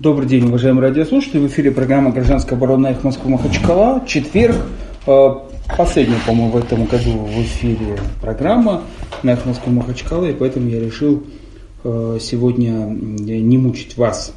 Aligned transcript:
Добрый 0.00 0.28
день, 0.28 0.44
уважаемые 0.44 0.90
радиослушатели. 0.90 1.40
В 1.40 1.48
эфире 1.48 1.72
программа 1.72 2.12
«Гражданская 2.12 2.56
оборона» 2.56 2.86
их 2.86 3.02
Москвы 3.02 3.30
Махачкала. 3.30 4.04
Четверг, 4.06 4.54
э, 5.08 5.28
последняя, 5.76 6.20
по-моему, 6.24 6.52
в 6.52 6.56
этом 6.56 6.84
году 6.84 7.10
в 7.10 7.42
эфире 7.42 7.98
программа 8.20 8.84
на 9.24 9.32
их 9.32 9.44
Москвы 9.44 9.72
Махачкала, 9.72 10.26
и 10.26 10.34
поэтому 10.34 10.68
я 10.68 10.78
решил 10.78 11.24
э, 11.82 12.18
сегодня 12.20 12.70
не 12.70 13.58
мучить 13.58 13.96
вас 13.96 14.32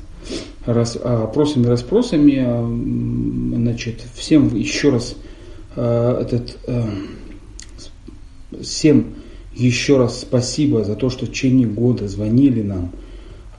опросами, 0.65 1.67
расспросами. 1.67 3.55
Значит, 3.55 4.01
всем 4.15 4.55
еще 4.55 4.89
раз 4.89 5.15
э, 5.75 6.21
этот 6.21 6.57
всем 8.63 9.13
еще 9.53 9.97
раз 9.97 10.21
спасибо 10.21 10.83
за 10.83 10.95
то, 10.95 11.11
что 11.11 11.27
в 11.27 11.29
течение 11.29 11.67
года 11.67 12.07
звонили 12.07 12.63
нам, 12.63 12.85
а, 12.85 13.00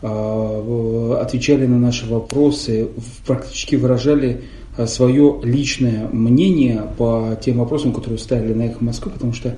отвечали 0.03 1.67
на 1.67 1.79
наши 1.79 2.07
вопросы, 2.07 2.89
практически 3.25 3.77
выражали 3.77 4.43
а, 4.77 4.87
свое 4.87 5.39
личное 5.43 6.09
мнение 6.09 6.83
по 6.99 7.39
тем 7.41 7.59
вопросам, 7.59 7.93
которые 7.93 8.19
ставили 8.19 8.53
на 8.53 8.63
их 8.63 8.81
Москвы, 8.81 9.13
потому 9.13 9.33
что 9.33 9.57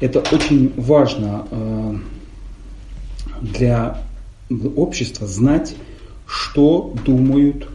это 0.00 0.24
очень 0.32 0.72
важно 0.76 1.46
а, 1.50 1.96
для 3.40 4.02
общества 4.76 5.26
знать, 5.26 5.74
что 6.26 6.94
думают, 7.04 7.68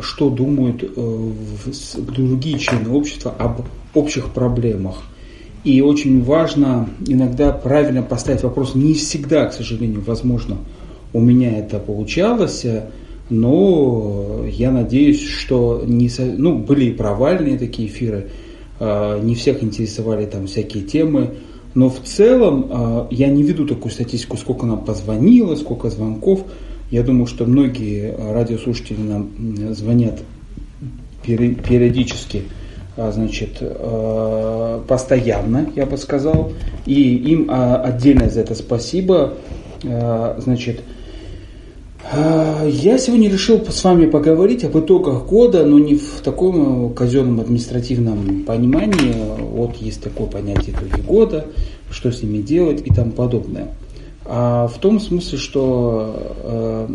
что 0.00 0.30
думают 0.30 0.82
э, 0.82 1.30
другие 1.94 2.58
члены 2.58 2.90
общества 2.90 3.32
об 3.38 3.62
общих 3.94 4.30
проблемах. 4.30 5.02
И 5.64 5.80
очень 5.80 6.22
важно 6.24 6.88
иногда 7.06 7.52
правильно 7.52 8.02
поставить 8.02 8.42
вопрос. 8.42 8.74
Не 8.74 8.94
всегда, 8.94 9.46
к 9.46 9.52
сожалению, 9.52 10.02
возможно 10.04 10.58
у 11.12 11.20
меня 11.20 11.58
это 11.58 11.78
получалось, 11.78 12.66
но 13.28 14.44
я 14.48 14.70
надеюсь, 14.70 15.22
что 15.22 15.82
не, 15.84 16.10
ну, 16.36 16.58
были 16.58 16.86
и 16.86 16.92
провальные 16.92 17.58
такие 17.58 17.88
эфиры, 17.88 18.30
а, 18.78 19.18
не 19.20 19.34
всех 19.34 19.62
интересовали 19.62 20.26
там 20.26 20.46
всякие 20.46 20.84
темы, 20.84 21.30
но 21.74 21.90
в 21.90 22.00
целом 22.00 22.68
а, 22.70 23.08
я 23.10 23.28
не 23.28 23.42
веду 23.42 23.66
такую 23.66 23.90
статистику, 23.90 24.36
сколько 24.36 24.66
нам 24.66 24.84
позвонило, 24.84 25.56
сколько 25.56 25.90
звонков. 25.90 26.44
Я 26.90 27.02
думаю, 27.02 27.26
что 27.26 27.46
многие 27.46 28.14
радиослушатели 28.16 29.00
нам 29.00 29.30
звонят 29.74 30.20
периодически, 31.24 32.44
значит, 32.96 33.60
постоянно, 34.86 35.68
я 35.74 35.84
бы 35.84 35.96
сказал, 35.96 36.52
и 36.86 37.16
им 37.16 37.50
отдельно 37.50 38.30
за 38.30 38.42
это 38.42 38.54
спасибо. 38.54 39.34
Значит, 39.82 40.82
я 42.12 42.98
сегодня 42.98 43.28
решил 43.28 43.64
с 43.68 43.82
вами 43.82 44.06
поговорить 44.06 44.64
об 44.64 44.78
итогах 44.78 45.26
года, 45.26 45.64
но 45.64 45.78
не 45.78 45.96
в 45.96 46.20
таком 46.22 46.94
казенном 46.94 47.40
административном 47.40 48.44
понимании. 48.44 49.14
Вот 49.38 49.76
есть 49.76 50.02
такое 50.02 50.26
понятие 50.26 50.76
итоги 50.76 51.00
года, 51.00 51.46
что 51.90 52.12
с 52.12 52.22
ними 52.22 52.38
делать 52.38 52.82
и 52.84 52.94
тому 52.94 53.12
подобное. 53.12 53.68
А 54.24 54.68
в 54.68 54.78
том 54.78 55.00
смысле, 55.00 55.38
что 55.38 56.16
э, 56.44 56.88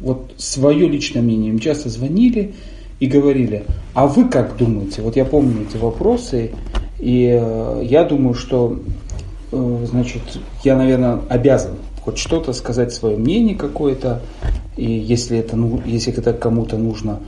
вот 0.00 0.32
свое 0.36 0.88
личное 0.88 1.22
мнение 1.22 1.50
им 1.50 1.58
часто 1.58 1.88
звонили 1.88 2.54
и 3.00 3.06
говорили, 3.06 3.64
а 3.94 4.06
вы 4.06 4.28
как 4.28 4.56
думаете? 4.56 5.02
Вот 5.02 5.16
я 5.16 5.24
помню 5.24 5.66
эти 5.68 5.76
вопросы, 5.76 6.52
и 6.98 7.38
э, 7.40 7.82
я 7.84 8.04
думаю, 8.04 8.34
что 8.34 8.78
э, 9.52 9.86
значит, 9.88 10.22
я, 10.64 10.76
наверное, 10.76 11.20
обязан 11.28 11.76
хоть 12.08 12.16
что-то 12.16 12.54
сказать, 12.54 12.90
свое 12.90 13.18
мнение 13.18 13.54
какое-то, 13.54 14.22
и 14.78 14.90
если 14.90 15.36
это, 15.36 15.56
ну, 15.56 15.82
если 15.84 16.10
это 16.16 16.32
кому-то 16.32 16.78
нужно, 16.78 17.20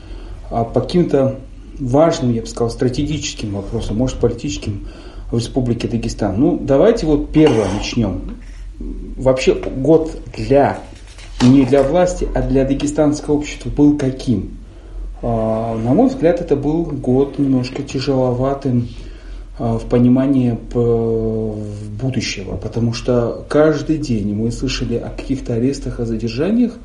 а 0.51 0.65
по 0.65 0.81
каким-то 0.81 1.37
важным, 1.79 2.33
я 2.33 2.41
бы 2.41 2.47
сказал, 2.47 2.71
стратегическим 2.71 3.53
вопросам, 3.57 3.99
может, 3.99 4.17
политическим 4.17 4.89
в 5.31 5.37
Республике 5.37 5.87
Дагестан. 5.87 6.41
Ну, 6.41 6.59
давайте 6.59 7.05
вот 7.05 7.31
первое 7.31 7.67
начнем. 7.75 8.39
Вообще 9.19 9.55
год 9.55 10.17
для, 10.35 10.79
не 11.43 11.67
для 11.67 11.83
власти, 11.83 12.27
а 12.35 12.41
для 12.41 12.65
дагестанского 12.65 13.35
общества 13.35 13.69
был 13.69 13.99
каким? 13.99 14.57
А, 15.21 15.77
на 15.77 15.93
мой 15.93 16.09
взгляд, 16.09 16.41
это 16.41 16.57
был 16.57 16.85
год 16.85 17.39
немножко 17.39 17.83
тяжеловатым, 17.83 18.89
в 19.61 19.87
понимании 19.91 20.57
будущего, 22.01 22.57
потому 22.57 22.95
что 22.95 23.45
каждый 23.47 23.99
день 23.99 24.35
мы 24.35 24.51
слышали 24.53 24.97
о 24.97 25.11
каких-то 25.11 25.53
арестах, 25.53 26.01
о 26.01 26.07
задержаниях, 26.07 26.79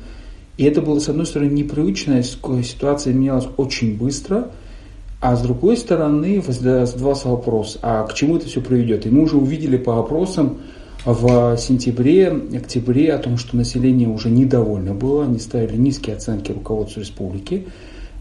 и 0.58 0.64
это 0.64 0.82
было, 0.82 0.98
с 0.98 1.08
одной 1.08 1.24
стороны, 1.24 1.50
непривычная 1.50 2.22
ситуация 2.22 3.14
менялась 3.14 3.46
очень 3.56 3.96
быстро, 3.96 4.50
а 5.22 5.36
с 5.36 5.40
другой 5.40 5.78
стороны 5.78 6.42
задавался 6.46 7.28
вопрос, 7.28 7.78
а 7.80 8.04
к 8.04 8.12
чему 8.12 8.36
это 8.36 8.46
все 8.46 8.60
приведет? 8.60 9.06
И 9.06 9.08
мы 9.10 9.22
уже 9.22 9.38
увидели 9.38 9.78
по 9.78 9.98
опросам 9.98 10.58
в 11.06 11.56
сентябре, 11.56 12.28
октябре 12.28 13.14
о 13.14 13.18
том, 13.18 13.38
что 13.38 13.56
население 13.56 14.08
уже 14.08 14.28
недовольно 14.28 14.92
было, 14.92 15.24
они 15.24 15.38
ставили 15.38 15.78
низкие 15.78 16.16
оценки 16.16 16.52
руководству 16.52 17.00
республики, 17.00 17.68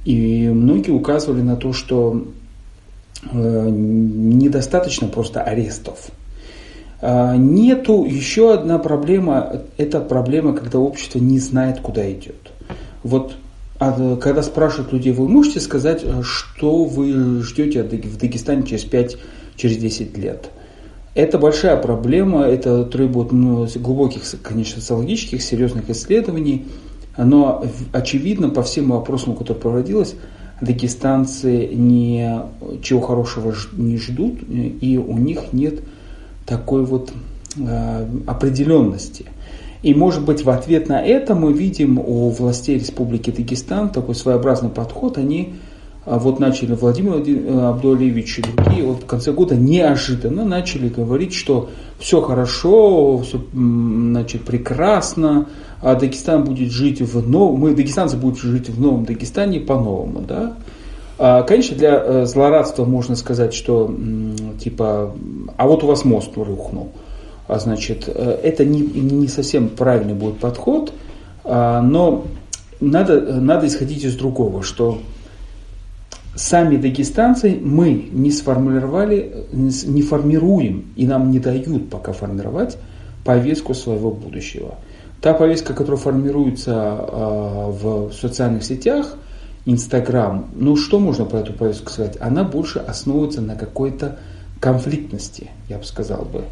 и 0.05 0.47
многие 0.47 0.91
указывали 0.91 1.41
на 1.41 1.57
то, 1.57 1.73
что 1.73 2.25
недостаточно 3.33 5.07
просто 5.07 5.41
арестов. 5.41 6.11
А, 7.01 7.35
нету 7.35 8.05
еще 8.05 8.53
одна 8.53 8.79
проблема, 8.79 9.61
это 9.77 9.99
проблема, 9.99 10.53
когда 10.53 10.79
общество 10.79 11.19
не 11.19 11.39
знает, 11.39 11.79
куда 11.79 12.09
идет. 12.11 12.51
Вот 13.03 13.35
а, 13.79 14.15
когда 14.15 14.41
спрашивают 14.41 14.93
людей, 14.93 15.11
вы 15.11 15.27
можете 15.27 15.59
сказать, 15.59 16.01
э, 16.03 16.21
что 16.23 16.85
вы 16.85 17.41
ждете 17.41 17.83
в 17.83 18.17
Дагестане 18.17 18.63
через 18.63 18.85
5, 18.85 19.17
через 19.55 19.77
10 19.77 20.17
лет? 20.17 20.49
Это 21.13 21.37
большая 21.37 21.77
проблема, 21.77 22.43
это 22.43 22.83
требует 22.85 23.31
ну, 23.31 23.67
глубоких, 23.75 24.23
конечно, 24.41 24.81
социологических, 24.81 25.41
серьезных 25.41 25.89
исследований, 25.89 26.65
но 27.17 27.65
очевидно 27.93 28.49
по 28.49 28.63
всем 28.63 28.89
вопросам, 28.89 29.35
которые 29.35 29.61
проводилось, 29.61 30.15
дагестанцы 30.61 31.67
ничего 31.67 33.01
хорошего 33.01 33.53
не 33.73 33.97
ждут, 33.97 34.39
и 34.49 34.97
у 34.97 35.17
них 35.17 35.53
нет 35.53 35.81
такой 36.45 36.85
вот 36.85 37.11
э, 37.57 38.07
определенности. 38.27 39.25
И 39.83 39.93
может 39.93 40.25
быть 40.25 40.43
в 40.43 40.49
ответ 40.49 40.89
на 40.89 40.99
это 41.01 41.35
мы 41.35 41.53
видим 41.53 41.99
у 41.99 42.29
властей 42.29 42.79
Республики 42.79 43.29
Дагестан 43.29 43.89
такой 43.89 44.15
своеобразный 44.15 44.69
подход. 44.69 45.17
Они 45.17 45.53
э, 46.05 46.17
вот 46.17 46.39
начали 46.39 46.73
Владимир 46.73 47.15
э, 47.15 47.67
Абдуалиевич 47.67 48.39
и 48.39 48.41
другие 48.41 48.83
вот 48.83 49.03
в 49.03 49.05
конце 49.05 49.31
года 49.31 49.55
неожиданно 49.55 50.45
начали 50.45 50.89
говорить, 50.89 51.33
что 51.33 51.69
все 51.99 52.21
хорошо, 52.21 53.19
все 53.19 53.43
значит, 53.53 54.43
прекрасно, 54.43 55.47
а 55.81 55.95
Дагестан 55.95 56.43
будет 56.43 56.71
жить 56.71 57.01
в 57.01 57.29
новом, 57.29 57.59
мы, 57.59 57.75
дагестанцы, 57.75 58.17
будут 58.17 58.39
жить 58.39 58.69
в 58.69 58.79
новом 58.79 59.05
Дагестане 59.05 59.59
по-новому, 59.59 60.21
да. 60.21 60.55
А, 61.17 61.43
конечно, 61.43 61.77
для 61.77 61.95
э, 61.95 62.25
злорадства 62.25 62.85
можно 62.85 63.15
сказать, 63.15 63.53
что 63.53 63.93
типа, 64.59 65.15
а 65.57 65.67
вот 65.67 65.83
у 65.83 65.87
вас 65.87 66.03
мост 66.03 66.35
рухнул. 66.35 66.91
А, 67.47 67.59
значит, 67.59 68.05
э, 68.07 68.39
это 68.43 68.65
не, 68.65 68.81
не 68.81 69.27
совсем 69.27 69.69
правильный 69.69 70.13
будет 70.13 70.39
подход, 70.39 70.91
а, 71.43 71.81
но 71.81 72.25
надо, 72.81 73.21
надо 73.39 73.67
исходить 73.67 74.03
из 74.03 74.15
другого, 74.15 74.63
что 74.63 74.99
сами 76.35 76.75
дагестанцы 76.75 77.57
мы 77.61 78.09
не 78.11 78.31
сформировали, 78.31 79.45
не 79.53 80.01
формируем, 80.01 80.85
и 80.95 81.07
нам 81.07 81.31
не 81.31 81.39
дают 81.39 81.89
пока 81.89 82.11
формировать 82.11 82.77
повестку 83.23 83.73
своего 83.73 84.11
будущего. 84.11 84.75
Та 85.21 85.33
повестка, 85.33 85.73
которая 85.73 85.99
формируется 85.99 86.71
э, 86.73 87.71
в 87.71 88.11
социальных 88.13 88.63
сетях, 88.63 89.15
Инстаграм, 89.65 90.47
ну 90.55 90.75
что 90.75 90.99
можно 90.99 91.25
про 91.25 91.39
эту 91.39 91.53
повестку 91.53 91.89
сказать? 91.89 92.17
Она 92.19 92.43
больше 92.43 92.79
основывается 92.79 93.41
на 93.41 93.55
какой-то 93.55 94.19
конфликтности, 94.59 95.49
я 95.67 95.79
бы 95.79 95.83
сказал 95.83 96.25
бы. 96.25 96.43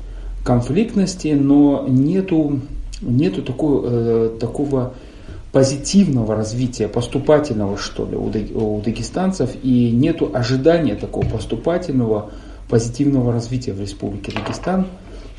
Конфликтности, 0.44 1.28
но 1.40 1.86
нету, 1.88 2.60
нету 3.02 3.44
такого, 3.44 3.86
э, 3.86 4.30
такого 4.40 4.94
позитивного 5.52 6.36
развития, 6.36 6.88
поступательного, 6.88 7.78
что 7.78 8.08
ли, 8.08 8.18
у 8.18 8.82
дагестанцев, 8.82 9.52
и 9.62 9.92
нету 9.92 10.32
ожидания 10.34 10.96
такого 10.96 11.26
поступательного, 11.26 12.32
позитивного 12.68 13.32
развития 13.32 13.74
в 13.74 13.80
Республике 13.80 14.32
Дагестан 14.32 14.88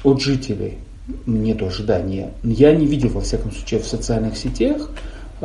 от 0.05 0.21
жителей 0.21 0.79
нет 1.27 1.63
ожидания. 1.63 2.33
Я 2.43 2.75
не 2.75 2.87
видел, 2.87 3.11
во 3.11 3.21
всяком 3.21 3.53
случае, 3.53 3.81
в 3.81 3.87
социальных 3.87 4.37
сетях 4.37 4.91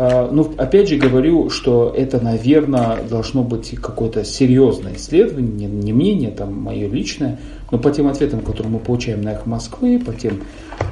А, 0.01 0.29
ну, 0.31 0.53
опять 0.57 0.87
же 0.87 0.95
говорю, 0.95 1.49
что 1.49 1.93
это, 1.95 2.23
наверное, 2.23 3.03
должно 3.03 3.43
быть 3.43 3.75
какое-то 3.81 4.23
серьезное 4.23 4.95
исследование, 4.95 5.67
не 5.67 5.91
мнение, 5.91 6.31
там, 6.31 6.55
мое 6.55 6.87
личное, 6.87 7.39
но 7.69 7.79
по 7.79 7.91
тем 7.91 8.07
ответам, 8.07 8.39
которые 8.39 8.71
мы 8.71 8.79
получаем 8.79 9.21
на 9.21 9.33
их 9.33 9.45
Москвы, 9.45 9.99
по 9.99 10.13
тем 10.13 10.43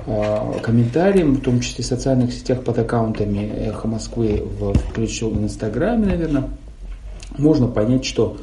э, 0.08 0.60
комментариям, 0.62 1.36
в 1.36 1.42
том 1.42 1.62
числе 1.62 1.86
в 1.86 1.88
социальных 1.88 2.34
сетях 2.34 2.64
под 2.64 2.80
аккаунтами 2.80 3.50
Эхо 3.68 3.88
Москвы, 3.88 4.44
в, 4.60 4.74
в 4.74 5.00
Инстаграме, 5.00 6.08
наверное, 6.08 6.50
можно 7.38 7.68
понять, 7.68 8.04
что 8.04 8.36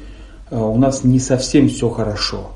э, 0.51 0.59
у 0.59 0.79
нас 0.79 1.05
не 1.05 1.19
совсем 1.19 1.69
все 1.69 1.91
хорошо. 1.91 2.53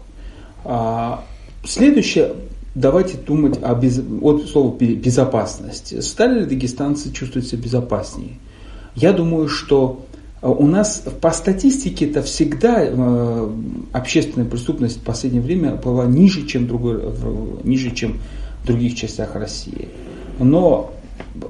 А, 0.65 1.25
следующее, 1.65 2.33
давайте 2.75 3.17
думать 3.17 3.59
о 3.63 3.75
без, 3.75 3.99
вот 3.99 4.49
слово 4.49 4.77
безопасность. 4.77 6.03
Стали 6.03 6.41
ли 6.41 6.47
дагестанцы 6.47 7.13
чувствовать 7.13 7.49
себя 7.49 7.63
безопаснее? 7.63 8.39
Я 8.95 9.13
думаю, 9.13 9.49
что 9.49 10.05
э, 10.43 10.49
у 10.49 10.67
нас 10.67 11.05
по 11.21 11.31
статистике 11.31 12.07
это 12.07 12.23
всегда 12.23 12.79
э, 12.81 13.51
общественная 13.93 14.49
преступность 14.49 14.99
в 14.99 15.03
последнее 15.03 15.43
время 15.43 15.75
была 15.75 16.07
ниже, 16.07 16.47
чем, 16.47 16.67
другой, 16.67 17.01
ниже, 17.65 17.91
чем 17.91 18.19
в 18.63 18.67
других 18.67 18.97
частях 18.97 19.35
России. 19.35 19.89
Но 20.39 20.93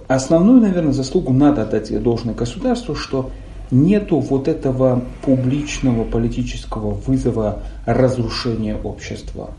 основную, 0.09 0.61
наверное, 0.61 0.93
заслугу 0.93 1.33
надо 1.33 1.63
отдать 1.63 2.03
должное 2.03 2.35
государству, 2.35 2.95
что 2.95 3.31
нету 3.71 4.19
вот 4.19 4.49
этого 4.49 5.05
публичного 5.23 6.05
политического 6.05 6.91
вызова 6.91 7.63
разрушения 7.87 8.77
общества. 8.77 9.51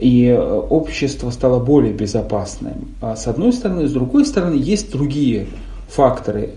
И 0.00 0.26
э, 0.26 0.38
общество 0.38 1.30
стало 1.30 1.62
более 1.62 1.92
безопасным. 1.92 2.88
А 3.00 3.16
с 3.16 3.26
одной 3.26 3.52
стороны, 3.52 3.86
с 3.86 3.92
другой 3.92 4.24
стороны, 4.24 4.54
есть 4.54 4.90
другие 4.90 5.46
факторы. 5.88 6.50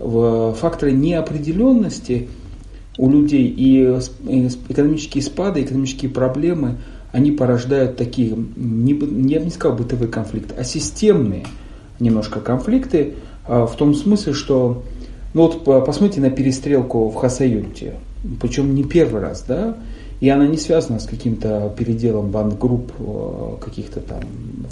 Факторы 0.60 0.92
неопределенности 0.92 2.28
у 2.96 3.10
людей 3.10 3.46
и 3.46 3.82
экономические 4.68 5.22
спады, 5.22 5.62
экономические 5.62 6.10
проблемы, 6.10 6.76
они 7.12 7.30
порождают 7.30 7.96
такие, 7.96 8.36
не, 8.56 8.92
я 8.92 9.38
бы 9.38 9.44
не 9.44 9.50
сказал 9.50 9.76
бытовые 9.76 10.08
конфликты, 10.08 10.54
а 10.58 10.64
системные 10.64 11.46
немножко 12.00 12.40
конфликты, 12.40 13.14
а, 13.46 13.66
в 13.66 13.76
том 13.76 13.94
смысле, 13.94 14.32
что 14.32 14.82
ну 15.32 15.42
вот 15.48 15.64
посмотрите 15.84 16.20
на 16.20 16.30
перестрелку 16.30 17.08
в 17.08 17.14
Хасаюнте, 17.14 17.94
причем 18.40 18.74
не 18.74 18.84
первый 18.84 19.20
раз, 19.20 19.44
да, 19.46 19.76
и 20.24 20.28
она 20.30 20.46
не 20.46 20.56
связана 20.56 21.00
с 21.00 21.04
каким-то 21.04 21.70
переделом 21.76 22.30
бандгрупп, 22.30 22.92
э, 22.98 23.56
каких-то 23.60 24.00
там 24.00 24.22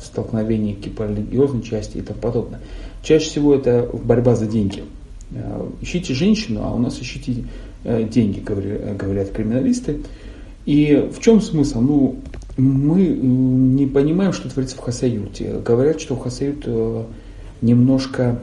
столкновений 0.03 0.73
по 0.97 1.03
религиозной 1.03 1.63
части 1.63 1.99
и 1.99 2.01
тому 2.01 2.19
подобное. 2.21 2.61
Чаще 3.03 3.27
всего 3.27 3.55
это 3.55 3.87
борьба 3.93 4.35
за 4.35 4.47
деньги. 4.47 4.83
Э, 5.33 5.69
ищите 5.83 6.15
женщину, 6.15 6.63
а 6.65 6.75
у 6.75 6.79
нас 6.79 6.99
ищите 6.99 7.45
э, 7.85 8.03
деньги, 8.05 8.41
говорят 8.41 9.29
криминалисты. 9.33 10.01
И 10.65 11.11
в 11.15 11.21
чем 11.21 11.43
смысл? 11.43 11.83
Ну, 11.83 12.17
мы 12.57 13.03
не 13.05 13.87
понимаем, 13.87 14.33
что 14.33 14.49
творится 14.49 14.77
в 14.77 14.81
Хасаюте. 14.81 15.61
Говорят, 15.63 16.01
что 16.01 16.17
Хасают 16.17 16.67
немножко 17.61 18.39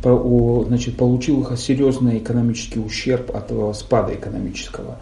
значит, 0.00 0.96
получил 0.96 1.44
серьезный 1.56 2.18
экономический 2.18 2.78
ущерб 2.78 3.34
от 3.34 3.76
спада 3.76 4.14
экономического. 4.14 4.98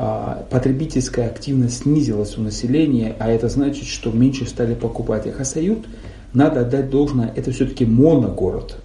А, 0.00 0.46
потребительская 0.48 1.26
активность 1.26 1.82
снизилась 1.82 2.38
у 2.38 2.40
населения, 2.40 3.16
а 3.18 3.28
это 3.28 3.48
значит, 3.48 3.84
что 3.86 4.12
меньше 4.12 4.46
стали 4.46 4.74
покупать. 4.74 5.26
А 5.26 5.32
Хасают, 5.32 5.86
надо 6.32 6.60
отдать 6.60 6.88
должное, 6.88 7.32
это 7.34 7.50
все-таки 7.50 7.84
моногород. 7.84 8.76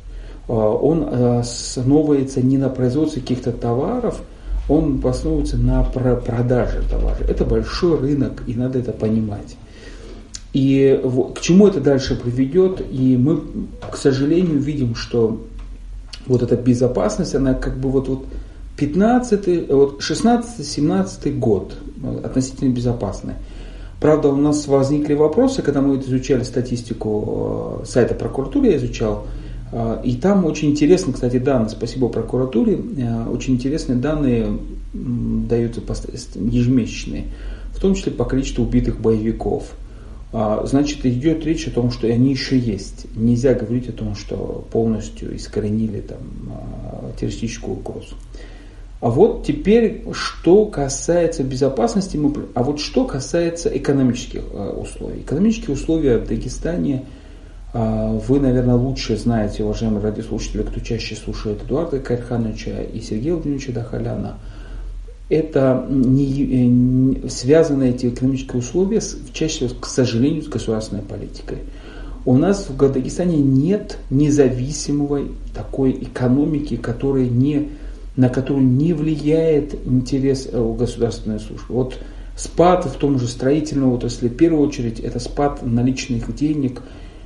А, 0.48 0.54
он 0.54 1.06
а, 1.06 1.40
основывается 1.42 2.42
не 2.42 2.58
на 2.58 2.70
производстве 2.70 3.22
каких-то 3.22 3.52
товаров, 3.52 4.24
он 4.68 5.04
основывается 5.06 5.58
на 5.58 5.84
продаже 5.84 6.82
товаров. 6.90 7.22
Это 7.30 7.46
большой 7.46 8.00
рынок, 8.00 8.42
и 8.48 8.56
надо 8.56 8.80
это 8.80 8.92
понимать. 8.92 9.56
И 10.54 11.00
к 11.36 11.42
чему 11.42 11.68
это 11.68 11.80
дальше 11.80 12.16
приведет? 12.16 12.82
И 12.90 13.18
мы, 13.18 13.40
к 13.92 13.98
сожалению, 13.98 14.58
видим, 14.58 14.96
что 14.96 15.46
вот 16.26 16.42
эта 16.42 16.56
безопасность, 16.56 17.36
она 17.36 17.54
как 17.54 17.78
бы 17.78 17.92
вот, 17.92 18.08
вот 18.08 18.26
15, 18.78 19.70
вот 19.70 20.02
16-17 20.02 21.38
год 21.38 21.78
относительно 22.24 22.70
безопасны. 22.70 23.36
Правда, 24.04 24.28
у 24.28 24.36
нас 24.36 24.68
возникли 24.68 25.14
вопросы, 25.14 25.62
когда 25.62 25.82
мы 25.82 25.98
изучали 25.98 26.44
статистику 26.44 27.80
э, 27.84 27.86
сайта 27.86 28.14
прокуратуры, 28.16 28.68
я 28.68 28.76
изучал, 28.76 29.28
э, 29.72 30.02
и 30.04 30.16
там 30.16 30.44
очень 30.44 30.72
интересные, 30.72 31.14
кстати, 31.14 31.38
данные, 31.38 31.70
спасибо 31.70 32.10
прокуратуре, 32.10 32.74
э, 32.98 33.30
очень 33.30 33.54
интересные 33.54 33.98
данные 33.98 34.58
даются 34.94 35.80
ежемесячные, 36.36 37.28
в 37.74 37.80
том 37.80 37.96
числе 37.96 38.12
по 38.12 38.26
количеству 38.26 38.66
убитых 38.66 39.00
боевиков. 39.00 39.72
А, 40.34 40.66
значит, 40.66 41.06
идет 41.06 41.46
речь 41.46 41.68
о 41.68 41.72
том, 41.72 41.90
что 41.90 42.08
они 42.08 42.32
еще 42.32 42.60
есть. 42.60 43.06
Нельзя 43.16 43.54
говорить 43.54 43.88
о 43.88 43.94
том, 43.94 44.16
что 44.16 44.68
полностью 44.70 45.34
искоренили 45.34 46.02
там, 46.02 46.18
террористическую 47.18 47.78
угрозу. 47.78 48.16
А 49.04 49.10
вот 49.10 49.46
теперь, 49.46 50.06
что 50.14 50.66
касается 50.66 51.44
безопасности, 51.44 52.16
мы, 52.16 52.34
а 52.54 52.64
вот 52.64 52.80
что 52.80 53.04
касается 53.04 53.68
экономических 53.68 54.44
э, 54.54 54.70
условий. 54.70 55.20
Экономические 55.20 55.74
условия 55.74 56.20
в 56.20 56.26
Дагестане, 56.30 57.04
э, 57.74 58.20
вы, 58.26 58.40
наверное, 58.40 58.76
лучше 58.76 59.18
знаете, 59.18 59.66
уважаемые 59.66 60.02
радиослушатели, 60.02 60.62
кто 60.62 60.80
чаще 60.80 61.16
слушает 61.16 61.64
Эдуарда 61.64 62.00
Кархановича 62.00 62.82
и 62.82 63.02
Сергея 63.02 63.34
Владимировича 63.34 63.74
Дахаляна, 63.74 64.38
это 65.28 65.86
не, 65.90 66.24
э, 66.42 66.66
не, 66.66 67.28
связаны 67.30 67.90
эти 67.90 68.06
экономические 68.06 68.60
условия 68.60 69.02
с, 69.02 69.18
чаще 69.34 69.68
к 69.68 69.86
сожалению, 69.86 70.44
с 70.44 70.48
государственной 70.48 71.04
политикой. 71.04 71.58
У 72.24 72.38
нас 72.38 72.70
в 72.70 72.78
Дагестане 72.78 73.36
нет 73.40 73.98
независимой 74.10 75.32
такой 75.54 75.92
экономики, 75.92 76.78
которая 76.78 77.28
не 77.28 77.68
на 78.16 78.30
которую 78.30 78.66
не 78.66 78.94
влияет 78.94 79.76
интерес 79.88 80.48
э, 80.52 80.76
государственной 80.78 81.40
службы. 81.40 81.74
Вот 81.74 82.00
спад 82.36 82.86
в 82.86 82.94
том 82.94 83.20
же 83.20 83.28
строительном 83.28 83.94
отрасли, 83.94 84.28
в 84.28 84.36
первую 84.36 84.68
очередь, 84.68 85.00
это 85.00 85.20
спад 85.20 85.64
наличных 85.64 86.34
денег. 86.36 86.82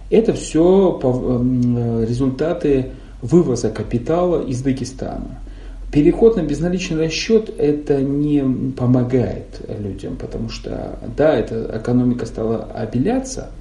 Это 0.09 0.33
все 0.33 0.99
э, 1.01 2.05
результаты 2.07 2.91
вывоза 3.21 3.69
капитала 3.69 4.41
из 4.45 4.61
Дагестана. 4.61 5.39
Переход 5.91 6.35
на 6.35 6.41
безналичный 6.41 7.05
расчет 7.05 7.49
это 7.57 8.01
не 8.01 8.71
помогает 8.73 9.61
людям, 9.79 10.17
потому 10.17 10.49
что, 10.49 10.99
да, 11.15 11.35
эта 11.35 11.79
экономика 11.81 12.25
стала 12.25 12.63
обеляться, 12.63 13.51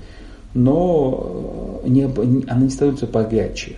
но 0.54 1.82
э, 1.84 1.88
не, 1.88 2.04
она 2.04 2.62
не 2.62 2.70
становится 2.70 3.06
богаче 3.06 3.76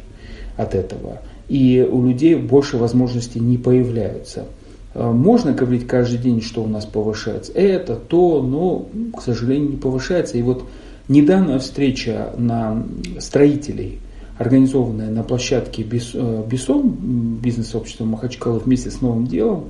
от 0.56 0.74
этого 0.74 1.20
и 1.48 1.86
у 1.90 2.06
людей 2.06 2.34
больше 2.34 2.76
возможностей 2.76 3.40
не 3.40 3.56
появляются. 3.56 4.46
А, 4.94 5.12
можно 5.12 5.52
говорить 5.52 5.86
каждый 5.86 6.18
день, 6.18 6.42
что 6.42 6.62
у 6.62 6.66
нас 6.66 6.84
повышается 6.84 7.52
это, 7.52 7.96
то, 7.96 8.42
но, 8.42 8.86
к 9.16 9.22
сожалению, 9.22 9.70
не 9.70 9.76
повышается. 9.76 10.36
И 10.38 10.42
вот 10.42 10.64
недавняя 11.08 11.58
встреча 11.58 12.32
на 12.36 12.84
строителей, 13.18 14.00
организованная 14.38 15.10
на 15.10 15.22
площадке 15.22 15.82
э, 15.82 16.42
БИСОМ, 16.48 17.38
бизнес-сообщества 17.42 18.04
Махачкалы 18.04 18.58
вместе 18.58 18.90
с 18.90 19.00
новым 19.00 19.26
делом, 19.26 19.66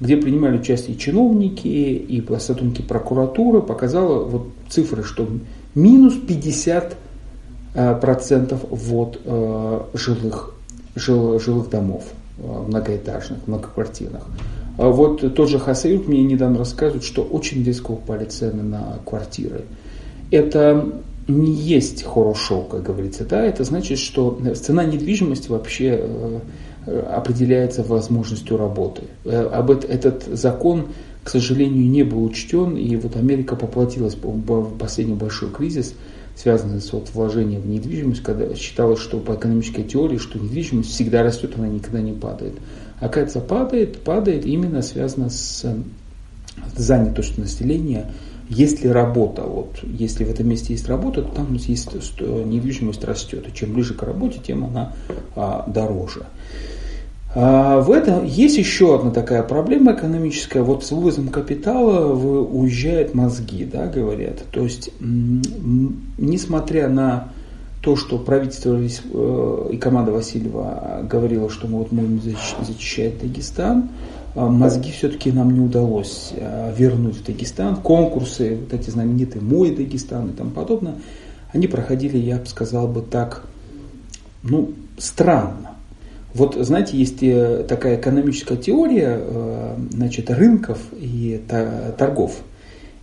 где 0.00 0.16
принимали 0.16 0.58
участие 0.58 0.94
и 0.96 0.98
чиновники, 0.98 1.66
и 1.66 2.24
сотрудники 2.38 2.82
прокуратуры, 2.82 3.62
показала 3.62 4.24
вот 4.24 4.48
цифры, 4.68 5.02
что 5.02 5.26
минус 5.74 6.14
50 6.14 6.96
э, 7.74 7.94
процентов 8.00 8.64
ввод 8.70 9.20
э, 9.24 9.80
жилых 9.94 10.55
жил, 10.96 11.38
жилых 11.38 11.70
домов 11.70 12.04
э, 12.38 12.42
многоэтажных, 12.42 13.46
многоквартирных. 13.46 14.22
А 14.78 14.88
вот 14.88 15.34
тот 15.34 15.48
же 15.48 15.58
Хасаюк 15.58 16.08
мне 16.08 16.22
недавно 16.24 16.58
рассказывает, 16.58 17.04
что 17.04 17.22
очень 17.22 17.62
резко 17.64 17.92
упали 17.92 18.24
цены 18.24 18.62
на 18.62 18.98
квартиры. 19.04 19.62
Это 20.30 21.02
не 21.28 21.52
есть 21.52 22.02
хорошо, 22.02 22.62
как 22.62 22.82
говорится, 22.82 23.24
да, 23.24 23.44
это 23.44 23.64
значит, 23.64 23.98
что 23.98 24.38
цена 24.54 24.84
недвижимости 24.84 25.48
вообще 25.48 26.00
э, 26.86 27.00
определяется 27.10 27.82
возможностью 27.82 28.56
работы. 28.56 29.02
Э, 29.24 29.48
об 29.52 29.70
этот 29.70 30.24
закон, 30.24 30.88
к 31.22 31.28
сожалению, 31.28 31.88
не 31.88 32.02
был 32.02 32.24
учтен, 32.24 32.76
и 32.76 32.96
вот 32.96 33.16
Америка 33.16 33.56
поплатилась 33.56 34.16
в 34.16 34.78
последний 34.78 35.14
большой 35.14 35.50
кризис– 35.50 35.94
связанные 36.36 36.80
с 36.80 36.92
вот 36.92 37.10
вложением 37.14 37.62
в 37.62 37.66
недвижимость, 37.66 38.22
когда 38.22 38.54
считалось, 38.54 39.00
что 39.00 39.18
по 39.18 39.34
экономической 39.34 39.82
теории, 39.82 40.18
что 40.18 40.38
недвижимость 40.38 40.90
всегда 40.90 41.22
растет, 41.22 41.54
она 41.56 41.68
никогда 41.68 42.00
не 42.00 42.12
падает. 42.12 42.54
Оказывается, 43.00 43.40
падает, 43.40 44.02
падает 44.02 44.44
именно 44.44 44.82
связано 44.82 45.30
с 45.30 45.64
занятостью 46.76 47.40
населения, 47.40 48.12
если 48.48 48.86
работа, 48.88 49.42
вот, 49.42 49.80
если 49.82 50.24
в 50.24 50.30
этом 50.30 50.48
месте 50.48 50.72
есть 50.72 50.88
работа, 50.88 51.22
то 51.22 51.34
там 51.34 51.52
есть 51.54 51.92
недвижимость 52.20 53.02
растет. 53.04 53.48
И 53.48 53.52
чем 53.52 53.72
ближе 53.72 53.94
к 53.94 54.02
работе, 54.02 54.38
тем 54.44 54.64
она 54.64 54.92
а, 55.34 55.68
дороже. 55.68 56.26
А 57.38 57.80
в 57.82 57.92
этом 57.92 58.24
есть 58.24 58.56
еще 58.56 58.94
одна 58.94 59.10
такая 59.10 59.42
проблема 59.42 59.92
экономическая. 59.92 60.62
Вот 60.62 60.86
с 60.86 60.90
вывозом 60.90 61.28
капитала 61.28 62.10
уезжают 62.14 63.12
мозги, 63.12 63.66
да, 63.66 63.88
говорят. 63.88 64.42
То 64.50 64.62
есть, 64.62 64.90
несмотря 65.00 66.88
на 66.88 67.28
то, 67.82 67.94
что 67.94 68.18
правительство 68.18 68.78
э, 68.80 69.68
и 69.70 69.76
команда 69.76 70.12
Васильева 70.12 71.02
говорила, 71.08 71.50
что 71.50 71.68
мы 71.68 71.80
вот 71.80 71.88
будем 71.90 72.22
защищать 72.22 73.20
Дагестан, 73.20 73.90
а 74.34 74.48
мозги 74.48 74.90
все-таки 74.90 75.30
нам 75.30 75.52
не 75.52 75.60
удалось 75.60 76.32
а, 76.38 76.72
вернуть 76.74 77.16
в 77.16 77.24
Дагестан. 77.26 77.76
Конкурсы, 77.76 78.56
вот 78.56 78.72
эти 78.72 78.88
знаменитые 78.88 79.42
«Мой 79.42 79.76
Дагестан» 79.76 80.30
и 80.30 80.32
тому 80.32 80.52
подобное, 80.52 80.94
они 81.52 81.66
проходили, 81.66 82.16
я 82.16 82.38
бы 82.38 82.46
сказал 82.46 82.88
бы 82.88 83.02
так, 83.02 83.44
ну, 84.42 84.70
странно. 84.96 85.75
Вот, 86.36 86.54
знаете, 86.54 86.98
есть 86.98 87.22
э, 87.22 87.64
такая 87.66 87.96
экономическая 87.98 88.58
теория 88.58 89.18
э, 89.18 89.76
значит, 89.90 90.30
рынков 90.30 90.78
и 90.92 91.40
торгов. 91.96 92.42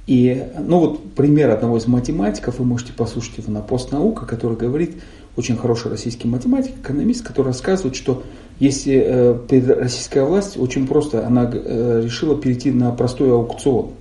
И, 0.06 0.44
ну 0.60 0.78
вот, 0.80 1.13
пример 1.13 1.50
одного 1.50 1.78
из 1.78 1.88
математиков, 1.88 2.60
вы 2.60 2.66
можете 2.66 2.94
послушать 2.94 3.40
его 3.40 3.52
на 3.52 3.62
постнаука, 3.62 4.28
который 4.28 4.56
говорит, 4.56 5.02
очень 5.36 5.58
хороший 5.58 5.90
российский 5.90 6.28
математик, 6.28 6.74
экономист, 6.84 7.25
который 7.25 7.48
рассказывает, 7.48 7.96
что 7.96 8.22
если 8.60 9.04
э, 9.04 9.80
российская 9.80 10.25
власть 10.25 10.56
очень 10.60 10.86
просто, 10.86 11.25
она 11.25 11.50
решила 11.50 12.40
перейти 12.40 12.70
на 12.70 12.92
простой 12.92 13.32
аукцион. 13.32 13.94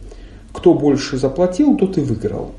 Кто 0.52 0.74
больше 0.74 1.16
заплатил, 1.16 1.78
тот 1.78 1.96
и 1.96 2.02
выиграл. 2.02 2.52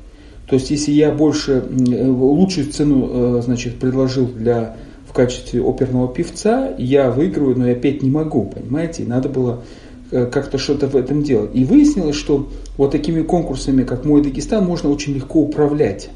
То 0.48 0.56
есть, 0.56 0.72
если 0.72 0.90
я 0.90 1.12
больше, 1.12 1.64
лучшую 1.70 2.72
цену, 2.72 3.40
значит, 3.40 3.78
предложил 3.78 4.26
для 4.26 4.76
качестве 5.14 5.62
оперного 5.62 6.12
певца, 6.12 6.74
я 6.76 7.10
выиграю, 7.10 7.56
но 7.56 7.68
я 7.68 7.74
петь 7.74 8.02
не 8.02 8.10
могу, 8.10 8.44
понимаете? 8.44 9.04
надо 9.04 9.28
было 9.28 9.62
э, 10.10 10.26
как-то 10.26 10.58
что-то 10.58 10.88
в 10.88 10.96
этом 10.96 11.22
делать. 11.22 11.50
И 11.54 11.64
выяснилось, 11.64 12.16
что 12.16 12.48
вот 12.76 12.90
такими 12.90 13.22
конкурсами, 13.22 13.84
как 13.84 14.04
«Мой 14.04 14.22
Дагестан», 14.22 14.64
можно 14.64 14.90
очень 14.90 15.14
легко 15.14 15.40
управлять 15.40 16.10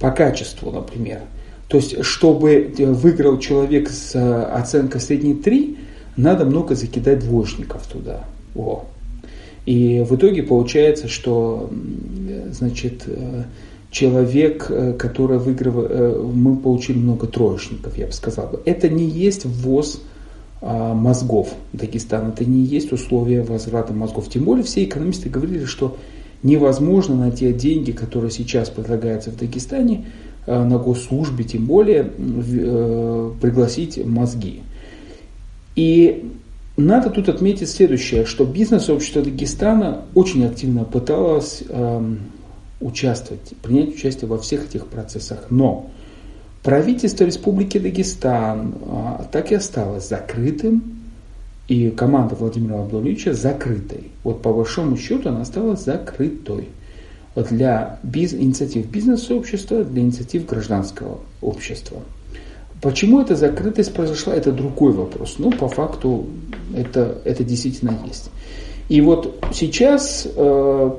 по 0.00 0.10
качеству, 0.10 0.72
например. 0.72 1.20
То 1.68 1.76
есть, 1.76 2.02
чтобы 2.02 2.72
э, 2.76 2.86
выиграл 2.86 3.38
человек 3.38 3.90
с 3.90 4.14
э, 4.14 4.42
оценкой 4.42 5.00
средней 5.00 5.34
3, 5.34 5.78
надо 6.16 6.44
много 6.44 6.74
закидать 6.74 7.20
двоечников 7.20 7.86
туда. 7.86 8.24
О. 8.56 8.84
И 9.66 10.04
в 10.08 10.16
итоге 10.16 10.42
получается, 10.42 11.06
что 11.06 11.70
значит, 12.50 13.04
человек, 13.90 14.66
э, 14.70 14.94
который 14.94 15.38
выиграл, 15.38 15.86
э, 15.88 16.22
мы 16.22 16.56
получили 16.56 16.98
много 16.98 17.26
троечников, 17.26 17.98
я 17.98 18.06
бы 18.06 18.12
сказал. 18.12 18.60
Это 18.64 18.88
не 18.88 19.04
есть 19.04 19.44
ввоз 19.44 20.00
а, 20.62 20.92
мозгов 20.92 21.54
Дагестана, 21.72 22.28
это 22.28 22.44
не 22.44 22.62
есть 22.64 22.92
условия 22.92 23.42
возврата 23.42 23.94
мозгов. 23.94 24.28
Тем 24.28 24.44
более 24.44 24.62
все 24.62 24.84
экономисты 24.84 25.30
говорили, 25.30 25.64
что 25.64 25.96
невозможно 26.42 27.16
на 27.16 27.30
те 27.30 27.52
деньги, 27.54 27.92
которые 27.92 28.30
сейчас 28.30 28.68
предлагаются 28.68 29.30
в 29.30 29.36
Дагестане, 29.36 30.06
э, 30.46 30.62
на 30.62 30.76
госслужбе, 30.78 31.44
тем 31.44 31.64
более 31.64 32.04
пригласить 33.40 34.04
мозги. 34.04 34.60
И 35.76 36.30
надо 36.76 37.08
тут 37.10 37.28
отметить 37.28 37.70
следующее, 37.70 38.26
что 38.26 38.44
бизнес-общество 38.44 39.22
Дагестана 39.22 40.02
очень 40.14 40.44
активно 40.44 40.84
пыталось 40.84 41.62
эм, 41.68 42.20
участвовать, 42.80 43.54
принять 43.62 43.94
участие 43.94 44.28
во 44.28 44.38
всех 44.38 44.66
этих 44.66 44.86
процессах. 44.86 45.46
Но 45.50 45.90
правительство 46.62 47.24
Республики 47.24 47.78
Дагестан 47.78 48.74
а, 48.86 49.26
так 49.30 49.52
и 49.52 49.54
осталось 49.54 50.08
закрытым, 50.08 51.00
и 51.68 51.90
команда 51.90 52.34
Владимира 52.34 52.80
Абдуловича 52.80 53.32
закрытой. 53.32 54.10
Вот 54.24 54.42
по 54.42 54.52
большому 54.52 54.96
счету 54.96 55.28
она 55.28 55.42
осталась 55.42 55.84
закрытой 55.84 56.68
для 57.36 58.00
биз, 58.02 58.34
инициатив 58.34 58.86
бизнес-сообщества, 58.86 59.84
для 59.84 60.02
инициатив 60.02 60.46
гражданского 60.46 61.20
общества. 61.40 61.98
Почему 62.82 63.20
эта 63.20 63.36
закрытость 63.36 63.94
произошла, 63.94 64.34
это 64.34 64.50
другой 64.50 64.92
вопрос. 64.92 65.36
Ну, 65.38 65.52
по 65.52 65.68
факту 65.68 66.26
это, 66.74 67.18
это 67.24 67.44
действительно 67.44 67.96
есть. 68.04 68.30
И 68.88 69.00
вот 69.00 69.38
сейчас 69.52 70.26
э, 70.34 70.90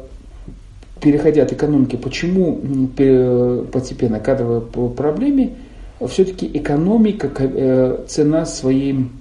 переходя 1.02 1.44
от 1.44 1.52
экономики, 1.52 1.96
почему 1.96 2.62
постепенно 3.72 4.20
кадровой 4.20 4.62
проблеме, 4.62 5.56
все-таки 6.08 6.50
экономика, 6.54 7.30
э, 7.38 8.06
цена 8.08 8.46
своим, 8.46 9.12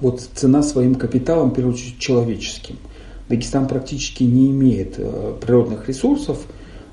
вот 0.00 0.20
цена 0.20 0.62
своим 0.62 0.94
капиталом, 0.94 1.50
в 1.50 1.54
первую 1.54 1.74
очередь, 1.74 1.98
человеческим. 1.98 2.76
Дагестан 3.28 3.68
практически 3.68 4.24
не 4.24 4.50
имеет 4.50 4.94
э, 4.98 5.34
природных 5.40 5.88
ресурсов, 5.88 6.38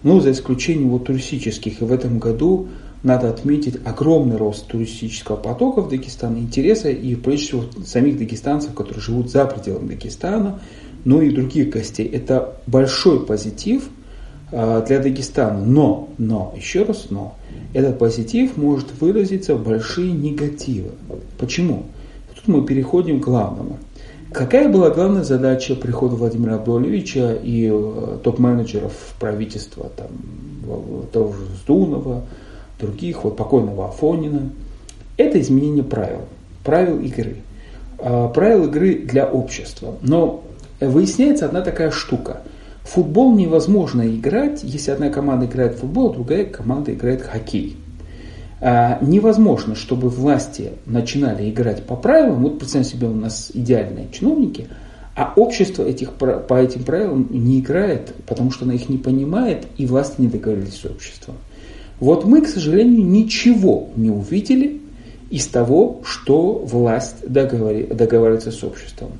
ну, 0.03 0.19
за 0.21 0.31
исключением 0.31 0.89
вот 0.89 1.05
туристических. 1.05 1.81
И 1.81 1.85
в 1.85 1.91
этом 1.91 2.19
году 2.19 2.67
надо 3.01 3.29
отметить 3.29 3.77
огромный 3.83 4.37
рост 4.37 4.67
туристического 4.67 5.37
потока 5.37 5.81
в 5.81 5.89
Дагестан, 5.89 6.37
интереса 6.37 6.89
и, 6.89 7.15
прежде 7.15 7.45
всего, 7.45 7.63
самих 7.85 8.17
дагестанцев, 8.17 8.73
которые 8.73 9.01
живут 9.01 9.31
за 9.31 9.45
пределами 9.45 9.89
Дагестана, 9.89 10.61
ну 11.03 11.21
и 11.21 11.31
других 11.31 11.69
гостей. 11.69 12.07
Это 12.07 12.55
большой 12.67 13.25
позитив– 13.25 13.89
для 14.51 14.99
Дагестана. 14.99 15.59
Но, 15.59 16.09
но, 16.17 16.53
еще 16.57 16.83
раз 16.83 17.07
но, 17.09 17.35
этот 17.73 17.99
позитив 17.99 18.57
может 18.57 18.99
выразиться 18.99 19.55
в 19.55 19.63
большие 19.63 20.11
негативы. 20.11 20.91
Почему? 21.37 21.83
Тут 22.35 22.47
мы 22.47 22.65
переходим 22.65 23.19
к 23.19 23.25
главному. 23.25 23.77
Какая 24.31 24.69
была 24.69 24.91
главная 24.91 25.23
задача 25.23 25.75
прихода 25.75 26.15
Владимира 26.15 26.55
Абдуловича 26.55 27.33
и 27.33 27.69
э, 27.71 28.17
топ-менеджеров 28.23 29.15
правительства, 29.19 29.89
там, 29.95 30.07
того 31.11 31.33
же 31.33 31.45
Сдунова, 31.63 32.23
других, 32.79 33.23
вот 33.23 33.35
покойного 33.35 33.89
Афонина? 33.89 34.49
Это 35.17 35.41
изменение 35.41 35.83
правил, 35.83 36.21
правил 36.63 36.99
игры. 36.99 37.37
А, 37.97 38.27
правил 38.29 38.65
игры 38.65 38.99
для 38.99 39.25
общества. 39.25 39.95
Но 40.01 40.43
выясняется 40.79 41.45
одна 41.45 41.61
такая 41.61 41.91
штука– 41.91 42.41
футбол 42.89 43.35
невозможно 43.35 44.07
играть, 44.07 44.61
если 44.63 44.91
одна 44.91 45.09
команда 45.09 45.45
играет 45.45 45.75
в 45.75 45.79
футбол, 45.79 46.09
а 46.09 46.13
другая 46.13 46.45
команда 46.45 46.93
играет 46.93 47.21
в 47.21 47.29
хоккей. 47.29 47.77
А, 48.61 48.97
невозможно, 49.01 49.75
чтобы 49.75 50.09
власти 50.09 50.71
начинали 50.85 51.49
играть 51.49 51.83
по 51.83 51.95
правилам. 51.95 52.43
Вот 52.43 52.59
представьте 52.59 52.91
себе, 52.91 53.07
у 53.07 53.13
нас 53.13 53.51
идеальные 53.53 54.07
чиновники, 54.11 54.67
а 55.15 55.33
общество 55.35 55.83
этих, 55.83 56.13
по 56.13 56.53
этим 56.53 56.83
правилам 56.83 57.27
не 57.29 57.59
играет, 57.59 58.13
потому 58.25 58.51
что 58.51 58.65
она 58.65 58.73
их 58.73 58.89
не 58.89 58.97
понимает, 58.97 59.67
и 59.77 59.85
власти 59.85 60.15
не 60.21 60.27
договорились 60.27 60.75
с 60.75 60.85
обществом. 60.85 61.35
Вот 61.99 62.25
мы, 62.25 62.41
к 62.41 62.47
сожалению, 62.47 63.05
ничего 63.05 63.89
не 63.95 64.09
увидели 64.09 64.81
из 65.29 65.45
того, 65.47 66.01
что 66.03 66.53
власть 66.53 67.17
договаривается 67.27 68.51
с 68.51 68.63
обществом. 68.63 69.11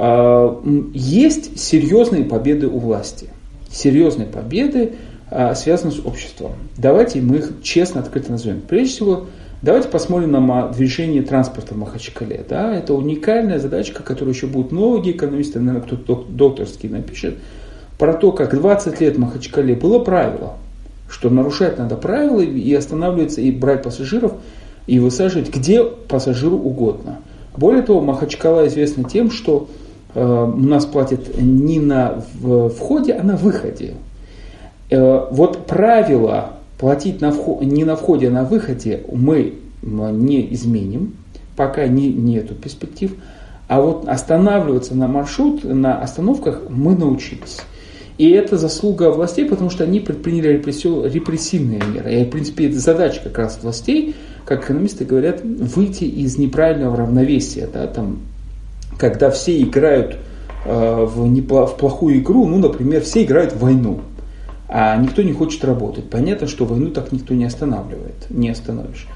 А, 0.00 0.62
есть 0.94 1.58
серьезные 1.58 2.24
победы 2.24 2.68
у 2.68 2.78
власти. 2.78 3.30
Серьезные 3.68 4.28
победы 4.28 4.92
а, 5.28 5.56
связаны 5.56 5.90
с 5.90 5.98
обществом. 5.98 6.52
Давайте 6.76 7.20
мы 7.20 7.38
их 7.38 7.52
честно, 7.64 8.00
открыто 8.00 8.30
назовем. 8.30 8.60
Прежде 8.60 8.94
всего, 8.94 9.26
давайте 9.60 9.88
посмотрим 9.88 10.30
на 10.30 10.68
движение 10.68 11.22
транспорта 11.22 11.74
в 11.74 11.78
Махачкале. 11.78 12.44
Да? 12.48 12.76
Это 12.76 12.94
уникальная 12.94 13.58
задачка, 13.58 14.04
которую 14.04 14.34
еще 14.34 14.46
будут 14.46 14.70
многие 14.70 15.10
экономисты, 15.10 15.58
наверное, 15.58 15.84
кто-то 15.84 16.26
докторский 16.28 16.88
напишет, 16.88 17.34
про 17.98 18.14
то, 18.14 18.30
как 18.30 18.54
20 18.54 19.00
лет 19.00 19.16
в 19.16 19.18
Махачкале 19.18 19.74
было 19.74 19.98
правило, 19.98 20.54
что 21.10 21.28
нарушать 21.28 21.76
надо 21.76 21.96
правила 21.96 22.40
и 22.40 22.72
останавливаться, 22.72 23.40
и 23.40 23.50
брать 23.50 23.82
пассажиров, 23.82 24.34
и 24.86 25.00
высаживать 25.00 25.52
где 25.52 25.82
пассажиру 25.82 26.56
угодно. 26.56 27.18
Более 27.56 27.82
того, 27.82 28.00
Махачкала 28.00 28.68
известна 28.68 29.02
тем, 29.02 29.32
что 29.32 29.68
у 30.24 30.60
нас 30.60 30.86
платят 30.86 31.40
не 31.40 31.80
на 31.80 32.22
входе, 32.76 33.14
а 33.14 33.22
на 33.22 33.36
выходе. 33.36 33.94
Э, 34.90 35.26
вот 35.30 35.66
правило 35.66 36.52
платить 36.78 37.20
на 37.20 37.32
вход, 37.32 37.62
не 37.62 37.84
на 37.84 37.96
входе, 37.96 38.28
а 38.28 38.30
на 38.30 38.44
выходе 38.44 39.04
мы 39.12 39.54
не 39.82 40.52
изменим, 40.54 41.14
пока 41.56 41.86
не, 41.86 42.12
нету 42.12 42.54
перспектив. 42.54 43.14
А 43.68 43.80
вот 43.82 44.08
останавливаться 44.08 44.94
на 44.94 45.08
маршрут, 45.08 45.62
на 45.64 46.00
остановках 46.00 46.62
мы 46.70 46.96
научились. 46.96 47.58
И 48.16 48.30
это 48.30 48.56
заслуга 48.56 49.10
властей, 49.10 49.44
потому 49.44 49.70
что 49.70 49.84
они 49.84 50.00
предприняли 50.00 50.54
репрессивные 50.54 51.80
меры. 51.94 52.14
И, 52.14 52.24
в 52.24 52.30
принципе, 52.30 52.68
это 52.68 52.78
задача 52.80 53.20
как 53.22 53.38
раз 53.38 53.60
властей, 53.62 54.16
как 54.44 54.64
экономисты 54.64 55.04
говорят, 55.04 55.42
выйти 55.44 56.04
из 56.04 56.38
неправильного 56.38 56.96
равновесия. 56.96 57.68
Да, 57.72 57.86
там, 57.86 58.20
когда 58.98 59.30
все 59.30 59.62
играют 59.62 60.16
э, 60.64 61.04
в, 61.04 61.26
непло, 61.28 61.66
в 61.66 61.76
плохую 61.76 62.18
игру, 62.18 62.46
ну, 62.46 62.58
например, 62.58 63.02
все 63.02 63.24
играют 63.24 63.52
в 63.52 63.60
войну, 63.60 64.00
а 64.68 64.96
никто 64.96 65.22
не 65.22 65.32
хочет 65.32 65.64
работать. 65.64 66.10
Понятно, 66.10 66.46
что 66.46 66.66
войну 66.66 66.90
так 66.90 67.12
никто 67.12 67.34
не 67.34 67.44
останавливает, 67.44 68.26
не 68.28 68.50
остановишь. 68.50 69.06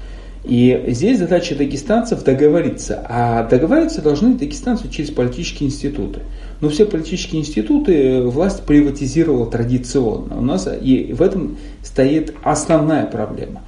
И 0.43 0.83
здесь 0.89 1.19
задача 1.19 1.55
дагестанцев 1.55 2.23
договориться. 2.23 3.05
А 3.07 3.47
договориться 3.47 4.01
должны 4.01 4.33
дагестанцы 4.33 4.89
через 4.89 5.09
политические 5.09 5.69
институты. 5.69 6.19
Но 6.59 6.67
все 6.69 6.85
политические 6.85 7.39
институты 7.41 8.23
власть 8.23 8.63
приватизировала 8.63 9.49
традиционно. 9.49 10.37
У 10.37 10.41
нас 10.41 10.67
и 10.81 11.13
в 11.13 11.21
этом 11.21 11.55
стоит 11.81 12.33
основная 12.43 13.05
проблема. 13.05 13.61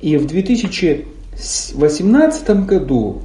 И 0.00 0.16
в 0.16 0.26
2018 0.26 2.64
году 2.64 3.20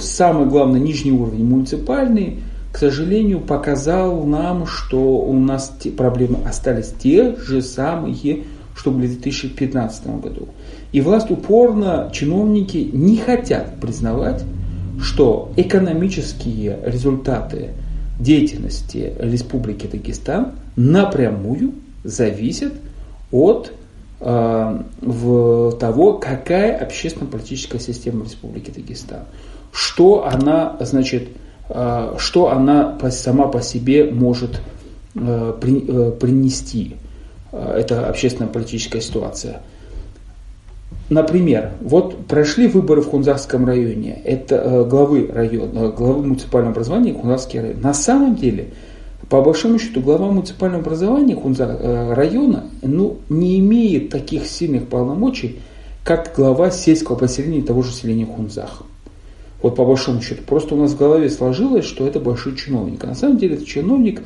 самый 0.00 0.46
главный 0.46 0.80
нижний 0.80 1.12
уровень 1.12 1.44
муниципальный, 1.44 2.40
к 2.72 2.78
сожалению, 2.78 3.40
показал 3.40 4.24
нам, 4.24 4.66
что 4.66 4.98
у 4.98 5.32
нас 5.38 5.72
те 5.80 5.90
проблемы 5.90 6.38
остались 6.46 6.92
те 6.98 7.36
же 7.36 7.62
самые, 7.62 8.44
что 8.74 8.90
были 8.90 9.06
в 9.06 9.20
2015 9.20 10.20
году. 10.20 10.48
И 10.92 11.00
власть 11.00 11.30
упорно, 11.30 12.10
чиновники 12.12 12.90
не 12.92 13.16
хотят 13.16 13.80
признавать, 13.80 14.44
что 15.00 15.52
экономические 15.56 16.78
результаты 16.84 17.70
деятельности 18.18 19.12
Республики 19.18 19.86
Дагестан 19.86 20.52
напрямую 20.74 21.74
зависят 22.04 22.72
от 23.30 23.68
э, 23.68 23.72
в 24.18 25.72
того, 25.78 26.14
какая 26.14 26.76
общественно-политическая 26.78 27.78
система 27.78 28.24
Республики 28.24 28.70
Дагестан. 28.70 29.24
Что 29.72 30.26
она, 30.26 30.76
значит, 30.80 31.28
э, 31.68 32.14
что 32.18 32.50
она 32.50 32.98
сама 33.10 33.48
по 33.48 33.60
себе 33.60 34.10
может 34.10 34.62
э, 35.14 35.54
при, 35.60 35.84
э, 35.86 36.12
принести, 36.12 36.96
э, 37.52 37.74
эта 37.78 38.08
общественно-политическая 38.08 39.02
ситуация. 39.02 39.60
Например, 41.08 41.72
вот 41.80 42.26
прошли 42.26 42.66
выборы 42.66 43.00
в 43.00 43.08
Хунзарском 43.08 43.64
районе, 43.66 44.20
это 44.24 44.56
э, 44.56 44.84
главы 44.84 45.30
района, 45.32 45.88
главы 45.88 46.22
муниципального 46.22 46.72
образования 46.72 47.12
Хунзарский 47.12 47.60
район. 47.60 47.80
На 47.80 47.94
самом 47.94 48.34
деле, 48.34 48.70
по 49.28 49.42
большому 49.42 49.78
счету, 49.78 50.00
глава 50.00 50.30
муниципального 50.30 50.82
образования 50.82 51.34
Хунзар 51.34 51.70
э, 51.70 52.14
района 52.14 52.66
ну, 52.82 53.18
не 53.28 53.58
имеет 53.58 54.10
таких 54.10 54.46
сильных 54.46 54.86
полномочий, 54.86 55.56
как 56.04 56.32
глава 56.36 56.70
сельского 56.70 57.16
поселения 57.16 57.62
того 57.62 57.82
же 57.82 57.92
селения 57.92 58.26
Хунзах. 58.26 58.84
Вот 59.62 59.74
по 59.74 59.84
большому 59.84 60.22
счету. 60.22 60.42
Просто 60.46 60.76
у 60.76 60.78
нас 60.78 60.92
в 60.92 60.98
голове 60.98 61.28
сложилось, 61.28 61.84
что 61.84 62.06
это 62.06 62.20
большой 62.20 62.54
чиновник. 62.54 63.02
А 63.02 63.08
на 63.08 63.14
самом 63.14 63.38
деле 63.38 63.56
это 63.56 63.66
чиновник, 63.66 64.22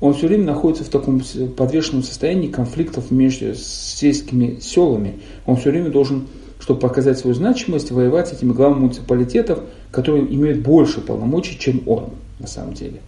он 0.00 0.14
все 0.14 0.28
время 0.28 0.44
находится 0.44 0.84
в 0.84 0.88
таком 0.88 1.20
подвешенном 1.56 2.04
состоянии 2.04 2.48
конфликтов 2.48 3.10
между 3.10 3.54
сельскими 3.56 4.60
селами. 4.60 5.14
Он 5.46 5.56
все 5.56 5.70
время 5.70 5.90
должен, 5.90 6.28
чтобы 6.60 6.78
показать 6.78 7.18
свою 7.18 7.34
значимость, 7.34 7.90
воевать 7.90 8.28
с 8.28 8.34
этими 8.34 8.52
главами 8.52 8.82
муниципалитетов, 8.82 9.60
которые 9.90 10.32
имеют 10.32 10.60
больше 10.60 11.00
полномочий, 11.00 11.58
чем 11.58 11.82
он 11.86 12.10
на 12.38 12.46
самом 12.46 12.74
деле. 12.74 13.00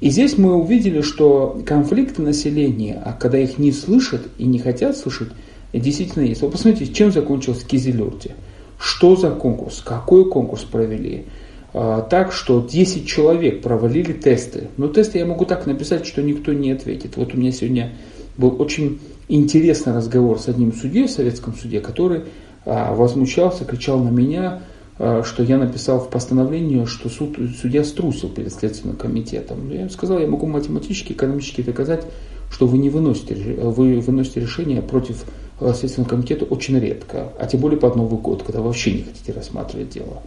И 0.00 0.10
здесь 0.10 0.38
мы 0.38 0.54
увидели, 0.54 1.00
что 1.00 1.60
конфликты 1.66 2.22
населения, 2.22 3.02
а 3.04 3.12
когда 3.12 3.38
их 3.38 3.58
не 3.58 3.72
слышат 3.72 4.22
и 4.38 4.44
не 4.44 4.58
хотят 4.58 4.96
слышать, 4.96 5.28
действительно 5.72 6.24
есть. 6.24 6.40
Вот 6.42 6.52
посмотрите, 6.52 6.92
чем 6.92 7.12
закончился 7.12 7.66
Кизилюрте. 7.66 8.34
Что 8.78 9.16
за 9.16 9.30
конкурс? 9.30 9.82
Какой 9.84 10.30
конкурс 10.30 10.62
провели? 10.62 11.26
А, 11.74 12.02
так, 12.02 12.32
что 12.32 12.60
10 12.60 13.06
человек 13.06 13.60
провалили 13.60 14.12
тесты. 14.12 14.68
Но 14.76 14.88
тесты 14.88 15.18
я 15.18 15.26
могу 15.26 15.44
так 15.44 15.66
написать, 15.66 16.06
что 16.06 16.22
никто 16.22 16.52
не 16.52 16.70
ответит. 16.70 17.16
Вот 17.16 17.34
у 17.34 17.36
меня 17.36 17.50
сегодня 17.50 17.92
был 18.36 18.54
очень 18.60 19.00
интересный 19.28 19.94
разговор 19.94 20.38
с 20.38 20.48
одним 20.48 20.72
судьей 20.72 21.06
в 21.06 21.10
советском 21.10 21.54
суде, 21.54 21.80
который 21.80 22.22
а, 22.64 22.94
возмущался, 22.94 23.64
кричал 23.64 23.98
на 23.98 24.10
меня, 24.10 24.62
что 24.98 25.42
я 25.44 25.58
написал 25.58 26.00
в 26.00 26.10
постановлении, 26.10 26.84
что 26.84 27.08
суд, 27.08 27.38
судья 27.60 27.84
струсил 27.84 28.28
перед 28.28 28.52
Следственным 28.52 28.96
комитетом. 28.96 29.70
Я 29.70 29.80
ему 29.80 29.90
сказал, 29.90 30.18
я 30.18 30.26
могу 30.26 30.46
математически, 30.46 31.12
экономически 31.12 31.62
доказать, 31.62 32.04
что 32.50 32.66
вы 32.66 32.78
не 32.78 32.90
выносите, 32.90 33.34
вы 33.62 34.00
выносите 34.00 34.40
решение 34.40 34.82
против 34.82 35.24
Следственного 35.60 36.10
комитета 36.10 36.44
очень 36.44 36.78
редко, 36.78 37.32
а 37.38 37.46
тем 37.46 37.60
более 37.60 37.78
под 37.78 37.96
Новый 37.96 38.20
год, 38.20 38.42
когда 38.42 38.60
вообще 38.60 38.92
не 38.92 39.02
хотите 39.02 39.32
рассматривать 39.32 39.90
дело. 39.90 40.22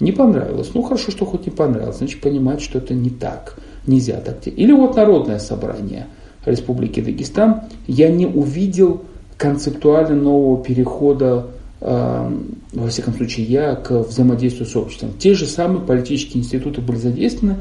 Не 0.00 0.12
понравилось. 0.12 0.70
Ну 0.72 0.82
хорошо, 0.82 1.10
что 1.10 1.26
хоть 1.26 1.46
не 1.46 1.52
понравилось, 1.52 1.98
значит 1.98 2.20
понимать, 2.20 2.62
что 2.62 2.78
это 2.78 2.94
не 2.94 3.10
так. 3.10 3.56
Нельзя 3.86 4.20
так. 4.20 4.46
Или 4.46 4.72
вот 4.72 4.96
народное 4.96 5.38
собрание 5.38 6.06
Республики 6.46 7.00
Дагестан. 7.00 7.62
Я 7.86 8.10
не 8.10 8.26
увидел 8.26 9.02
концептуально 9.36 10.14
нового 10.16 10.62
перехода, 10.62 11.46
э, 11.46 11.59
во 11.80 12.88
всяком 12.88 13.14
случае 13.14 13.46
я, 13.46 13.74
к 13.74 13.90
взаимодействию 13.90 14.66
с 14.66 14.76
обществом. 14.76 15.12
Те 15.18 15.34
же 15.34 15.46
самые 15.46 15.84
политические 15.84 16.42
институты 16.42 16.80
были 16.80 16.98
задействованы. 16.98 17.56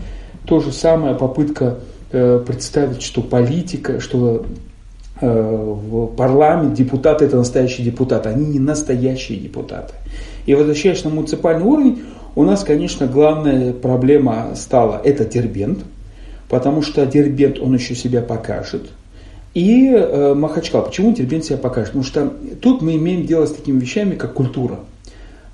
То 0.45 0.59
же 0.59 0.71
самое 0.71 1.15
попытка 1.15 1.79
э, 2.11 2.43
представить, 2.45 3.01
что 3.01 3.21
политика, 3.21 3.99
что 3.99 4.45
э, 5.21 5.27
в 5.27 6.07
парламент 6.07 6.73
депутаты 6.73 7.25
это 7.25 7.37
настоящие 7.37 7.85
депутаты. 7.85 8.29
Они 8.29 8.45
не 8.45 8.59
настоящие 8.59 9.37
депутаты. 9.37 9.93
И 10.45 10.53
возвращаясь 10.53 11.03
на 11.03 11.11
муниципальный 11.11 11.65
уровень, 11.65 12.03
у 12.35 12.43
нас, 12.43 12.63
конечно, 12.63 13.07
главная 13.07 13.73
проблема 13.73 14.53
стала 14.55 15.01
это 15.03 15.25
Дербент, 15.25 15.79
потому 16.49 16.81
что 16.81 17.05
Дербент, 17.05 17.59
он 17.59 17.75
еще 17.75 17.95
себя 17.95 18.21
покажет. 18.21 18.89
И 19.53 19.89
э, 19.89 20.33
Махачкала. 20.33 20.83
Почему 20.83 21.13
себя 21.43 21.57
покажет? 21.57 21.89
Потому 21.89 22.03
что 22.03 22.33
тут 22.61 22.81
мы 22.81 22.95
имеем 22.95 23.25
дело 23.25 23.45
с 23.45 23.51
такими 23.51 23.79
вещами, 23.79 24.15
как 24.15 24.33
культура. 24.33 24.79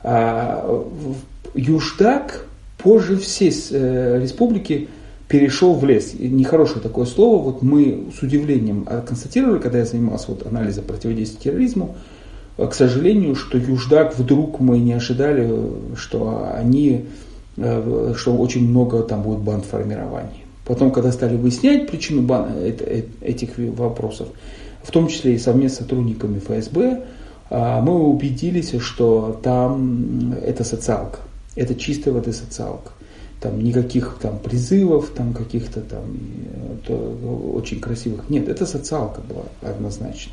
А, 0.03 0.85
Юждак 1.53 2.45
позже 2.77 3.17
всей 3.17 3.53
э, 3.71 4.19
республики 4.21 4.89
перешел 5.27 5.73
в 5.73 5.85
лес. 5.85 6.13
Нехорошее 6.13 6.81
такое 6.81 7.05
слово. 7.05 7.41
Вот 7.41 7.61
мы 7.61 8.05
с 8.17 8.21
удивлением 8.21 8.85
констатировали, 9.07 9.59
когда 9.59 9.79
я 9.79 9.85
занимался 9.85 10.31
вот 10.31 10.45
анализом 10.45 10.83
противодействия 10.83 11.51
терроризму, 11.51 11.95
к 12.57 12.73
сожалению, 12.73 13.35
что 13.35 13.57
Юждак 13.57 14.17
вдруг 14.17 14.59
мы 14.59 14.79
не 14.79 14.93
ожидали, 14.93 15.51
что 15.97 16.49
они, 16.55 17.05
э, 17.57 18.13
что 18.17 18.35
очень 18.35 18.69
много 18.69 19.03
там 19.03 19.23
будет 19.23 19.39
бандформирований. 19.39 20.44
Потом, 20.65 20.91
когда 20.91 21.11
стали 21.11 21.37
выяснять 21.37 21.87
причину 21.87 22.23
бан, 22.23 22.51
этих 23.21 23.57
вопросов, 23.57 24.29
в 24.83 24.91
том 24.91 25.07
числе 25.07 25.35
и 25.35 25.37
совместно 25.37 25.77
с 25.77 25.79
сотрудниками 25.79 26.39
ФСБ, 26.39 27.03
а, 27.49 27.81
мы 27.81 28.03
убедились, 28.03 28.73
что 28.79 29.39
там 29.43 30.33
это 30.33 30.63
социалка. 30.63 31.19
Это 31.55 31.75
чистая 31.75 32.13
воды 32.13 32.33
социалка. 32.33 32.91
Там 33.39 33.63
никаких 33.63 34.17
там 34.21 34.39
призывов, 34.39 35.09
там 35.09 35.33
каких-то 35.33 35.81
там 35.81 36.17
очень 37.53 37.79
красивых. 37.79 38.29
Нет, 38.29 38.49
это 38.49 38.65
социалка 38.65 39.21
была 39.21 39.43
однозначно. 39.61 40.31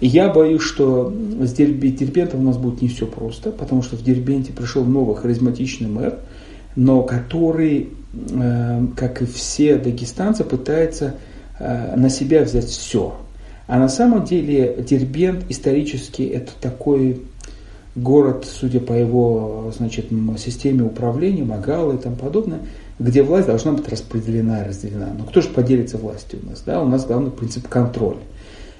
И 0.00 0.06
я 0.06 0.28
боюсь, 0.28 0.62
что 0.62 1.12
с 1.40 1.52
Дербентом 1.52 2.40
у 2.40 2.42
нас 2.44 2.56
будет 2.56 2.82
не 2.82 2.88
все 2.88 3.06
просто, 3.06 3.50
потому 3.50 3.82
что 3.82 3.96
в 3.96 4.02
Дербенте 4.02 4.52
пришел 4.52 4.84
новый 4.84 5.16
харизматичный 5.16 5.88
мэр, 5.88 6.18
но 6.76 7.02
который, 7.02 7.88
э, 8.12 8.86
как 8.96 9.22
и 9.22 9.26
все 9.26 9.76
дагестанцы, 9.76 10.44
пытается 10.44 11.14
э, 11.58 11.96
на 11.96 12.08
себя 12.08 12.42
взять 12.42 12.66
все. 12.66 13.16
А 13.66 13.78
на 13.78 13.88
самом 13.88 14.24
деле 14.24 14.76
Дербент 14.86 15.44
исторически 15.48 16.22
это 16.22 16.52
такой 16.60 17.22
город, 17.96 18.46
судя 18.48 18.78
по 18.78 18.92
его 18.92 19.72
значит, 19.76 20.06
системе 20.38 20.84
управления, 20.84 21.42
Магала 21.42 21.94
и 21.94 21.98
тому 21.98 22.16
подобное, 22.16 22.60
где 22.98 23.22
власть 23.22 23.46
должна 23.46 23.72
быть 23.72 23.88
распределена 23.88 24.62
и 24.62 24.68
разделена. 24.68 25.08
Но 25.18 25.24
кто 25.24 25.40
же 25.40 25.48
поделится 25.48 25.98
властью 25.98 26.40
у 26.42 26.50
нас? 26.50 26.62
Да? 26.64 26.80
У 26.82 26.88
нас 26.88 27.06
главный 27.06 27.30
принцип 27.30 27.66
контроля. 27.68 28.20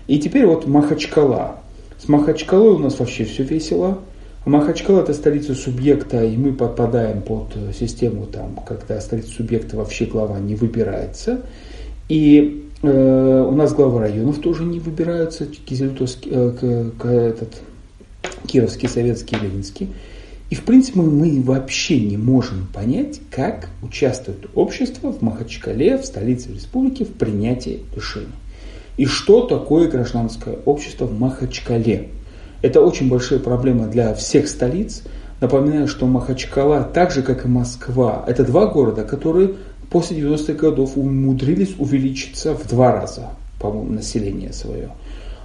И 0.06 0.18
теперь 0.18 0.46
вот 0.46 0.66
Махачкала. 0.66 1.56
С 1.98 2.08
Махачкалой 2.08 2.74
у 2.74 2.78
нас 2.78 2.98
вообще 2.98 3.24
все 3.24 3.42
весело. 3.42 3.98
Махачкала 4.46 5.00
это 5.00 5.12
столица 5.12 5.56
субъекта, 5.56 6.22
и 6.24 6.36
мы 6.36 6.52
попадаем 6.52 7.20
под 7.20 7.56
систему, 7.76 8.26
там, 8.26 8.56
когда 8.64 9.00
столица 9.00 9.30
субъекта 9.30 9.76
вообще 9.76 10.06
глава 10.06 10.38
не 10.38 10.54
выбирается. 10.54 11.42
И 12.08 12.68
э, 12.80 13.46
у 13.48 13.50
нас 13.50 13.74
главы 13.74 13.98
районов 13.98 14.38
тоже 14.38 14.62
не 14.62 14.78
выбираются, 14.78 15.46
Кизельтовский, 15.46 16.30
э, 16.32 16.50
к, 16.52 17.02
к, 17.02 17.06
этот, 17.06 17.60
Кировский, 18.46 18.88
Советский, 18.88 19.34
Ленинский. 19.34 19.88
И 20.48 20.54
в 20.54 20.62
принципе 20.62 21.00
мы 21.00 21.42
вообще 21.42 21.98
не 21.98 22.16
можем 22.16 22.68
понять, 22.72 23.20
как 23.32 23.70
участвует 23.82 24.46
общество 24.54 25.12
в 25.12 25.22
Махачкале, 25.22 25.98
в 25.98 26.04
столице 26.04 26.52
республики, 26.52 27.02
в 27.02 27.14
принятии 27.14 27.80
решений. 27.96 28.28
И 28.96 29.06
что 29.06 29.42
такое 29.42 29.90
гражданское 29.90 30.56
общество 30.64 31.06
в 31.06 31.18
Махачкале? 31.18 32.10
Это 32.66 32.80
очень 32.80 33.08
большая 33.08 33.38
проблема 33.38 33.86
для 33.86 34.12
всех 34.12 34.48
столиц. 34.48 35.04
Напоминаю, 35.40 35.86
что 35.86 36.04
Махачкала, 36.06 36.82
так 36.82 37.12
же 37.12 37.22
как 37.22 37.44
и 37.44 37.48
Москва, 37.48 38.24
это 38.26 38.42
два 38.42 38.66
города, 38.66 39.04
которые 39.04 39.52
после 39.88 40.18
90-х 40.18 40.54
годов 40.54 40.96
умудрились 40.96 41.76
увеличиться 41.78 42.56
в 42.56 42.66
два 42.66 42.90
раза, 42.90 43.30
по-моему, 43.60 43.92
население 43.92 44.52
свое. 44.52 44.90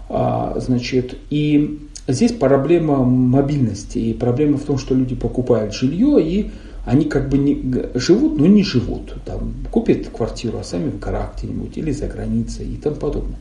А, 0.09 0.55
значит, 0.57 1.15
и 1.29 1.87
здесь 2.07 2.31
проблема 2.31 3.03
мобильности 3.03 3.99
и 3.99 4.15
проблема 4.15 4.57
в 4.57 4.63
том, 4.63 4.79
что 4.79 4.95
люди 4.95 5.13
покупают 5.13 5.75
жилье 5.75 6.19
и 6.19 6.49
они 6.87 7.05
как 7.05 7.29
бы 7.29 7.37
не, 7.37 7.61
живут, 7.93 8.39
но 8.39 8.47
не 8.47 8.63
живут. 8.63 9.13
Там, 9.25 9.53
купят 9.69 10.07
квартиру, 10.07 10.57
а 10.57 10.63
сами 10.63 10.89
в 10.89 10.97
горах 10.97 11.35
где-нибудь 11.37 11.77
или 11.77 11.91
за 11.91 12.07
границей 12.07 12.65
и 12.65 12.77
тому 12.77 12.95
подобное. 12.95 13.37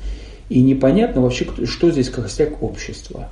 И 0.51 0.61
непонятно 0.62 1.23
вообще, 1.23 1.47
что 1.64 1.90
здесь 1.90 2.11
костяк 2.11 2.62
общества. 2.62 3.29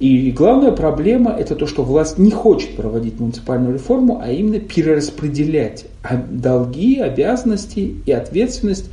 И 0.00 0.32
главная 0.32 0.72
проблема 0.72 1.30
это 1.30 1.54
то, 1.54 1.66
что 1.66 1.82
власть 1.82 2.18
не 2.18 2.30
хочет 2.30 2.76
проводить 2.76 3.20
муниципальную 3.20 3.74
реформу, 3.74 4.20
а 4.22 4.30
именно 4.30 4.58
перераспределять 4.58 5.86
долги, 6.30 6.98
обязанности 6.98 7.94
и 8.04 8.12
ответственность 8.12 8.90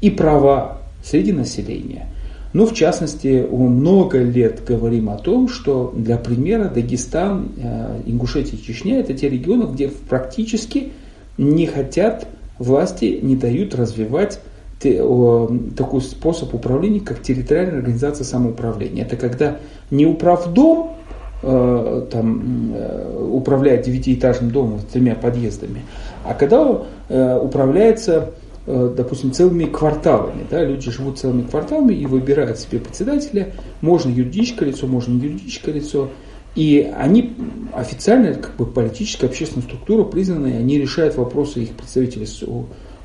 и 0.00 0.10
права 0.10 0.78
среди 1.02 1.32
населения. 1.32 2.06
Ну, 2.52 2.64
в 2.64 2.72
частности, 2.74 3.46
много 3.50 4.22
лет 4.22 4.64
говорим 4.64 5.10
о 5.10 5.18
том, 5.18 5.48
что, 5.48 5.92
для 5.94 6.16
примера, 6.16 6.70
Дагестан, 6.70 7.50
э, 7.58 8.00
Ингушетия, 8.06 8.58
Чечня– 8.58 9.00
это 9.00 9.12
те 9.12 9.28
регионы, 9.28 9.70
где 9.70 9.88
практически 9.88 10.92
не 11.36 11.66
хотят 11.66 12.28
власти, 12.58 13.18
не 13.20 13.36
дают 13.36 13.74
развивать 13.74 14.40
такой 14.78 16.00
способ 16.02 16.54
управления, 16.54 17.00
как 17.00 17.22
территориальная 17.22 17.78
организация 17.78 18.24
самоуправления. 18.24 19.04
Это 19.04 19.16
когда 19.16 19.58
не 19.90 20.04
управдом 20.04 20.92
э, 21.42 22.06
там, 22.10 22.72
э, 22.74 23.28
управляет 23.32 23.86
девятиэтажным 23.86 24.50
домом 24.50 24.80
с 24.80 24.84
тремя 24.84 25.14
подъездами, 25.14 25.82
а 26.24 26.34
когда 26.34 26.82
управляется 27.08 28.34
Э, 28.68 28.92
допустим, 28.96 29.30
целыми 29.30 29.66
кварталами. 29.66 30.44
Да, 30.50 30.64
люди 30.64 30.90
живут 30.90 31.20
целыми 31.20 31.42
кварталами 31.42 31.94
и 31.94 32.04
выбирают 32.04 32.58
себе 32.58 32.80
председателя. 32.80 33.52
Можно 33.80 34.10
юридическое 34.10 34.70
лицо, 34.70 34.88
можно 34.88 35.12
не 35.12 35.20
юридическое 35.20 35.72
лицо. 35.72 36.10
И 36.56 36.92
они 36.98 37.34
официально, 37.72 38.34
как 38.34 38.56
бы 38.56 38.66
политическая, 38.66 39.28
общественная 39.28 39.64
структура 39.64 40.02
признанные, 40.02 40.58
они 40.58 40.78
решают 40.78 41.16
вопросы 41.16 41.62
их 41.62 41.76
представителей 41.76 42.26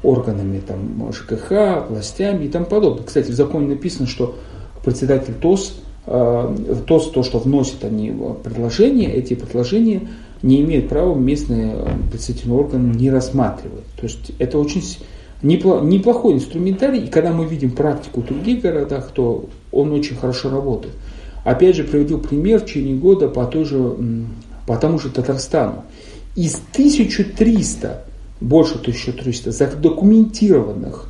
органами 0.03 0.61
там, 0.65 1.11
ЖКХ, 1.11 1.89
властями 1.89 2.45
и 2.45 2.49
тому 2.49 2.65
подобное. 2.65 3.03
Кстати, 3.03 3.31
в 3.31 3.35
законе 3.35 3.67
написано, 3.67 4.07
что 4.07 4.35
председатель 4.83 5.33
ТОС, 5.33 5.79
э, 6.07 6.55
ТОС, 6.87 7.11
то, 7.11 7.23
что 7.23 7.39
вносят 7.39 7.83
они 7.83 8.13
предложения, 8.43 9.13
эти 9.13 9.35
предложения 9.35 10.07
не 10.41 10.61
имеют 10.61 10.89
права 10.89 11.15
местные 11.15 11.75
представительные 12.11 12.59
органы 12.59 12.95
не 12.95 13.11
рассматривать. 13.11 13.85
То 13.95 14.03
есть 14.03 14.31
это 14.39 14.57
очень 14.57 14.81
неплохой 15.43 16.33
инструментарий, 16.33 17.05
и 17.05 17.07
когда 17.07 17.31
мы 17.31 17.45
видим 17.45 17.71
практику 17.71 18.21
в 18.21 18.25
других 18.25 18.61
городах, 18.61 19.11
то 19.13 19.45
он 19.71 19.91
очень 19.91 20.15
хорошо 20.15 20.49
работает. 20.49 20.93
Опять 21.43 21.75
же, 21.75 21.83
приводил 21.83 22.19
пример 22.19 22.59
в 22.59 22.65
течение 22.65 22.95
года 22.95 23.27
по, 23.27 23.45
той 23.45 23.65
же, 23.65 23.95
по 24.67 24.77
тому 24.77 24.99
же 24.99 25.09
Татарстану. 25.09 25.83
Из 26.35 26.55
1300, 26.73 28.05
больше 28.41 28.79
1300 28.79 29.51
задокументированных 29.51 31.07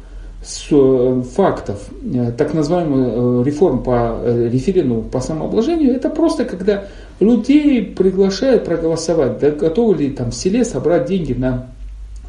э, 0.69 1.23
фактов 1.33 1.79
э, 2.03 2.31
так 2.37 2.53
называемой 2.53 3.41
э, 3.41 3.43
реформ 3.45 3.81
по 3.83 4.19
референдуму 4.25 5.03
по 5.03 5.21
самообложению, 5.21 5.95
это 5.95 6.09
просто 6.09 6.45
когда 6.45 6.85
людей 7.19 7.83
приглашают 7.83 8.65
проголосовать, 8.65 9.39
да, 9.39 9.51
готовы 9.51 9.95
ли 9.95 10.09
там 10.11 10.31
в 10.31 10.35
селе 10.35 10.65
собрать 10.65 11.05
деньги 11.05 11.33
на 11.33 11.67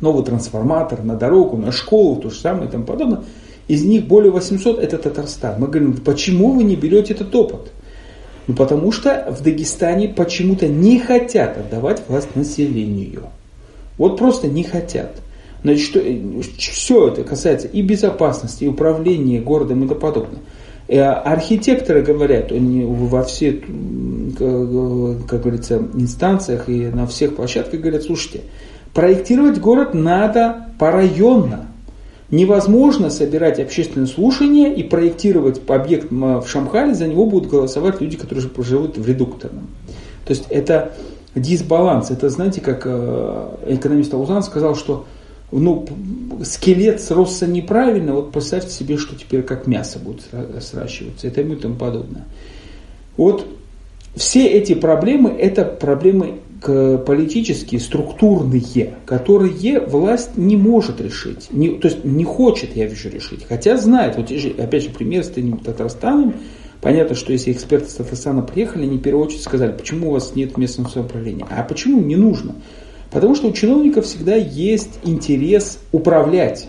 новый 0.00 0.24
трансформатор, 0.24 1.02
на 1.02 1.16
дорогу, 1.16 1.56
на 1.56 1.72
школу, 1.72 2.16
то 2.16 2.30
же 2.30 2.38
самое 2.38 2.68
и 2.68 2.70
тому 2.70 2.84
подобное. 2.84 3.20
Из 3.68 3.84
них 3.84 4.06
более 4.06 4.32
800 4.32 4.80
это 4.80 4.98
Татарстан. 4.98 5.60
Мы 5.60 5.68
говорим, 5.68 5.96
почему 5.96 6.52
вы 6.52 6.64
не 6.64 6.76
берете 6.76 7.14
этот 7.14 7.34
опыт? 7.34 7.72
Ну 8.48 8.54
потому 8.54 8.90
что 8.90 9.28
в 9.30 9.42
Дагестане 9.42 10.08
почему-то 10.08 10.66
не 10.66 10.98
хотят 10.98 11.56
отдавать 11.56 12.02
власть 12.08 12.34
населению. 12.34 13.28
Вот 14.02 14.18
просто 14.18 14.48
не 14.48 14.64
хотят. 14.64 15.16
Значит, 15.62 15.86
что, 15.86 16.00
все 16.58 17.08
это 17.08 17.24
касается 17.24 17.68
и 17.68 17.82
безопасности, 17.82 18.64
и 18.64 18.68
управления 18.68 19.40
городом 19.40 19.84
и 19.84 19.88
тому 19.88 20.00
подобное. 20.00 20.40
Э, 20.88 21.02
архитекторы 21.02 22.02
говорят 22.02 22.50
они 22.50 22.84
во 22.84 23.22
все, 23.22 23.52
как 23.52 25.42
говорится, 25.42 25.76
инстанциях 25.94 26.68
и 26.68 26.86
на 26.86 27.06
всех 27.06 27.36
площадках 27.36 27.80
говорят, 27.80 28.02
слушайте, 28.02 28.42
Проектировать 28.94 29.58
город 29.58 29.94
надо 29.94 30.66
порайонно. 30.78 31.66
Невозможно 32.30 33.10
собирать 33.10 33.58
общественные 33.58 34.06
слушания 34.06 34.72
и 34.72 34.82
проектировать 34.82 35.60
объект 35.66 36.10
в 36.10 36.46
Шамхале, 36.46 36.94
за 36.94 37.06
него 37.06 37.26
будут 37.26 37.50
голосовать 37.50 38.00
люди, 38.00 38.16
которые 38.16 38.46
живут 38.58 38.96
в 38.96 39.06
редукторном. 39.06 39.68
То 40.26 40.32
есть 40.32 40.44
это 40.48 40.92
дисбаланс. 41.34 42.10
Это, 42.10 42.28
знаете, 42.28 42.60
как 42.60 42.82
э, 42.84 43.56
экономист 43.68 44.12
Аузан 44.14 44.42
сказал, 44.42 44.74
что 44.74 45.06
ну, 45.50 45.86
скелет 46.44 47.00
сросся 47.00 47.46
неправильно, 47.46 48.14
вот 48.14 48.32
представьте 48.32 48.70
себе, 48.70 48.96
что 48.96 49.14
теперь 49.16 49.42
как 49.42 49.66
мясо 49.66 49.98
будет 49.98 50.22
сращиваться, 50.62 51.26
и 51.26 51.30
тому 51.30 51.54
и 51.54 51.56
тому 51.56 51.76
подобное. 51.76 52.24
Вот 53.16 53.46
все 54.16 54.46
эти 54.46 54.74
проблемы, 54.74 55.30
это 55.30 55.64
проблемы 55.64 56.40
политические, 56.62 57.80
структурные, 57.80 58.94
которые 59.04 59.80
власть 59.80 60.36
не 60.36 60.56
может 60.56 61.00
решить. 61.00 61.48
Не, 61.50 61.70
то 61.70 61.88
есть 61.88 62.04
не 62.04 62.24
хочет, 62.24 62.76
я 62.76 62.86
вижу, 62.86 63.08
решить. 63.08 63.44
Хотя 63.48 63.76
знает. 63.76 64.16
Вот 64.16 64.30
опять 64.30 64.82
же 64.84 64.90
пример 64.90 65.24
с 65.24 65.32
Татарстаном. 65.64 66.34
Понятно, 66.82 67.14
что 67.14 67.32
если 67.32 67.52
эксперты 67.52 67.88
с 67.88 67.94
Татарстана 67.94 68.42
приехали, 68.42 68.82
они 68.82 68.98
в 68.98 69.02
первую 69.02 69.26
очередь 69.26 69.42
сказали, 69.42 69.70
почему 69.70 70.08
у 70.08 70.12
вас 70.12 70.34
нет 70.34 70.58
местного 70.58 70.88
самоуправления. 70.88 71.46
А 71.48 71.62
почему 71.62 72.02
не 72.02 72.16
нужно? 72.16 72.56
Потому 73.12 73.36
что 73.36 73.46
у 73.46 73.52
чиновников 73.52 74.04
всегда 74.04 74.34
есть 74.34 74.98
интерес 75.04 75.78
управлять. 75.92 76.68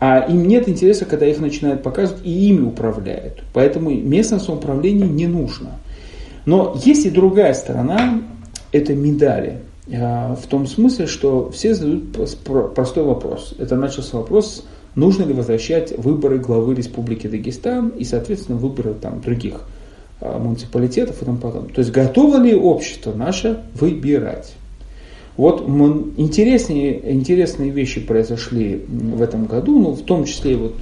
А 0.00 0.18
им 0.28 0.46
нет 0.46 0.68
интереса, 0.68 1.06
когда 1.06 1.26
их 1.26 1.40
начинают 1.40 1.82
показывать 1.82 2.26
и 2.26 2.48
ими 2.50 2.66
управляют. 2.66 3.42
Поэтому 3.54 3.90
местное 3.90 4.38
самоуправление 4.38 5.08
не 5.08 5.26
нужно. 5.26 5.78
Но 6.44 6.78
есть 6.84 7.06
и 7.06 7.10
другая 7.10 7.54
сторона 7.54 8.20
это 8.70 8.94
медали. 8.94 9.60
А, 9.94 10.34
в 10.34 10.46
том 10.46 10.66
смысле, 10.66 11.06
что 11.06 11.50
все 11.52 11.74
задают 11.74 12.12
простой 12.74 13.04
вопрос. 13.04 13.54
Это 13.58 13.76
начался 13.76 14.18
вопрос, 14.18 14.66
нужно 14.96 15.24
ли 15.24 15.32
возвращать 15.32 15.96
выборы 15.96 16.38
главы 16.38 16.74
Республики 16.74 17.28
Дагестан 17.28 17.90
и, 17.90 18.02
соответственно, 18.02 18.58
выборы 18.58 18.94
там, 18.94 19.20
других 19.20 19.60
а, 20.20 20.38
муниципалитетов 20.38 21.22
и 21.22 21.24
тому 21.24 21.38
подобное. 21.38 21.72
То 21.72 21.80
есть 21.80 21.92
готово 21.92 22.38
ли 22.38 22.54
общество 22.54 23.12
наше 23.12 23.62
выбирать? 23.74 24.54
Вот 25.36 25.68
интересные, 26.16 27.12
интересные 27.12 27.70
вещи 27.70 28.00
произошли 28.00 28.82
в 28.88 29.20
этом 29.20 29.44
году, 29.44 29.78
ну, 29.78 29.90
в 29.92 30.02
том 30.02 30.24
числе 30.24 30.56
вот 30.56 30.74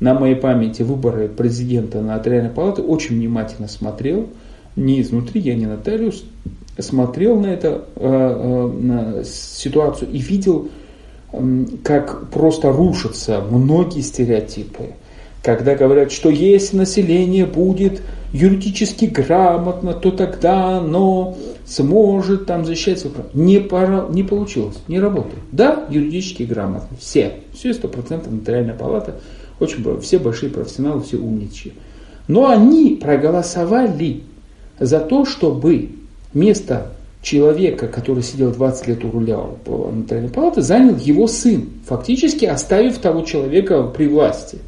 на 0.00 0.14
моей 0.14 0.34
памяти 0.34 0.82
выборы 0.82 1.28
президента 1.28 2.00
на 2.00 2.16
Нотариальной 2.16 2.50
палаты 2.50 2.82
очень 2.82 3.14
внимательно 3.16 3.68
смотрел, 3.68 4.28
не 4.74 5.00
изнутри, 5.00 5.40
я 5.40 5.54
не 5.54 5.66
нотариус, 5.66 6.24
смотрел 6.78 7.38
на 7.38 7.46
эту 7.46 7.82
э, 7.94 9.20
э, 9.20 9.24
ситуацию 9.24 10.10
и 10.10 10.18
видел, 10.18 10.68
как 11.82 12.28
просто 12.30 12.70
рушатся 12.70 13.40
многие 13.40 14.00
стереотипы. 14.00 14.90
Когда 15.42 15.74
говорят, 15.74 16.12
что 16.12 16.28
если 16.30 16.76
население 16.76 17.46
будет 17.46 18.02
юридически 18.32 19.06
грамотно, 19.06 19.92
то 19.92 20.10
тогда 20.10 20.78
оно 20.78 21.36
сможет 21.66 22.46
там 22.46 22.64
защищать 22.64 23.00
свои 23.00 23.12
права. 23.12 23.28
Не, 23.34 23.58
пора, 23.58 24.06
не 24.10 24.22
получилось, 24.22 24.78
не 24.88 25.00
работает. 25.00 25.42
Да, 25.50 25.86
юридически 25.90 26.44
грамотно, 26.44 26.96
все, 26.98 27.40
все 27.52 27.74
сто 27.74 27.88
процентов 27.88 28.32
нотариальная 28.32 28.74
палата, 28.74 29.20
очень, 29.58 30.00
все 30.00 30.18
большие 30.18 30.50
профессионалы, 30.50 31.02
все 31.02 31.16
умничьи. 31.16 31.72
Но 32.28 32.48
они 32.48 32.98
проголосовали 33.00 34.22
за 34.78 35.00
то, 35.00 35.24
чтобы 35.24 35.90
место 36.34 36.92
человека, 37.22 37.86
который 37.86 38.22
сидел 38.22 38.50
20 38.50 38.88
лет 38.88 39.04
у 39.04 39.10
руля 39.10 39.38
нотариальной 39.64 40.30
палаты, 40.30 40.60
занял 40.60 40.96
его 40.96 41.28
сын, 41.28 41.70
фактически 41.86 42.44
оставив 42.44 42.98
того 42.98 43.22
человека 43.22 43.84
при 43.84 44.08
власти. 44.08 44.58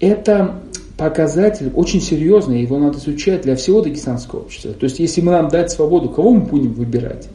Это 0.00 0.56
показатель 0.98 1.70
очень 1.74 2.00
серьезный, 2.00 2.62
его 2.62 2.78
надо 2.78 2.98
изучать 2.98 3.42
для 3.42 3.54
всего 3.54 3.80
дагестанского 3.80 4.40
общества. 4.40 4.72
То 4.72 4.84
есть, 4.84 4.98
если 4.98 5.20
мы 5.20 5.32
нам 5.32 5.48
дать 5.48 5.70
свободу, 5.70 6.08
кого 6.08 6.32
мы 6.32 6.40
будем 6.40 6.72
выбирать? 6.72 7.28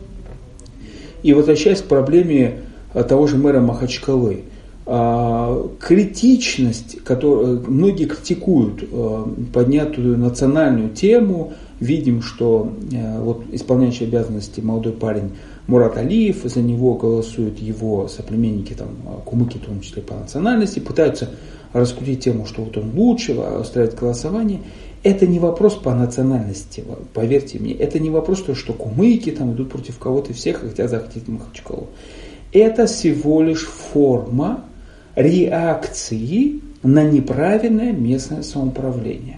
И 1.24 1.34
возвращаясь 1.34 1.82
к 1.82 1.86
проблеме 1.86 2.60
а, 2.94 3.04
того 3.04 3.28
же 3.28 3.38
мэра 3.38 3.62
Махачкалы, 3.62 4.44
а, 4.86 5.70
критичность, 5.80 7.02
которую 7.04 7.64
многие 7.68 8.06
критикуют 8.06 8.84
поднятую 9.54 10.18
национальную 10.18 10.90
тему– 10.90 11.54
видим, 11.80 12.22
что 12.22 12.74
э, 12.92 13.20
вот 13.20 13.44
исполняющий 13.52 14.06
обязанности 14.06 14.62
молодой 14.62 14.94
парень 14.94 15.32
Мурат 15.68 15.98
Алиев, 15.98 16.44
за 16.44 16.62
него 16.62 16.96
голосуют 16.96 17.60
его 17.60 18.08
соплеменники, 18.08 18.74
там, 18.74 18.90
кумыки 19.26 19.58
в 19.58 19.66
том 19.66 19.82
числе 19.82 20.02
по 20.02 20.16
национальности, 20.16 20.80
пытаются 20.80 21.30
раскрутить 21.74 22.24
тему, 22.24 22.46
что 22.46 22.64
вот 22.64 22.78
он 22.78 22.92
лучше, 22.96 23.34
устраивать 23.34 23.96
голосование. 23.96 24.62
Это 25.04 25.28
не 25.28 25.40
вопрос 25.40 25.76
по 25.76 25.94
национальности, 25.94 26.84
поверьте 27.14 27.60
мне. 27.60 27.74
Это 27.74 28.00
не 28.00 28.10
вопрос, 28.10 28.42
то, 28.42 28.56
что 28.56 28.74
кумыки 28.74 29.32
там 29.32 29.54
идут 29.54 29.70
против 29.70 30.00
кого-то 30.00 30.34
всех 30.34 30.64
и 30.64 30.70
хотят 30.70 30.90
захватить 30.90 31.28
Махачкалу. 31.28 31.88
Это 32.52 32.88
всего 32.88 33.42
лишь 33.42 33.66
форма 33.66 34.64
реакции 35.16 36.62
на 36.84 37.04
неправильное 37.04 37.92
местное 37.92 38.42
самоуправление. 38.42 39.37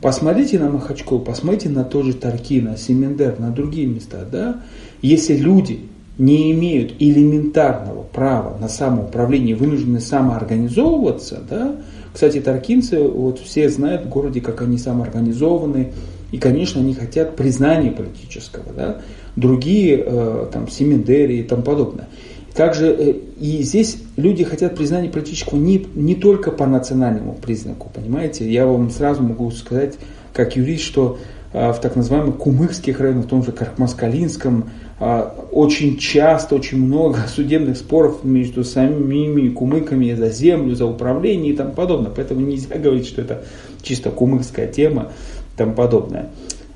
Посмотрите 0.00 0.58
на 0.58 0.70
Махачкалу, 0.70 1.20
посмотрите 1.20 1.68
на 1.68 1.84
тот 1.84 2.06
же 2.06 2.14
Таркина, 2.14 2.76
Семендер, 2.76 3.38
на 3.38 3.50
другие 3.50 3.86
места. 3.86 4.26
Да? 4.30 4.62
Если 5.02 5.36
люди 5.36 5.80
не 6.16 6.52
имеют 6.52 6.94
элементарного 6.98 8.02
права 8.02 8.56
на 8.58 8.68
самоуправление, 8.68 9.56
вынуждены 9.56 10.00
самоорганизовываться, 10.00 11.40
да, 11.48 11.76
кстати, 12.12 12.40
таркинцы, 12.40 13.02
вот 13.02 13.38
все 13.38 13.68
знают 13.68 14.06
в 14.06 14.08
городе, 14.08 14.40
как 14.40 14.62
они 14.62 14.78
самоорганизованы, 14.78 15.92
и, 16.32 16.38
конечно, 16.38 16.80
они 16.80 16.94
хотят 16.94 17.36
признания 17.36 17.90
политического, 17.90 18.72
да, 18.74 19.00
другие, 19.36 20.02
э, 20.04 20.46
там, 20.52 20.68
Семендери 20.68 21.38
и 21.38 21.42
тому 21.42 21.62
подобное. 21.62 22.08
Также 22.54 22.86
э, 22.86 23.14
и 23.38 23.62
здесь 23.62 23.98
люди 24.16 24.44
хотят 24.44 24.76
признания 24.76 25.08
политического 25.08 25.58
не, 25.58 25.86
не 25.94 26.14
только 26.14 26.50
по 26.50 26.66
национальному 26.66 27.34
признаку, 27.34 27.90
понимаете? 27.94 28.50
Я 28.50 28.66
вам 28.66 28.90
сразу 28.90 29.22
могу 29.22 29.50
сказать, 29.50 29.94
как 30.32 30.56
юрист, 30.56 30.84
что 30.84 31.18
э, 31.52 31.72
в 31.72 31.80
так 31.80 31.96
называемых 31.96 32.36
кумыкских 32.36 33.00
районах, 33.00 33.26
в 33.26 33.28
том 33.28 33.44
же 33.44 33.52
Кархмаскалинском, 33.52 34.70
а, 35.02 35.34
очень 35.50 35.96
часто, 35.96 36.56
очень 36.56 36.78
много 36.78 37.20
судебных 37.34 37.78
споров 37.78 38.22
между 38.22 38.64
самими 38.64 39.48
кумыками 39.48 40.12
за 40.12 40.28
землю, 40.28 40.74
за 40.74 40.84
управление 40.84 41.54
и 41.54 41.56
тому 41.56 41.72
подобное. 41.72 42.12
Поэтому 42.14 42.42
нельзя 42.42 42.76
говорить, 42.78 43.06
что 43.06 43.22
это 43.22 43.42
чисто 43.82 44.10
кумыкская 44.10 44.66
тема 44.66 45.10
и 45.54 45.56
тому 45.56 45.74
подобное. 45.74 46.28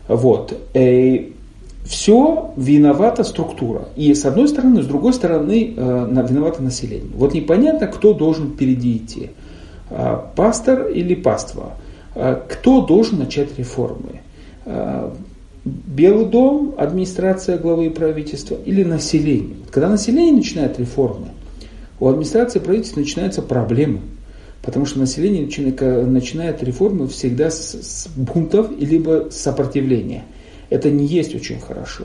Вот. 0.08 0.58
И 0.72 1.33
все 1.84 2.52
виновата 2.56 3.24
структура. 3.24 3.88
И 3.96 4.14
с 4.14 4.24
одной 4.24 4.48
стороны, 4.48 4.82
с 4.82 4.86
другой 4.86 5.12
стороны, 5.12 5.74
э, 5.76 6.24
виновато 6.28 6.62
население. 6.62 7.10
Вот 7.14 7.34
непонятно, 7.34 7.86
кто 7.86 8.14
должен 8.14 8.52
впереди 8.52 8.96
идти. 8.96 9.30
А, 9.90 10.30
пастор 10.34 10.88
или 10.88 11.14
паства? 11.14 11.74
А, 12.14 12.42
кто 12.48 12.80
должен 12.80 13.18
начать 13.18 13.58
реформы? 13.58 14.20
Белый 15.64 16.26
дом, 16.26 16.74
администрация 16.78 17.58
главы 17.58 17.90
правительства 17.90 18.56
или 18.64 18.82
население. 18.82 19.56
Когда 19.70 19.90
население 19.90 20.32
начинает 20.32 20.78
реформы, 20.78 21.28
у 22.00 22.08
администрации 22.08 22.58
правительства 22.58 23.00
начинаются 23.00 23.42
проблемы. 23.42 24.00
Потому 24.62 24.86
что 24.86 24.98
население 24.98 25.42
начинает 26.06 26.62
реформы 26.62 27.08
всегда 27.08 27.50
с, 27.50 28.08
бунтов 28.16 28.70
либо 28.78 29.28
сопротивления. 29.30 30.24
Это 30.74 30.90
не 30.90 31.06
есть 31.06 31.36
очень 31.36 31.60
хорошо. 31.60 32.02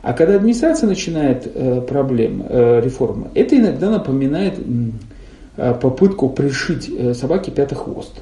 А 0.00 0.12
когда 0.12 0.36
администрация 0.36 0.88
начинает 0.88 1.50
э, 1.52 1.80
проблемы, 1.80 2.46
э, 2.48 2.80
реформы, 2.80 3.26
это 3.34 3.56
иногда 3.56 3.90
напоминает 3.90 4.54
э, 5.56 5.74
попытку 5.74 6.28
пришить 6.28 6.88
собаке 7.16 7.50
пятый 7.50 7.74
хвост. 7.74 8.12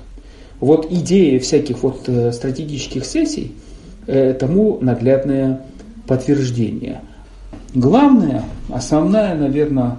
Вот 0.61 0.90
идея 0.90 1.38
всяких 1.40 1.83
вот 1.83 2.09
стратегических 2.33 3.05
сессий– 3.05 3.52
тому 4.40 4.78
наглядное 4.81 5.62
подтверждение. 6.07 7.02
Главная, 7.74 8.44
основная, 8.68 9.35
наверное, 9.37 9.98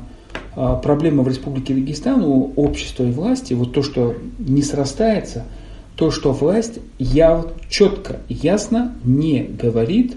проблема 0.55 1.23
в 1.23 1.27
Республике 1.27 1.73
Дагестан 1.73 2.23
у 2.23 2.51
общества 2.55 3.03
и 3.03 3.11
власти, 3.11 3.53
вот 3.53 3.73
то, 3.73 3.81
что 3.81 4.15
не 4.39 4.61
срастается, 4.61 5.43
то, 5.95 6.11
что 6.11 6.31
власть 6.31 6.79
я 6.99 7.45
четко, 7.69 8.17
ясно 8.27 8.95
не 9.03 9.43
говорит, 9.43 10.15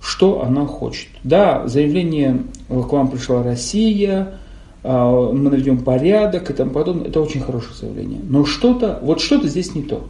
что 0.00 0.42
она 0.42 0.66
хочет. 0.66 1.08
Да, 1.24 1.66
заявление 1.66 2.42
к 2.68 2.92
вам 2.92 3.08
пришла 3.08 3.42
Россия, 3.42 4.38
а, 4.82 5.32
мы 5.32 5.50
наведем 5.50 5.78
порядок 5.78 6.50
и 6.50 6.54
тому 6.54 6.70
подобное, 6.70 7.08
это 7.08 7.20
очень 7.20 7.40
хорошее 7.40 7.74
заявление. 7.80 8.20
Но 8.22 8.44
что-то, 8.44 8.98
вот 9.02 9.20
что-то 9.20 9.48
здесь 9.48 9.74
не 9.74 9.82
то 9.82 10.08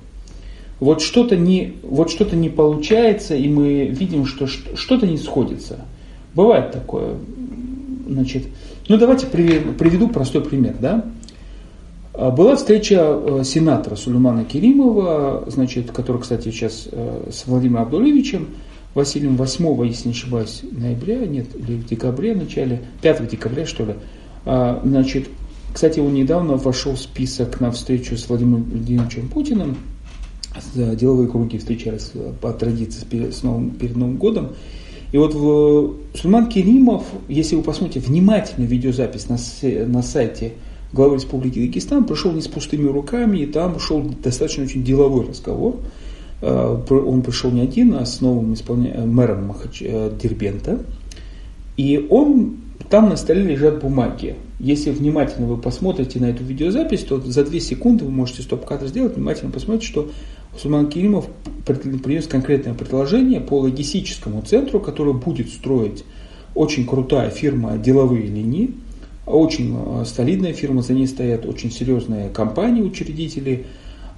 вот 0.81 1.02
что-то 1.02 1.37
не, 1.37 1.74
вот 1.83 2.11
что-то 2.11 2.37
не 2.37 2.48
получается, 2.48 3.35
и 3.35 3.48
мы 3.48 3.87
видим, 3.87 4.26
что 4.26 4.46
что-то 4.46 5.07
не 5.07 5.16
сходится. 5.16 5.81
Бывает 6.35 6.72
такое. 6.72 7.14
Значит, 8.09 8.44
ну 8.88 8.96
давайте 8.96 9.26
приведу 9.26 10.09
простой 10.09 10.42
пример. 10.42 10.76
Да? 10.81 11.04
А, 12.18 12.33
была 12.33 12.57
встреча 12.57 12.96
э, 13.00 13.44
сенатора 13.44 13.94
Сулеймана 13.94 14.44
Керимова, 14.44 15.44
значит, 15.46 15.92
который, 15.92 16.20
кстати, 16.20 16.50
сейчас 16.50 16.88
э, 16.90 17.31
с 17.31 17.46
Владимиром 17.46 17.83
Абдулевичем, 17.83 18.48
Василием 18.92 19.37
8, 19.37 19.87
если 19.87 20.09
не 20.09 20.14
ошибаюсь, 20.14 20.62
ноября, 20.68 21.24
нет, 21.26 21.46
или 21.54 21.76
в 21.76 21.87
декабре, 21.87 22.35
начале, 22.35 22.83
5 23.02 23.28
декабря, 23.28 23.66
что 23.66 23.85
ли. 23.85 23.94
А, 24.44 24.83
значит, 24.85 25.28
кстати, 25.72 26.00
он 26.00 26.12
недавно 26.12 26.57
вошел 26.57 26.96
в 26.96 26.98
список 26.98 27.61
на 27.61 27.70
встречу 27.70 28.16
с 28.16 28.28
Владимиром 28.28 28.64
Владимировичем 28.64 29.28
Путиным, 29.28 29.76
деловые 30.74 31.28
круги 31.28 31.59
встречались 31.59 32.11
по 32.40 32.52
традиции 32.52 33.31
с 33.31 33.44
новым, 33.44 33.70
перед 33.70 33.94
Новым 33.94 34.16
годом. 34.16 34.48
И 35.12 35.18
вот 35.18 35.35
в, 35.35 35.94
Сульман 36.16 36.48
Керимов, 36.48 37.04
если 37.28 37.54
вы 37.54 37.62
посмотрите 37.62 38.00
внимательно 38.04 38.64
видеозапись 38.64 39.28
на, 39.28 39.37
на 39.87 40.02
сайте 40.02 40.54
главы 40.92 41.16
Республики 41.16 41.59
Дагестан, 41.59 42.05
пришел 42.05 42.33
не 42.33 42.40
с 42.40 42.48
пустыми 42.48 42.88
руками, 42.88 43.38
и 43.38 43.46
там 43.46 43.79
шел 43.79 44.03
достаточно 44.03 44.64
очень 44.64 44.85
деловой 44.85 45.27
разговор. 45.27 45.77
Э, 46.40 46.79
он 46.88 47.22
пришел 47.22 47.51
не 47.51 47.61
один, 47.61 47.94
а 47.94 48.07
с 48.07 48.20
новым 48.20 48.55
исполня... 48.55 48.92
Э, 48.94 49.05
мэром 49.05 49.46
Махач... 49.46 49.83
Э, 49.83 50.11
Дербента. 50.20 50.81
И 51.77 52.07
он, 52.11 52.57
там 52.88 53.09
на 53.09 53.16
столе 53.16 53.42
лежат 53.42 53.81
бумаги. 53.81 54.37
Если 54.59 54.90
внимательно 54.90 55.46
вы 55.46 55.57
посмотрите 55.57 56.18
на 56.18 56.27
эту 56.27 56.42
видеозапись, 56.42 57.05
то 57.05 57.20
за 57.20 57.44
две 57.44 57.61
секунды 57.61 58.05
вы 58.05 58.11
можете 58.11 58.42
стоп-кадр 58.42 58.87
сделать, 58.88 59.16
внимательно 59.16 59.53
посмотреть, 59.53 59.85
что 59.85 60.11
Сулейман 60.57 60.88
Керимов 60.88 61.29
принес 61.64 62.27
конкретное 62.27 62.74
предложение 62.74 63.40
по 63.40 63.61
логистическому 63.61 64.42
центру, 64.42 64.81
который 64.81 65.14
будет 65.14 65.51
строить 65.51 66.05
очень 66.57 66.87
крутая 66.87 67.31
фирма 67.31 67.79
«Деловые 67.79 68.27
линии», 68.27 68.72
очень 69.28 69.76
э, 69.76 70.04
солидная 70.04 70.52
фирма, 70.52 70.82
за 70.82 70.94
ней 70.94 71.06
стоят 71.06 71.46
очень 71.46 71.70
серьезные 71.70 72.28
компании, 72.30 72.82
учредители, 72.82 73.66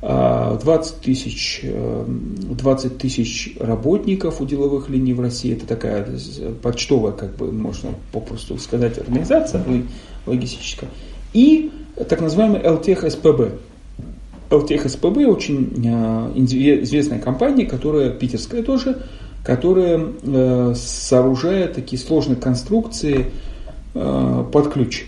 20 0.01 0.63
э, 0.63 1.05
тысяч, 1.05 1.63
20 1.63 2.93
э, 2.93 2.95
тысяч 2.97 3.57
работников 3.61 4.41
у 4.41 4.47
деловых 4.47 4.89
линий 4.89 5.13
в 5.13 5.21
России. 5.21 5.53
Это 5.53 5.67
такая 5.67 6.09
почтовая, 6.63 7.13
как 7.13 7.37
бы 7.37 7.53
можно 7.53 7.91
попросту 8.13 8.57
сказать, 8.59 8.99
организация 8.99 9.63
логистическая. 10.27 10.89
И 11.35 11.71
так 12.09 12.21
называемый 12.21 12.67
ЛТХ 12.67 13.11
СПБ, 13.11 13.53
LTEC 14.51 14.89
СПБ 14.89 15.27
очень 15.27 15.71
э, 15.85 16.33
известная 16.83 17.21
компания, 17.21 17.67
которая, 17.67 18.11
питерская 18.11 18.63
тоже, 18.63 19.03
которая 19.45 20.01
э, 20.23 20.75
сооружает 20.77 21.75
такие 21.75 22.01
сложные 22.01 22.37
конструкции 22.37 23.21
э, 23.21 23.50
под 23.93 24.73
ключ. 24.73 25.05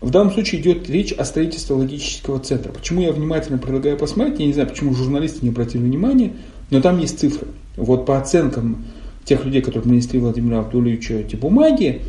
В 0.00 0.10
данном 0.10 0.32
случае 0.32 0.60
идет 0.60 0.88
речь 0.88 1.12
о 1.12 1.24
строительстве 1.24 1.74
логического 1.74 2.38
центра. 2.38 2.72
Почему 2.72 3.02
я 3.02 3.12
внимательно 3.12 3.58
предлагаю 3.58 3.98
посмотреть, 3.98 4.40
я 4.40 4.46
не 4.46 4.52
знаю, 4.52 4.68
почему 4.68 4.94
журналисты 4.94 5.40
не 5.42 5.50
обратили 5.50 5.82
внимания, 5.82 6.32
но 6.70 6.80
там 6.80 6.98
есть 6.98 7.18
цифры. 7.18 7.48
Вот 7.76 8.06
по 8.06 8.18
оценкам 8.18 8.84
тех 9.24 9.44
людей, 9.44 9.60
которые 9.60 9.82
принесли 9.82 10.18
Владимиру 10.18 10.58
Абдулевичу 10.58 11.14
эти 11.14 11.36
бумаги, 11.36 12.02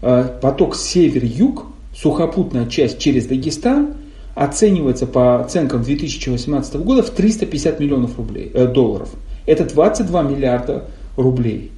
поток 0.00 0.76
север-юг, 0.76 1.66
сухопутная 1.94 2.66
часть 2.66 2.98
через 2.98 3.26
Дагестан– 3.26 3.94
оценивается 4.34 5.06
по 5.06 5.40
оценкам 5.40 5.82
2018 5.82 6.76
года 6.76 7.02
в 7.02 7.10
350 7.10 7.80
миллионов 7.80 8.16
рублей, 8.16 8.50
э, 8.52 8.66
долларов. 8.66 9.10
Это 9.46 9.64
22 9.64 10.22
миллиарда 10.22 10.86
рублей. 11.16 11.70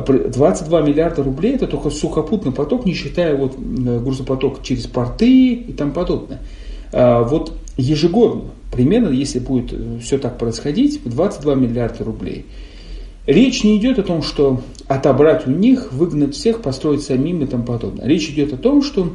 22 0.00 0.80
миллиарда 0.82 1.22
рублей 1.22 1.54
это 1.54 1.66
только 1.66 1.90
сухопутный 1.90 2.52
поток, 2.52 2.84
не 2.84 2.94
считая 2.94 3.36
вот 3.36 3.54
э, 3.54 3.98
грузопоток 4.00 4.62
через 4.62 4.86
порты 4.86 5.52
и 5.54 5.72
тому 5.72 5.92
подобное. 5.92 6.40
А, 6.92 7.22
вот 7.22 7.52
ежегодно, 7.76 8.50
примерно, 8.72 9.08
если 9.08 9.38
будет 9.38 9.72
э, 9.72 9.98
все 10.00 10.18
так 10.18 10.38
происходить, 10.38 11.00
22 11.04 11.54
миллиарда 11.54 12.04
рублей. 12.04 12.46
Речь 13.26 13.64
не 13.64 13.78
идет 13.78 13.98
о 13.98 14.02
том, 14.02 14.22
что 14.22 14.60
отобрать 14.86 15.46
у 15.46 15.50
них, 15.50 15.92
выгнать 15.92 16.34
всех, 16.34 16.60
построить 16.60 17.02
самим 17.02 17.42
и 17.42 17.46
тому 17.46 17.64
подобное. 17.64 18.06
Речь 18.06 18.28
идет 18.28 18.52
о 18.52 18.58
том, 18.58 18.82
что 18.82 19.12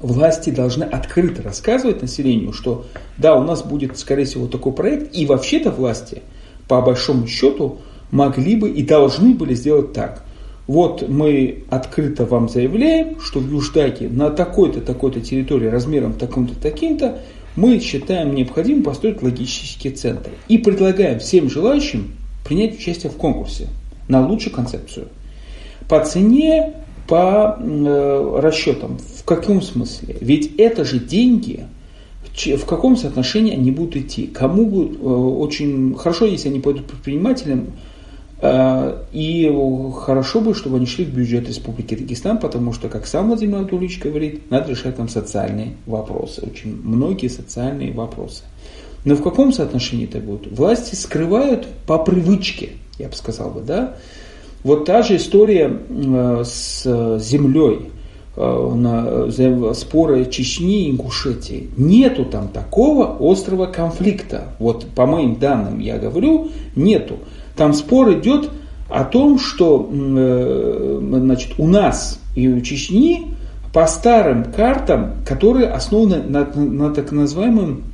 власти 0.00 0.50
должны 0.50 0.84
открыто 0.84 1.42
рассказывать 1.42 2.02
населению, 2.02 2.52
что 2.52 2.84
да, 3.18 3.36
у 3.36 3.44
нас 3.44 3.62
будет, 3.62 3.96
скорее 3.96 4.24
всего, 4.24 4.48
такой 4.48 4.72
проект, 4.72 5.16
и 5.16 5.24
вообще-то 5.24 5.70
власти, 5.70 6.22
по 6.66 6.80
большому 6.82 7.26
счету, 7.28 7.78
могли 8.12 8.54
бы 8.54 8.70
и 8.70 8.84
должны 8.84 9.34
были 9.34 9.54
сделать 9.54 9.92
так. 9.92 10.22
вот 10.68 11.08
мы 11.08 11.64
открыто 11.70 12.24
вам 12.24 12.48
заявляем, 12.48 13.18
что 13.18 13.40
в 13.40 13.50
Юждаке 13.50 14.08
на 14.08 14.30
такой-то, 14.30 14.80
такой-то 14.80 15.20
территории 15.20 15.66
размером 15.66 16.12
таким-то, 16.12 16.54
таким-то 16.54 17.18
мы 17.56 17.80
считаем 17.80 18.34
необходимым 18.34 18.84
построить 18.84 19.22
логистический 19.22 19.90
центр. 19.90 20.30
И 20.48 20.58
предлагаем 20.58 21.18
всем 21.18 21.50
желающим 21.50 22.12
принять 22.46 22.78
участие 22.78 23.10
в 23.10 23.16
конкурсе 23.16 23.68
на 24.08 24.26
лучшую 24.26 24.54
концепцию. 24.54 25.08
По 25.88 26.04
цене, 26.04 26.74
по 27.08 27.58
э, 27.58 28.38
расчетам. 28.40 28.98
В 28.98 29.24
каком 29.24 29.60
смысле? 29.60 30.16
Ведь 30.20 30.54
это 30.56 30.84
же 30.84 30.98
деньги, 30.98 31.66
в 32.34 32.64
каком 32.64 32.96
соотношении 32.96 33.52
они 33.52 33.70
будут 33.70 33.96
идти. 33.96 34.26
Кому 34.26 34.84
э, 34.84 34.96
очень 34.96 35.94
хорошо, 35.96 36.24
если 36.24 36.48
они 36.48 36.60
пойдут 36.60 36.86
предпринимателям, 36.86 37.72
и 38.42 39.92
хорошо 40.00 40.40
бы, 40.40 40.52
чтобы 40.54 40.78
они 40.78 40.86
шли 40.86 41.04
в 41.04 41.14
бюджет 41.14 41.46
Республики 41.46 41.94
Дагестан, 41.94 42.38
потому 42.38 42.72
что, 42.72 42.88
как 42.88 43.06
сам 43.06 43.28
Владимир 43.28 43.58
Анатольевич 43.58 44.00
говорит, 44.00 44.50
надо 44.50 44.70
решать 44.70 44.96
там 44.96 45.08
социальные 45.08 45.76
вопросы, 45.86 46.42
очень 46.44 46.74
многие 46.82 47.28
социальные 47.28 47.92
вопросы. 47.92 48.42
Но 49.04 49.14
в 49.14 49.22
каком 49.22 49.52
соотношении 49.52 50.06
это 50.06 50.18
будет? 50.18 50.50
Власти 50.56 50.94
скрывают 50.94 51.66
по 51.86 51.98
привычке, 51.98 52.70
я 52.98 53.08
бы 53.08 53.14
сказал 53.14 53.50
бы, 53.50 53.60
да. 53.60 53.96
Вот 54.64 54.84
та 54.84 55.02
же 55.02 55.16
история 55.16 55.76
э, 55.88 56.42
с 56.44 57.18
землей, 57.18 57.90
э, 58.36 58.72
на 58.74 59.74
споры 59.74 60.24
Чечни 60.26 60.86
и 60.86 60.90
Ингушетии. 60.90 61.70
Нету 61.76 62.24
там 62.24 62.48
такого 62.48 63.16
острого 63.20 63.66
конфликта. 63.66 64.54
Вот 64.60 64.86
по 64.94 65.06
моим 65.06 65.36
данным 65.36 65.80
я 65.80 65.98
говорю, 65.98 66.50
нету. 66.76 67.18
Там 67.56 67.72
спор 67.72 68.12
идет 68.12 68.50
о 68.88 69.04
том, 69.04 69.38
что 69.38 69.88
э, 69.90 70.98
значит, 71.00 71.52
у 71.58 71.66
нас 71.66 72.20
и 72.34 72.48
у 72.48 72.60
Чечни 72.60 73.34
по 73.72 73.86
старым 73.86 74.44
картам, 74.52 75.22
которые 75.26 75.68
основаны 75.68 76.22
на, 76.22 76.44
на 76.44 76.92
так 76.92 77.10
называемым 77.10 77.84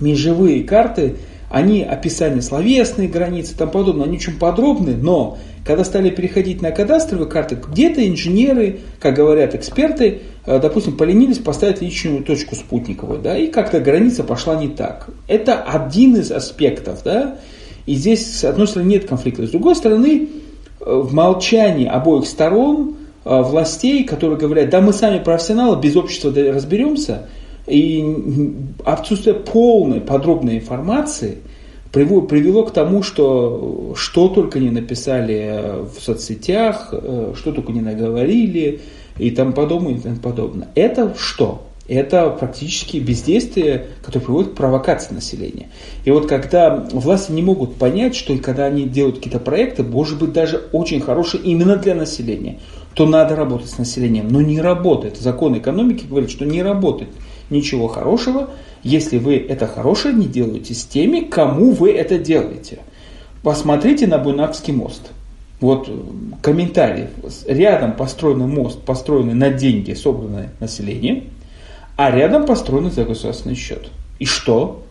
межевые 0.00 0.64
карты, 0.64 1.16
они 1.48 1.82
описание 1.82 2.42
словесные 2.42 3.08
границы 3.08 3.56
тому 3.56 3.70
подобное, 3.70 4.06
они 4.06 4.16
очень 4.16 4.38
подробны, 4.38 4.96
но 4.96 5.38
когда 5.64 5.84
стали 5.84 6.10
переходить 6.10 6.60
на 6.60 6.72
кадастровые 6.72 7.28
карты, 7.28 7.56
где-то 7.56 8.06
инженеры, 8.08 8.80
как 8.98 9.14
говорят 9.14 9.54
эксперты, 9.54 10.22
э, 10.44 10.58
допустим, 10.58 10.96
поленились 10.96 11.38
поставить 11.38 11.82
личную 11.82 12.24
точку 12.24 12.56
спутниковую, 12.56 13.20
да, 13.20 13.36
и 13.36 13.46
как-то 13.48 13.80
граница 13.80 14.24
пошла 14.24 14.56
не 14.56 14.68
так. 14.68 15.08
Это 15.28 15.62
один 15.62 16.16
из 16.16 16.32
аспектов, 16.32 17.02
да, 17.04 17.36
и 17.86 17.94
здесь, 17.94 18.38
с 18.38 18.44
одной 18.44 18.66
стороны, 18.66 18.88
нет 18.88 19.06
конфликта, 19.06 19.46
с 19.46 19.50
другой 19.50 19.74
стороны, 19.74 20.28
э, 20.80 20.84
в 20.84 21.12
молчании 21.12 21.86
обоих 21.86 22.26
сторон 22.26 22.96
э, 23.24 23.42
властей, 23.42 24.04
которые 24.04 24.38
говорят, 24.38 24.70
да 24.70 24.80
мы 24.80 24.92
сами 24.92 25.18
профессионалы, 25.18 25.80
без 25.80 25.96
общества 25.96 26.32
разберемся– 26.34 27.28
и 27.66 28.54
отсутствие 28.84 29.34
полной 29.36 30.00
подробной 30.00 30.58
информации 30.58 31.38
привело 31.92 32.64
к 32.64 32.72
тому, 32.72 33.02
что 33.02 33.92
что 33.96 34.28
только 34.28 34.58
не 34.58 34.70
написали 34.70 35.84
в 35.94 36.00
соцсетях, 36.00 36.88
э, 36.92 37.34
что 37.36 37.52
только 37.52 37.72
не 37.72 37.82
наговорили 37.82 38.80
и 39.18 39.30
тому 39.30 39.52
подобное, 39.52 39.94
и 39.94 40.00
тому 40.00 40.16
подобное. 40.16 40.68
Это 40.74 41.14
что? 41.18 41.66
Это 41.88 42.30
практически 42.30 42.98
бездействие, 42.98 43.88
которое 44.02 44.24
приводит 44.24 44.52
к 44.52 44.54
провокации 44.54 45.14
населения. 45.14 45.68
И 46.04 46.10
вот 46.12 46.28
когда 46.28 46.86
власти 46.92 47.32
не 47.32 47.42
могут 47.42 47.74
понять, 47.74 48.14
что 48.14 48.36
когда 48.38 48.66
они 48.66 48.84
делают 48.84 49.16
какие-то 49.16 49.40
проекты, 49.40 49.82
может 49.82 50.18
быть 50.18 50.32
даже 50.32 50.62
очень 50.72 51.00
хорошие 51.00 51.42
именно 51.42 51.76
для 51.76 51.94
населения, 51.94 52.60
то 52.94 53.06
надо 53.06 53.34
работать 53.34 53.70
с 53.70 53.78
населением. 53.78 54.28
Но 54.28 54.40
не 54.40 54.60
работает. 54.60 55.16
Закон 55.16 55.58
экономики 55.58 56.04
говорит, 56.08 56.30
что 56.30 56.44
не 56.44 56.62
работает 56.62 57.10
ничего 57.50 57.88
хорошего, 57.88 58.50
если 58.82 59.18
вы 59.18 59.36
это 59.36 59.66
хорошее 59.66 60.14
не 60.14 60.26
делаете 60.26 60.74
с 60.74 60.84
теми, 60.84 61.20
кому 61.20 61.72
вы 61.72 61.92
это 61.92 62.18
делаете. 62.18 62.78
Посмотрите 63.42 64.06
на 64.06 64.18
Буйнакский 64.18 64.72
мост. 64.72 65.10
Вот 65.60 65.88
э, 65.88 65.92
комментарий. 66.42 67.06
Рядом 67.46 67.92
построенный 67.92 68.46
мост, 68.46 68.80
построенный 68.82 69.34
на 69.34 69.50
деньги, 69.50 69.94
собранные 69.94 70.50
населением, 70.58 71.24
а 72.02 72.10
рядом 72.10 72.46
построенный 72.46 72.90
за 72.90 73.04
государственный 73.04 73.54
счет. 73.54 73.88
И 74.18 74.24
что? 74.24 74.82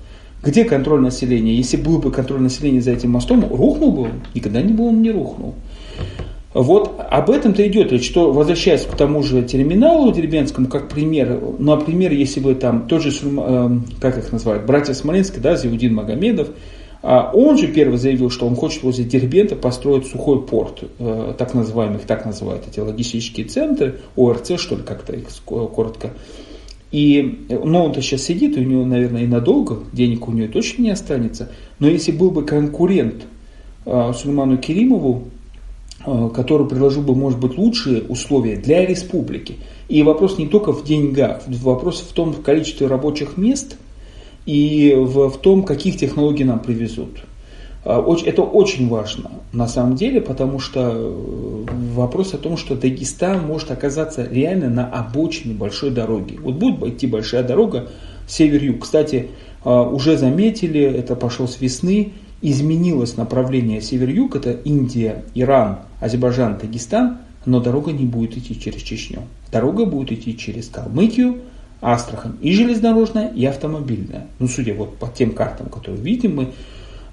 Где 0.41 0.63
контроль 0.63 1.02
населения? 1.02 1.54
Если 1.54 1.76
был 1.76 2.00
бы 2.00 2.10
контроль 2.10 2.39
населения 2.39 2.82
за 2.82 2.91
этим 2.91 3.12
мостом, 3.12 3.45
рухнул 3.50 3.91
бы 3.91 4.02
он? 4.04 4.12
Никогда 4.34 4.62
не 4.62 4.71
был 4.71 4.88
он 4.88 5.02
не 5.02 5.12
рухнул. 5.12 5.56
Вот 6.54 6.95
об 6.97 7.30
этом-то 7.30 7.67
идет 7.67 7.91
речь, 7.91 8.06
что 8.06 8.32
возвращаясь 8.32 8.86
к 8.86 8.95
тому 8.95 9.24
же 9.24 9.43
терминалу 9.43 10.13
деревенскому, 10.13 10.67
как 10.67 10.88
пример, 10.88 11.38
ну, 11.60 11.76
например, 11.76 12.13
если 12.13 12.39
бы 12.39 12.56
там 12.56 12.88
тот 12.88 13.02
же, 13.02 13.12
э, 13.12 13.69
как 14.00 14.17
их 14.17 14.32
называют, 14.32 14.65
братья 14.65 14.93
Смоленска, 14.93 15.41
да, 15.41 15.58
Зиудин 15.58 15.93
Магомедов, 15.93 16.47
а 17.04 17.30
он 17.34 17.58
же 17.58 17.67
первый 17.67 17.97
заявил, 17.97 18.30
что 18.30 18.47
он 18.47 18.56
хочет 18.56 18.84
возле 18.84 19.04
Дербента 19.04 19.58
построить 19.58 20.08
сухой 20.08 20.41
порт, 20.45 20.84
э, 21.00 21.34
так 21.38 21.54
называемых, 21.54 22.04
так 22.04 22.26
называют 22.26 22.63
эти 22.69 22.80
логистические 22.80 23.47
центры, 23.47 24.00
ОРЦ, 24.15 24.58
что 24.58 24.76
ли, 24.76 24.84
как-то 24.84 25.13
их 25.13 25.28
коротко. 25.45 26.12
И, 26.91 27.45
ну, 27.49 27.86
он-то 27.86 28.01
сейчас 28.01 28.23
сидит, 28.23 28.58
у 28.58 28.62
него, 28.62 28.86
наверное, 28.86 29.23
и 29.23 29.27
надолго, 29.27 29.80
денег 29.93 30.27
у 30.27 30.32
него 30.32 30.51
точно 30.51 30.84
не 30.84 30.91
останется. 30.91 31.51
Но 31.80 31.88
если 31.88 32.12
был 32.12 32.32
бы 32.32 32.43
конкурент 32.43 33.27
э, 33.86 34.13
Сулейману 34.13 34.58
Керимову, 34.58 35.30
Э, 36.04 36.30
который 36.34 36.67
предложил 36.67 37.04
бы, 37.04 37.13
может 37.13 37.39
быть, 37.39 37.58
лучшие 37.58 38.01
условия 38.01 38.56
для 38.56 38.86
республики. 38.86 39.58
И 39.88 40.01
вопрос 40.01 40.39
не 40.39 40.47
только 40.47 40.71
в 40.71 40.84
деньгах, 40.84 41.43
вопрос 41.45 41.99
в 41.99 42.12
том 42.13 42.34
в 42.34 42.41
количестве 42.41 42.88
рабочих 42.88 43.38
мест 43.38 43.77
и 44.47 44.95
в, 44.97 45.30
в 45.30 45.38
том, 45.38 45.62
каких 45.62 45.97
технологий 45.97 46.43
нам 46.43 46.60
привезут. 46.60 47.19
А, 47.84 48.04
это 48.26 48.44
очень 48.44 48.88
важно 48.89 49.32
на 49.54 49.67
самом 49.67 49.96
деле, 49.96 50.22
потому 50.22 50.60
что 50.60 50.91
э, 50.94 51.65
вопрос 51.94 52.34
о 52.34 52.38
том, 52.38 52.58
что 52.58 52.76
Дагестан 52.76 53.46
может 53.46 53.72
оказаться 53.72 54.24
реально 54.24 54.70
на 54.70 54.88
обочине 54.88 55.54
большой 55.54 55.91
дороги. 55.91 56.38
Вот 56.41 56.56
будет 56.56 56.84
идти 56.84 57.08
большая 57.08 57.44
дорога 57.44 57.89
север-юг. 58.28 58.84
Кстати, 58.84 59.30
а, 59.63 59.82
уже 59.84 60.17
заметили, 60.17 60.82
это 60.82 61.15
пошло 61.15 61.48
с 61.48 61.60
весны, 61.60 62.13
изменилось 62.41 63.17
направление 63.17 63.82
север-юг, 63.82 64.36
это 64.36 64.52
Индия, 64.52 65.24
Иран, 65.36 65.80
Азербайджан, 66.00 66.58
Дагестан, 66.58 67.17
но 67.46 67.60
дорога 67.60 67.91
не 67.91 68.06
будет 68.06 68.38
идти 68.38 68.60
через 68.60 68.82
Чечню. 68.82 69.24
Дорога 69.52 69.86
будет 69.86 70.12
идти 70.12 70.38
через 70.38 70.67
Калмыкию, 70.70 71.39
Астрахань 71.82 72.38
и 72.41 72.54
железнодорожная, 72.54 73.30
и 73.30 73.44
автомобильная. 73.46 74.28
Ну, 74.38 74.48
судя 74.48 74.76
вот 74.76 74.98
по 74.98 75.08
тем 75.08 75.32
картам, 75.32 75.70
которые 75.70 76.02
видим 76.02 76.36
мы, 76.36 76.52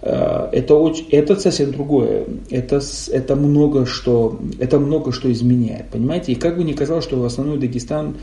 это, 0.00 0.74
очень, 0.74 1.06
это 1.11 1.37
совсем 1.37 1.72
другое. 1.72 2.24
Это, 2.50 2.80
это, 3.11 3.37
много 3.37 3.84
что, 3.84 4.38
это 4.58 4.78
много 4.78 5.12
что 5.12 5.30
изменяет. 5.32 5.90
Понимаете? 5.90 6.32
И 6.32 6.34
как 6.37 6.56
бы 6.56 6.64
ни 6.64 6.72
казалось, 6.72 7.04
что 7.04 7.24
основной 7.24 7.58
Дагестан 7.58 8.16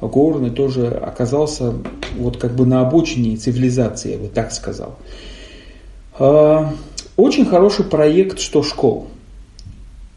горный 0.00 0.50
тоже 0.50 0.88
оказался 0.88 1.74
вот 2.18 2.36
как 2.36 2.54
бы 2.54 2.66
на 2.66 2.80
обочине 2.80 3.36
цивилизации, 3.36 4.12
я 4.12 4.18
бы 4.18 4.28
так 4.28 4.52
сказал. 4.52 4.96
А, 6.18 6.72
очень 7.16 7.44
хороший 7.44 7.84
проект 7.84 8.38
«100 8.38 8.62
школ». 8.62 9.08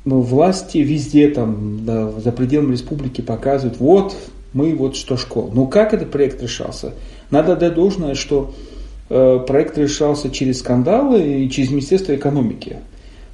Власти 0.05 0.79
везде 0.79 1.29
там, 1.29 1.85
да, 1.85 2.11
за 2.11 2.31
пределами 2.33 2.73
республики 2.73 3.21
показывают, 3.21 3.79
вот 3.79 4.15
мы 4.51 4.75
вот 4.75 4.97
100 4.97 5.17
школ. 5.17 5.51
Но 5.53 5.65
как 5.67 5.93
этот 5.93 6.11
проект 6.11 6.41
решался? 6.41 6.93
Надо 7.29 7.55
дать 7.55 7.73
должное, 7.73 8.13
что 8.15 8.53
э, 8.53 8.72
проект 9.13 9.77
решался 9.77 10.29
через 10.29 10.59
скандалы 10.59 11.43
и 11.43 11.49
через 11.49 11.69
Министерство 11.69 12.15
экономики. 12.15 12.77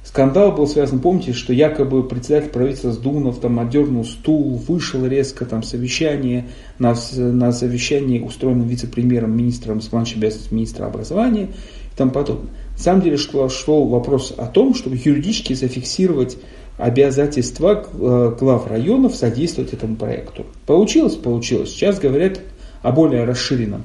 Скандал 0.04 0.52
был 0.52 0.66
связан, 0.66 0.98
помните, 0.98 1.32
что 1.32 1.52
якобы 1.52 2.02
председатель 2.02 2.48
правительства 2.48 2.90
Сдунов 2.90 3.38
там 3.38 3.60
отдернул 3.60 4.04
стул, 4.04 4.56
вышел 4.56 5.06
резко 5.06 5.44
там 5.44 5.62
совещание, 5.62 6.48
на, 6.78 6.96
на 7.16 7.52
совещании 7.52 8.18
устроенном 8.18 8.66
вице-премьером, 8.66 9.36
министром, 9.36 9.78
исполняющим 9.78 10.18
обязанности 10.18 10.54
министра 10.54 10.86
образования 10.86 11.44
и 11.44 11.96
тому 11.96 12.10
подобное. 12.10 12.50
На 12.76 12.82
самом 12.82 13.02
деле 13.02 13.18
шел, 13.18 13.48
шел 13.50 13.84
вопрос 13.86 14.34
о 14.36 14.46
том, 14.46 14.74
чтобы 14.74 14.96
юридически 14.96 15.52
зафиксировать 15.52 16.38
обязательства 16.78 17.86
э, 17.92 18.36
глав 18.40 18.66
районов 18.68 19.14
содействовать 19.14 19.74
этому 19.74 19.96
проекту. 19.96 20.46
Получилось? 20.66 21.14
Получилось. 21.14 21.70
Сейчас 21.70 21.98
говорят 21.98 22.40
о 22.82 22.90
более 22.90 23.24
расширенном 23.24 23.84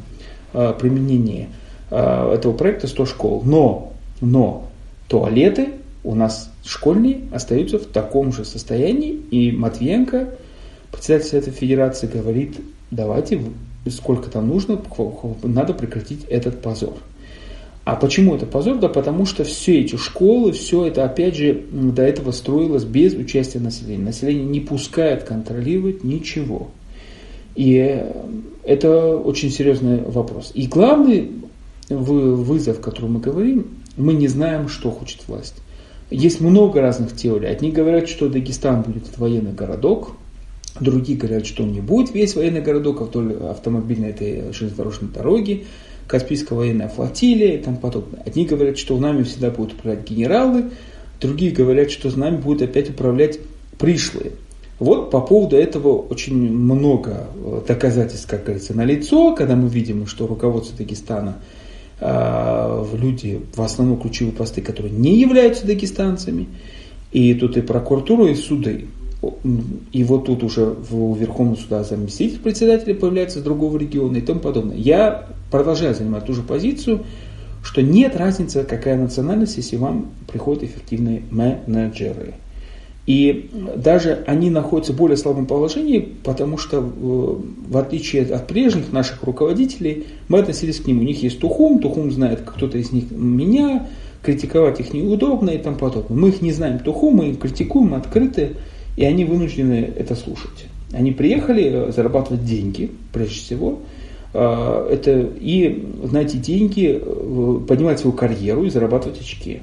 э, 0.54 0.74
применении 0.80 1.44
э, 1.44 1.65
этого 1.90 2.54
проекта 2.54 2.88
100 2.88 3.06
школ. 3.06 3.42
Но, 3.46 3.94
но 4.22 4.68
туалеты 5.08 5.70
у 6.04 6.16
нас 6.16 6.52
школьные 6.64 7.22
остаются 7.32 7.80
в 7.80 7.86
таком 7.86 8.32
же 8.32 8.46
состоянии. 8.46 9.14
И 9.32 9.52
Матвиенко, 9.52 10.30
председатель 10.92 11.28
Совета 11.28 11.52
Федерации, 11.52 12.08
говорит, 12.08 12.58
давайте 12.92 13.42
сколько 13.90 14.30
там 14.30 14.48
нужно, 14.48 14.80
надо 15.44 15.74
прекратить 15.74 16.26
этот 16.30 16.62
позор. 16.62 16.96
А 17.84 17.96
почему 17.96 18.36
это 18.36 18.48
позор? 18.48 18.80
Да 18.80 18.90
потому 18.90 19.28
что 19.28 19.44
все 19.44 19.82
эти 19.82 19.96
школы, 19.96 20.54
все 20.54 20.88
это 20.88 21.06
опять 21.06 21.36
же 21.36 21.66
до 21.72 22.02
этого 22.02 22.32
строилось 22.32 22.84
без 22.84 23.14
участия 23.14 23.60
населения. 23.60 24.04
Население 24.04 24.46
не 24.46 24.60
пускает 24.60 25.24
контролировать 25.24 26.04
ничего. 26.04 26.72
И 27.56 27.78
э, 27.78 28.12
это 28.64 29.16
очень 29.16 29.52
серьезный 29.52 30.02
вопрос. 30.02 30.52
И 30.56 30.66
главный 30.66 31.32
вызов, 31.90 32.80
о 32.80 32.82
котором 32.82 33.14
мы 33.14 33.20
говорим, 33.20 33.68
мы 33.98 34.14
не 34.14 34.28
знаем, 34.28 34.68
что 34.68 34.92
хочет 34.92 35.28
власть. 35.28 35.56
Есть 36.10 36.40
много 36.40 36.82
разных 36.82 37.16
теорий. 37.16 37.48
Одни 37.48 37.72
говорят, 37.72 38.08
что 38.08 38.30
Дагестан 38.30 38.84
будет 38.84 39.18
военный 39.18 39.54
городок, 39.54 40.16
другие 40.80 41.18
говорят, 41.18 41.46
что 41.46 41.64
он 41.64 41.72
не 41.72 41.82
будет 41.82 42.14
весь 42.14 42.36
военный 42.36 42.62
городок, 42.62 43.02
а 43.02 43.06
вдоль 43.06 43.36
автомобильной 43.50 44.10
этой 44.10 44.54
железнодорожной 44.54 45.12
дороги, 45.12 45.66
Каспийская 46.08 46.58
военная 46.58 46.90
флотилия 46.90 47.56
и 47.56 47.58
тому 47.58 47.78
подобное. 47.78 48.22
Одни 48.24 48.46
говорят, 48.46 48.78
что 48.78 48.96
в 48.96 49.02
нами 49.02 49.24
всегда 49.24 49.50
будут 49.50 49.74
управлять 49.74 50.08
генералы, 50.08 50.66
другие 51.20 51.52
говорят, 51.52 51.90
что 51.90 52.12
с 52.12 52.16
нами 52.16 52.38
будут 52.38 52.62
опять 52.62 52.92
управлять 52.92 53.40
пришлые. 53.80 54.34
Вот 54.78 55.10
по 55.10 55.22
поводу 55.22 55.56
этого 55.56 55.98
очень 55.98 56.36
много 56.36 57.28
э, 57.34 57.62
доказательств, 57.68 58.28
как 58.28 58.44
говорится, 58.44 58.76
на 58.76 58.84
лицо, 58.84 59.34
когда 59.34 59.56
мы 59.56 59.70
видим, 59.70 60.06
что 60.06 60.28
руководство 60.28 60.78
Дагестана 60.78 61.38
люди, 62.00 63.42
в 63.56 63.62
основном 63.62 64.00
ключевые 64.00 64.34
посты, 64.34 64.62
которые 64.62 64.94
не 64.94 65.18
являются 65.20 65.66
дагестанцами, 65.66 66.48
и 67.12 67.34
тут 67.34 67.58
и 67.58 67.62
прокуратура, 67.62 68.30
и 68.30 68.36
суды. 68.36 68.88
И 69.92 70.04
вот 70.04 70.26
тут 70.26 70.44
уже 70.44 70.66
в 70.66 71.18
Верховном 71.18 71.58
суда 71.58 71.84
заместитель 71.84 72.40
председателя 72.40 72.94
появляется 72.94 73.40
с 73.40 73.42
другого 73.42 73.78
региона 73.78 74.18
и 74.18 74.22
тому 74.22 74.40
подобное. 74.40 74.78
Я 74.78 75.28
продолжаю 75.50 75.96
занимать 75.96 76.26
ту 76.26 76.34
же 76.34 76.44
позицию, 76.44 77.06
что 77.64 77.82
нет 77.82 78.16
разницы, 78.16 78.64
какая 78.64 78.98
национальность, 78.98 79.58
если 79.58 79.78
вам 79.78 80.12
приходят 80.28 80.64
эффективные 80.64 81.24
менеджеры. 81.32 82.36
И 83.06 83.52
даже 83.76 84.24
они 84.26 84.50
находятся 84.50 84.94
в 84.94 84.96
более 84.96 85.18
слабом 85.18 85.46
положении, 85.46 86.00
потому 86.24 86.58
что 86.58 86.78
э, 86.80 86.82
в 86.82 87.78
отличие 87.78 88.24
от 88.24 88.48
прежних 88.48 88.92
наших 88.92 89.22
руководителей, 89.24 90.08
мы 90.28 90.40
относились 90.40 90.80
к 90.80 90.88
ним. 90.88 91.02
У 91.02 91.04
них 91.04 91.22
есть 91.22 91.40
Тухум, 91.40 91.80
Тухум 91.80 92.12
знает 92.12 92.42
кто-то 92.42 92.80
из 92.80 92.92
них 92.92 93.12
меня, 93.12 93.88
критиковать 94.24 94.80
их 94.80 94.92
неудобно 94.94 95.52
и 95.52 95.60
тому 95.60 95.78
подобное. 95.78 96.18
Мы 96.18 96.30
их 96.30 96.42
не 96.42 96.52
знаем 96.52 96.80
Тухум, 96.80 97.18
мы 97.18 97.30
их 97.30 97.40
критикуем 97.40 97.94
открыто, 97.94 98.50
и 98.98 99.06
они 99.06 99.24
вынуждены 99.24 99.94
это 99.96 100.16
слушать. 100.16 100.66
Они 100.92 101.12
приехали 101.12 101.64
э, 101.64 101.92
зарабатывать 101.92 102.44
деньги, 102.44 102.90
прежде 103.14 103.36
всего, 103.36 103.80
э, 104.34 104.90
это, 104.92 105.30
и 105.40 105.86
на 106.12 106.24
деньги 106.24 107.00
поднимать 107.68 108.00
свою 108.00 108.16
карьеру 108.16 108.64
и 108.64 108.72
зарабатывать 108.72 109.22
очки. 109.22 109.62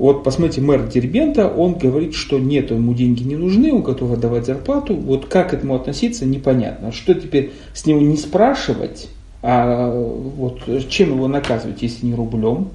Вот 0.00 0.24
посмотрите, 0.24 0.62
мэр 0.62 0.88
Дербента, 0.88 1.46
он 1.46 1.74
говорит, 1.74 2.14
что 2.14 2.38
нет, 2.38 2.70
ему 2.70 2.94
деньги 2.94 3.22
не 3.22 3.36
нужны, 3.36 3.70
он 3.70 3.82
готов 3.82 4.12
отдавать 4.12 4.46
зарплату. 4.46 4.96
Вот 4.96 5.26
как 5.26 5.50
к 5.50 5.52
этому 5.52 5.74
относиться, 5.74 6.24
непонятно. 6.24 6.90
Что 6.90 7.12
теперь 7.12 7.52
с 7.74 7.84
него 7.84 8.00
не 8.00 8.16
спрашивать, 8.16 9.10
а 9.42 9.90
вот 9.90 10.62
чем 10.88 11.10
его 11.10 11.28
наказывать, 11.28 11.82
если 11.82 12.06
не 12.06 12.14
рублем? 12.14 12.68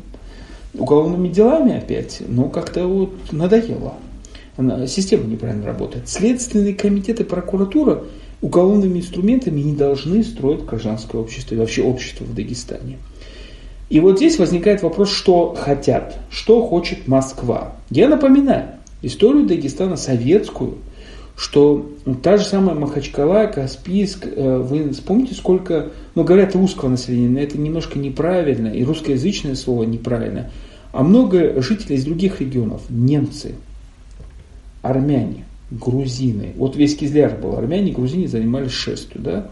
Уголовными 0.75 1.29
делами 1.29 1.75
опять? 1.75 2.21
Ну, 2.27 2.47
как-то 2.49 2.85
вот 2.85 3.15
надоело. 3.31 3.95
Система 4.85 5.23
неправильно 5.25 5.65
работает. 5.65 6.07
Следственный 6.07 6.75
комитет 6.75 7.21
и 7.21 7.23
прокуратура 7.23 8.03
уголовными 8.43 8.99
инструментами 8.99 9.61
не 9.61 9.75
должны 9.75 10.23
строить 10.23 10.63
гражданское 10.63 11.17
общество 11.17 11.55
и 11.55 11.57
вообще 11.57 11.81
общество 11.81 12.23
в 12.23 12.35
Дагестане. 12.35 12.99
И 13.89 13.99
вот 13.99 14.17
здесь 14.17 14.39
возникает 14.39 14.81
вопрос, 14.81 15.11
что 15.11 15.53
хотят, 15.53 16.17
что 16.29 16.65
хочет 16.65 17.07
Москва. 17.07 17.75
Я 17.89 18.09
напоминаю 18.09 18.69
историю 19.01 19.45
Дагестана 19.45 19.95
советскую, 19.95 20.79
что 21.37 21.91
та 22.23 22.37
же 22.37 22.45
самая 22.45 22.75
Махачкала, 22.75 23.45
Каспийск, 23.47 24.25
э, 24.25 24.57
вы 24.57 24.89
вспомните, 24.91 25.35
сколько, 25.35 25.91
ну, 26.15 26.23
говорят 26.23 26.55
русского 26.55 26.89
населения, 26.89 27.29
но 27.29 27.39
это 27.39 27.59
немножко 27.59 27.99
неправильно, 27.99 28.67
и 28.67 28.83
русскоязычное 28.83 29.55
слово 29.55 29.83
неправильно, 29.83 30.49
а 30.91 31.03
много 31.03 31.61
жителей 31.61 31.97
из 31.97 32.05
других 32.05 32.39
регионов, 32.39 32.83
немцы, 32.89 33.55
армяне, 34.81 35.45
грузины. 35.69 36.53
Вот 36.55 36.75
весь 36.75 36.95
Кизляр 36.95 37.37
был 37.37 37.57
армяне, 37.57 37.91
грузины 37.91 38.27
занимались 38.27 38.71
шестью, 38.71 39.21
да? 39.21 39.49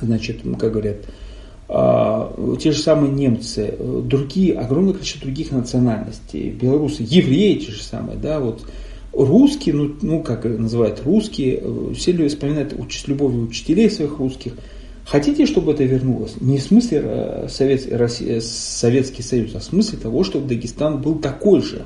Значит, 0.00 0.40
как 0.58 0.72
говорят, 0.72 0.96
те 1.68 2.70
же 2.70 2.78
самые 2.78 3.12
немцы, 3.12 3.74
другие, 3.78 4.56
огромное 4.56 4.92
количество 4.92 5.22
других 5.22 5.50
национальностей, 5.50 6.50
белорусы, 6.50 7.04
евреи 7.04 7.56
те 7.58 7.72
же 7.72 7.82
самые, 7.82 8.16
да, 8.18 8.38
вот 8.38 8.64
русские, 9.12 9.74
ну, 9.74 9.96
ну 10.00 10.22
как 10.22 10.44
называют 10.44 11.02
русские, 11.04 11.62
все 11.94 12.12
люди 12.12 12.28
вспоминают 12.28 12.74
с 12.90 13.08
любовью 13.08 13.48
учителей 13.48 13.90
своих 13.90 14.18
русских. 14.18 14.52
Хотите, 15.06 15.46
чтобы 15.46 15.72
это 15.72 15.84
вернулось? 15.84 16.34
Не 16.40 16.58
в 16.58 16.62
смысле 16.62 17.00
э, 17.04 17.46
Совет, 17.48 17.86
Россия, 17.92 18.40
Советский 18.40 19.22
Союз, 19.22 19.54
а 19.54 19.60
в 19.60 19.64
смысле 19.64 19.98
того, 19.98 20.24
чтобы 20.24 20.48
Дагестан 20.48 21.00
был 21.00 21.20
такой 21.20 21.62
же. 21.62 21.84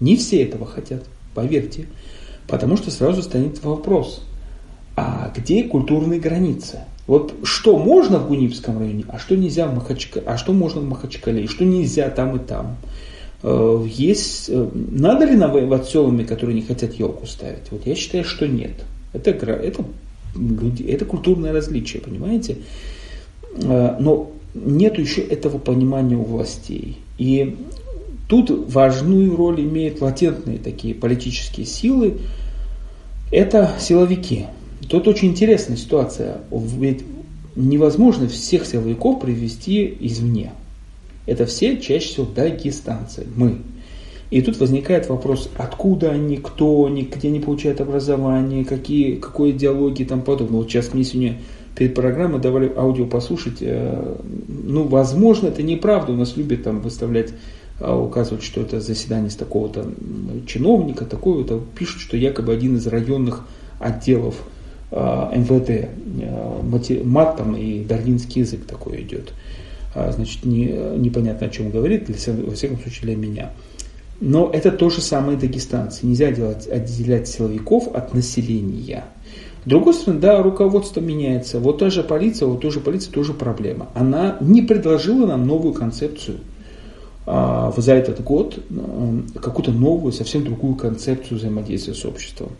Не 0.00 0.16
все 0.16 0.42
этого 0.42 0.64
хотят, 0.64 1.04
поверьте. 1.34 1.86
Потому 2.48 2.78
что 2.78 2.90
сразу 2.90 3.22
станет 3.22 3.62
вопрос, 3.62 4.22
а 4.96 5.32
где 5.36 5.64
культурные 5.64 6.18
границы? 6.18 6.80
Вот 7.06 7.34
что 7.42 7.76
можно 7.78 8.18
в 8.18 8.28
Гунипском 8.28 8.78
районе, 8.78 9.04
а 9.08 9.18
что 9.18 9.36
нельзя 9.36 9.66
в 9.66 9.74
Махачкале, 9.74 10.26
а 10.26 10.38
что 10.38 10.52
можно 10.52 10.80
в 10.80 10.88
Махачкале, 10.88 11.44
и 11.44 11.46
что 11.46 11.64
нельзя 11.64 12.08
там 12.08 12.36
и 12.36 12.38
там. 12.38 12.76
Э, 13.42 13.86
есть, 13.86 14.48
э, 14.48 14.68
надо 14.72 15.26
ли 15.26 15.36
навоевать 15.36 15.86
селами, 15.86 16.24
которые 16.24 16.54
не 16.54 16.62
хотят 16.62 16.94
елку 16.94 17.26
ставить? 17.26 17.70
Вот 17.70 17.86
я 17.86 17.94
считаю, 17.94 18.24
что 18.24 18.48
нет. 18.48 18.72
Это, 19.12 19.30
это, 19.30 19.84
это 20.88 21.04
культурное 21.04 21.52
различие, 21.52 22.00
понимаете? 22.00 22.56
Э, 23.62 23.96
но 24.00 24.30
нет 24.54 24.98
еще 24.98 25.20
этого 25.20 25.58
понимания 25.58 26.16
у 26.16 26.22
властей. 26.22 26.98
И 27.18 27.56
тут 28.28 28.50
важную 28.72 29.36
роль 29.36 29.60
имеют 29.60 30.00
латентные 30.00 30.58
такие 30.58 30.94
политические 30.94 31.66
силы. 31.66 32.18
Это 33.30 33.72
силовики. 33.78 34.46
Тут 34.88 35.08
очень 35.08 35.28
интересная 35.28 35.76
ситуация. 35.76 36.38
Ведь 36.50 37.04
невозможно 37.56 38.28
всех 38.28 38.66
силовиков 38.66 39.20
привести 39.20 39.96
извне. 40.00 40.52
Это 41.26 41.46
все 41.46 41.78
чаще 41.78 42.06
всего 42.06 42.26
дагестанцы, 42.26 43.26
мы. 43.34 43.58
И 44.30 44.42
тут 44.42 44.58
возникает 44.58 45.08
вопрос, 45.08 45.48
откуда 45.56 46.10
они, 46.10 46.36
кто 46.38 46.86
они, 46.86 47.02
где 47.02 47.28
они 47.28 47.40
получают 47.40 47.80
образование, 47.80 48.64
какие, 48.64 49.16
какой 49.16 49.52
идеологии 49.52 50.02
и 50.02 50.06
тому 50.06 50.22
подобное. 50.22 50.58
Вот 50.58 50.70
сейчас 50.70 50.92
мне 50.92 51.04
сегодня 51.04 51.38
перед 51.76 51.94
программой 51.94 52.40
давали 52.40 52.72
аудио 52.74 53.06
послушать. 53.06 53.58
Э, 53.60 54.16
ну, 54.48 54.84
возможно, 54.88 55.48
это 55.48 55.62
неправда. 55.62 56.12
У 56.12 56.16
нас 56.16 56.36
любят 56.36 56.64
там 56.64 56.80
выставлять, 56.80 57.32
а, 57.80 57.96
указывать, 57.96 58.42
что 58.42 58.60
это 58.60 58.80
заседание 58.80 59.30
с 59.30 59.36
такого-то 59.36 59.86
чиновника, 60.46 61.04
такого-то. 61.04 61.62
Пишут, 61.78 62.00
что 62.00 62.16
якобы 62.16 62.52
один 62.52 62.76
из 62.76 62.86
районных 62.86 63.46
отделов 63.78 64.36
Э, 64.36 64.53
МВД, 64.94 65.70
э, 65.70 67.02
мат 67.04 67.36
там 67.36 67.56
и 67.56 67.84
дарвинский 67.84 68.42
язык 68.42 68.64
такой 68.64 69.02
идет. 69.02 69.32
А, 69.94 70.12
значит, 70.12 70.44
не, 70.44 70.66
непонятно 70.96 71.46
о 71.46 71.50
чем 71.50 71.70
говорит, 71.70 72.08
во 72.08 72.54
всяком 72.54 72.78
случае 72.80 73.02
для 73.02 73.16
меня. 73.16 73.50
Но 74.20 74.50
это 74.52 74.70
то 74.70 74.90
же 74.90 75.00
самое 75.00 75.36
дагестанцы. 75.36 76.06
Нельзя 76.06 76.30
делать, 76.30 76.66
отделять 76.68 77.28
силовиков 77.28 77.88
от 77.94 78.14
населения. 78.14 79.04
С 79.64 79.68
другой 79.68 79.94
стороны, 79.94 80.20
да, 80.20 80.42
руководство 80.42 81.00
меняется. 81.00 81.58
Вот 81.58 81.78
та 81.78 81.90
же 81.90 82.02
полиция, 82.02 82.46
вот 82.46 82.60
тоже 82.60 82.80
полиция 82.80 83.12
тоже 83.12 83.32
проблема. 83.32 83.88
Она 83.94 84.36
не 84.40 84.62
предложила 84.62 85.26
нам 85.26 85.46
новую 85.46 85.72
концепцию 85.72 86.38
а, 87.26 87.72
за 87.76 87.94
этот 87.94 88.22
год, 88.22 88.58
э, 88.58 89.38
какую-то 89.40 89.72
новую, 89.72 90.12
совсем 90.12 90.44
другую 90.44 90.74
концепцию 90.74 91.38
взаимодействия 91.38 91.94
с 91.94 92.04
обществом. 92.04 92.50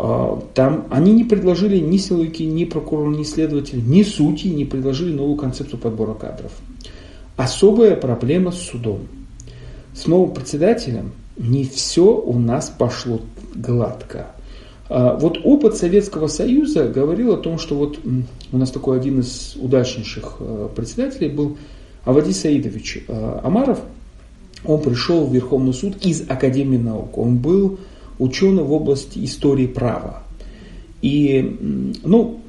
А, 0.00 0.40
там 0.54 0.86
они 0.90 1.12
не 1.12 1.24
предложили 1.24 1.78
ни 1.78 1.96
силовики, 1.96 2.46
ни 2.46 2.64
прокурор, 2.64 3.08
ни 3.08 3.24
следователь, 3.24 3.82
ни 3.84 4.04
судьи 4.04 4.48
не 4.48 4.64
предложили 4.64 5.12
новую 5.12 5.36
концепцию 5.36 5.80
подбора 5.80 6.14
кадров. 6.14 6.52
Особая 7.36 7.96
проблема 7.96 8.52
с 8.52 8.58
судом. 8.58 9.08
С 9.94 10.06
новым 10.06 10.34
председателем 10.34 11.10
не 11.36 11.64
все 11.64 12.14
у 12.14 12.38
нас 12.38 12.72
пошло 12.78 13.20
гладко. 13.56 14.28
А, 14.88 15.16
вот 15.16 15.40
опыт 15.42 15.74
Советского 15.74 16.28
Союза 16.28 16.86
говорил 16.86 17.34
о 17.34 17.38
том, 17.38 17.58
что 17.58 17.74
вот 17.74 17.98
у 18.52 18.56
нас 18.56 18.70
такой 18.70 18.98
один 18.98 19.18
из 19.18 19.56
удачнейших 19.56 20.36
а, 20.38 20.68
председателей 20.68 21.28
был 21.28 21.58
Авади 22.04 22.32
Саидович 22.32 23.04
Амаров. 23.08 23.80
Он 24.64 24.80
пришел 24.80 25.26
в 25.26 25.34
Верховный 25.34 25.74
суд 25.74 25.96
из 26.06 26.22
Академии 26.30 26.78
наук. 26.78 27.18
Он 27.18 27.38
был 27.38 27.80
ученый 28.18 28.62
в 28.62 28.72
области 28.72 29.24
истории 29.24 29.66
права. 29.66 30.22
И, 31.00 31.56
ну, 32.02 32.40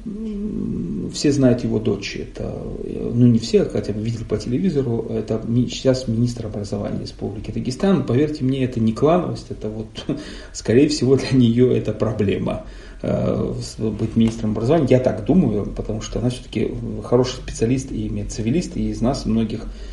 все 1.12 1.30
знают 1.30 1.62
его 1.62 1.78
дочь, 1.78 2.16
это, 2.16 2.52
ну 2.84 3.26
не 3.26 3.38
все, 3.38 3.64
хотя 3.64 3.92
бы 3.92 4.00
видели 4.00 4.24
по 4.24 4.36
телевизору, 4.38 5.06
это 5.08 5.40
сейчас 5.68 6.08
министр 6.08 6.46
образования 6.46 7.02
Республики 7.02 7.52
Дагестан. 7.52 8.04
Поверьте 8.04 8.44
мне, 8.44 8.64
это 8.64 8.80
не 8.80 8.92
клановость, 8.92 9.46
это 9.50 9.68
вот, 9.68 9.86
скорее 10.52 10.88
всего, 10.88 11.16
для 11.16 11.30
нее 11.30 11.76
это 11.76 11.92
проблема 11.92 12.64
э, 13.02 13.54
быть 13.78 14.16
министром 14.16 14.50
образования. 14.52 14.88
Я 14.90 15.00
так 15.00 15.24
думаю, 15.24 15.66
потому 15.66 16.00
что 16.00 16.18
она 16.18 16.30
все-таки 16.30 16.72
хороший 17.04 17.36
специалист 17.36 17.92
и 17.92 18.08
медцивилист, 18.08 18.76
и 18.76 18.90
из 18.90 19.00
нас 19.00 19.26
многих 19.26 19.60
Э, 19.62 19.89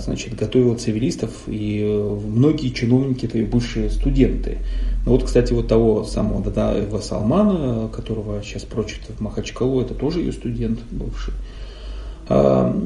значит, 0.00 0.34
готовила 0.34 0.76
цивилистов, 0.76 1.30
и 1.46 1.82
э, 1.82 2.18
многие 2.26 2.70
чиновники 2.70 3.26
это 3.26 3.38
и 3.38 3.44
бывшие 3.44 3.90
студенты. 3.90 4.58
Ну 5.04 5.12
вот, 5.12 5.24
кстати, 5.24 5.52
вот 5.52 5.68
того 5.68 6.04
самого 6.04 6.42
Дадаева 6.42 6.98
Салмана, 6.98 7.88
которого 7.88 8.42
сейчас 8.42 8.64
прочит 8.64 9.00
в 9.08 9.20
Махачкалу, 9.20 9.80
это 9.80 9.94
тоже 9.94 10.20
ее 10.20 10.32
студент 10.32 10.80
бывший. 10.90 11.34
А, 12.28 12.76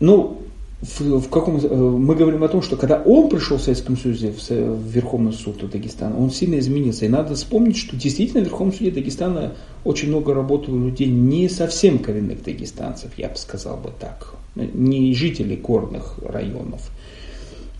ну, 0.00 0.42
в, 0.80 1.00
в 1.20 1.28
каком, 1.28 1.56
э, 1.56 1.68
мы 1.68 2.14
говорим 2.14 2.44
о 2.44 2.48
том, 2.48 2.62
что 2.62 2.76
когда 2.76 3.02
он 3.02 3.28
пришел 3.28 3.56
в 3.56 3.62
Советском 3.62 3.96
Союзе 3.96 4.30
в, 4.30 4.48
в 4.48 4.86
Верховный 4.88 5.32
суд 5.32 5.68
Дагестана, 5.68 6.16
он 6.16 6.30
сильно 6.30 6.58
изменился. 6.60 7.06
И 7.06 7.08
надо 7.08 7.34
вспомнить, 7.34 7.76
что 7.76 7.96
действительно 7.96 8.42
в 8.42 8.44
Верховном 8.44 8.74
суде 8.74 8.92
Дагестана 8.92 9.54
очень 9.84 10.08
много 10.08 10.34
работало 10.34 10.76
людей 10.78 11.08
не 11.08 11.48
совсем 11.48 11.98
коренных 11.98 12.44
дагестанцев, 12.44 13.10
я 13.16 13.28
бы 13.28 13.36
сказал 13.36 13.76
бы 13.76 13.90
так, 13.98 14.34
не 14.54 15.12
жителей 15.14 15.56
горных 15.56 16.18
районов. 16.22 16.90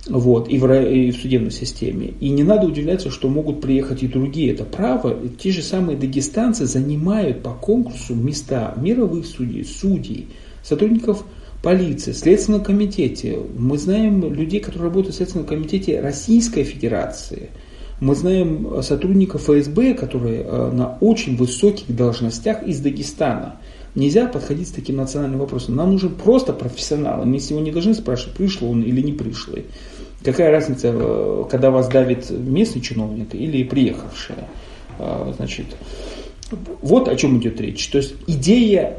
Вот, 0.09 0.49
и, 0.49 0.59
в, 0.59 0.73
и 0.73 1.11
в 1.11 1.17
судебной 1.17 1.51
системе. 1.51 2.15
И 2.19 2.31
не 2.31 2.43
надо 2.43 2.67
удивляться, 2.67 3.11
что 3.11 3.29
могут 3.29 3.61
приехать 3.61 4.03
и 4.03 4.09
другие. 4.09 4.53
Это 4.53 4.65
право. 4.65 5.15
Те 5.39 5.51
же 5.51 5.63
самые 5.63 5.99
дагестанцы 5.99 6.67
занимают 6.67 7.43
по 7.43 7.51
конкурсу 7.51 8.15
места 8.15 8.75
мировых 8.79 9.27
судей, 9.27 9.65
судей, 9.65 10.29
сотрудников 10.63 11.25
полиции, 11.63 12.13
Следственном 12.13 12.63
комитете. 12.63 13.39
Мы 13.57 13.79
знаем 13.79 14.33
людей, 14.33 14.61
которые 14.61 14.85
работают 14.85 15.15
в 15.15 15.17
Следственном 15.17 15.47
комитете 15.47 16.01
Российской 16.01 16.63
Федерации. 16.63 17.51
Мы 18.01 18.15
знаем 18.15 18.81
сотрудников 18.83 19.43
ФСБ, 19.43 19.95
которые 19.95 20.43
э, 20.43 20.71
на 20.71 20.99
очень 21.01 21.37
высоких 21.37 21.95
должностях 21.95 22.63
из 22.63 22.81
Дагестана. 22.81 23.57
Нельзя 23.97 24.27
подходить 24.29 24.69
с 24.69 24.71
таким 24.73 24.97
национальным 24.97 25.41
вопросом. 25.41 25.75
Нам 25.75 25.91
нужен 25.91 26.15
просто 26.15 26.53
профессионал. 26.53 27.25
Мы 27.25 27.39
его 27.39 27.59
не 27.59 27.73
должны 27.73 27.95
спрашивать, 27.95 28.37
пришло 28.37 28.71
он 28.71 28.83
или 28.83 29.01
не 29.01 29.13
пришлый. 29.13 29.65
Какая 30.23 30.53
разница, 30.53 30.93
э, 30.95 31.45
когда 31.51 31.73
вас 31.73 31.89
давит 31.89 32.31
местный 32.31 32.83
чиновник 32.83 33.35
или 33.35 33.65
приехавший? 33.65 34.37
Э, 35.01 35.33
значит, 35.37 35.67
вот 36.83 37.09
о 37.09 37.17
чем 37.17 37.39
идет 37.39 37.61
речь. 37.61 37.89
То 37.89 37.99
есть 37.99 38.15
идея 38.29 38.99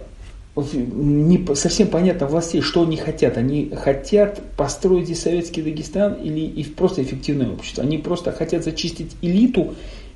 не 0.62 1.56
совсем 1.56 1.88
понятно 1.88 2.28
властей, 2.28 2.62
что 2.62 2.84
они 2.84 2.98
хотят. 2.98 3.38
Они 3.38 3.70
хотят 3.70 4.42
построить 4.56 5.06
здесь 5.06 5.22
советский 5.22 5.62
Дагестан 5.62 6.14
или 6.14 6.42
и 6.42 6.64
просто 6.64 7.02
эффективное 7.04 7.52
общество. 7.52 7.84
Они 7.84 7.98
просто 7.98 8.32
хотят 8.32 8.64
зачистить 8.64 9.16
элиту 9.22 9.76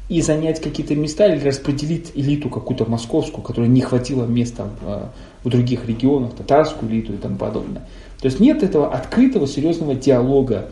и 0.10 0.22
занять 0.22 0.62
какие-то 0.62 0.96
места 0.96 1.34
или 1.34 1.48
распределить 1.48 2.12
элиту 2.16 2.50
какую-то 2.50 2.86
московскую, 2.86 3.44
которая 3.44 3.70
не 3.70 3.82
хватило 3.82 4.26
места 4.26 4.68
в, 4.82 5.12
в 5.44 5.50
других 5.50 5.88
регионах, 5.88 6.34
татарскую 6.36 6.92
элиту 6.92 7.14
и 7.14 7.18
тому 7.18 7.38
подобное. 7.38 7.88
То 8.20 8.28
есть 8.28 8.40
нет 8.40 8.64
этого 8.64 8.94
открытого 8.94 9.48
серьезного 9.48 9.96
диалога 9.96 10.70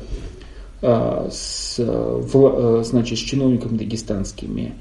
э, 0.81 1.29
с, 1.31 1.75
в, 1.77 2.79
э, 2.79 2.83
значит, 2.83 3.17
с 3.17 3.21
чиновниками 3.21 3.77
дагестанскими. 3.77 4.73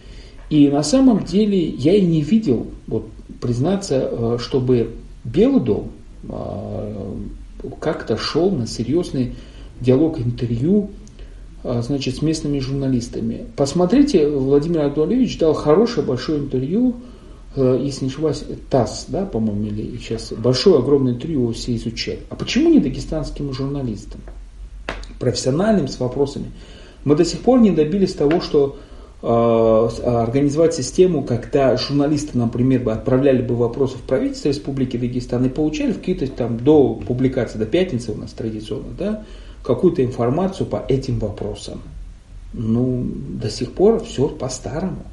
И 0.51 0.69
на 0.69 0.83
самом 0.83 1.25
деле 1.25 1.65
я 1.65 1.95
и 1.95 2.03
не 2.03 2.23
видел, 2.23 2.67
вот, 2.89 3.07
признаться, 3.41 4.09
э, 4.11 4.39
чтобы 4.41 4.95
Белый 5.25 5.61
дом 5.61 5.91
э, 6.29 7.15
как-то 7.81 8.17
шел 8.17 8.51
на 8.51 8.67
серьезный 8.67 9.35
диалог 9.81 10.19
интервью 10.19 10.91
э, 11.63 11.83
значит, 11.83 12.17
с 12.17 12.23
местными 12.23 12.59
журналистами. 12.59 13.47
Посмотрите, 13.57 14.29
Владимир 14.29 14.83
Абдуалевич 14.83 15.39
дал 15.39 15.55
хорошее 15.55 16.07
большое 16.07 16.39
интервью, 16.39 16.97
если 17.57 18.05
не 18.05 18.11
ошибаюсь, 18.13 18.45
ТАСС, 18.71 19.07
да, 19.09 19.27
по-моему, 19.27 19.65
или 19.67 19.97
сейчас 19.97 20.33
большое, 20.33 20.79
огромное 20.79 21.15
интервью 21.15 21.53
все 21.53 21.75
изучали. 21.75 22.21
А 22.31 22.37
почему 22.37 22.71
не 22.71 22.79
дагестанским 22.79 23.53
журналистам? 23.53 24.21
Профессиональным, 25.19 25.89
с 25.89 25.99
вопросами. 25.99 26.53
Мы 27.05 27.17
до 27.17 27.25
сих 27.25 27.41
пор 27.41 27.61
не 27.61 27.73
добились 27.73 28.15
того, 28.15 28.41
что 28.41 28.79
организовать 29.23 30.75
систему, 30.75 31.23
когда 31.23 31.77
журналисты, 31.77 32.39
например, 32.39 32.81
бы 32.81 32.93
отправляли 32.93 33.43
бы 33.43 33.55
вопросы 33.55 33.99
в 33.99 34.03
правительство 34.03 34.49
Республики 34.49 34.97
Дагестан 34.97 35.45
и 35.45 35.51
получали 35.51 35.93
какие-то 35.93 36.27
там 36.29 36.59
до 36.59 36.95
публикации, 36.95 37.59
до 37.59 37.67
пятницы 37.67 38.13
у 38.13 38.17
нас 38.17 38.33
традиционно, 38.33 38.95
да, 38.99 39.25
какую-то 39.63 40.03
информацию 40.03 40.67
по 40.67 40.83
этим 40.89 41.19
вопросам. 41.19 41.83
Ну, 42.53 43.07
до 43.41 43.51
сих 43.51 43.73
пор 43.73 44.03
все 44.03 44.29
по-старому. 44.29 45.05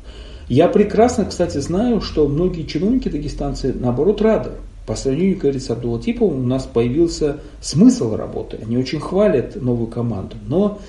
Я 0.48 0.70
прекрасно, 0.70 1.26
кстати, 1.26 1.58
знаю, 1.58 2.00
что 2.00 2.28
многие 2.28 2.64
чиновники 2.64 3.10
дагестанцы, 3.10 3.76
наоборот, 3.78 4.22
рады. 4.22 4.52
По 4.86 4.96
сравнению, 4.96 5.36
как 5.36 5.42
говорится, 5.42 5.68
с 5.68 5.72
Абдулатиповым 5.72 6.46
у 6.46 6.48
нас 6.48 6.64
появился 6.64 7.42
смысл 7.60 8.16
работы. 8.16 8.58
Они 8.66 8.78
очень 8.78 9.02
хвалят 9.02 9.62
новую 9.62 9.88
команду. 9.88 10.38
Но, 10.48 10.80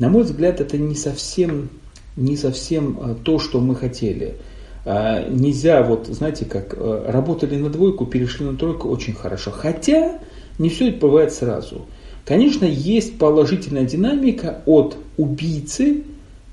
на 0.00 0.08
мой 0.08 0.24
взгляд, 0.24 0.60
это 0.60 0.76
не 0.76 0.96
совсем 0.96 1.70
не 2.16 2.36
совсем 2.36 2.98
э, 2.98 3.14
то, 3.22 3.38
что 3.38 3.60
мы 3.60 3.74
хотели. 3.74 4.36
А, 4.84 5.28
нельзя, 5.28 5.82
вот 5.82 6.06
знаете, 6.06 6.44
как 6.44 6.74
э, 6.76 7.04
работали 7.08 7.56
на 7.56 7.70
двойку, 7.70 8.06
перешли 8.06 8.46
на 8.46 8.56
тройку 8.56 8.88
очень 8.88 9.14
хорошо. 9.14 9.50
Хотя 9.50 10.18
не 10.58 10.68
все 10.68 10.88
это 10.88 10.98
бывает 11.00 11.32
сразу. 11.32 11.86
Конечно, 12.24 12.64
есть 12.64 13.18
положительная 13.18 13.84
динамика 13.84 14.62
от 14.66 14.96
убийцы, 15.16 16.04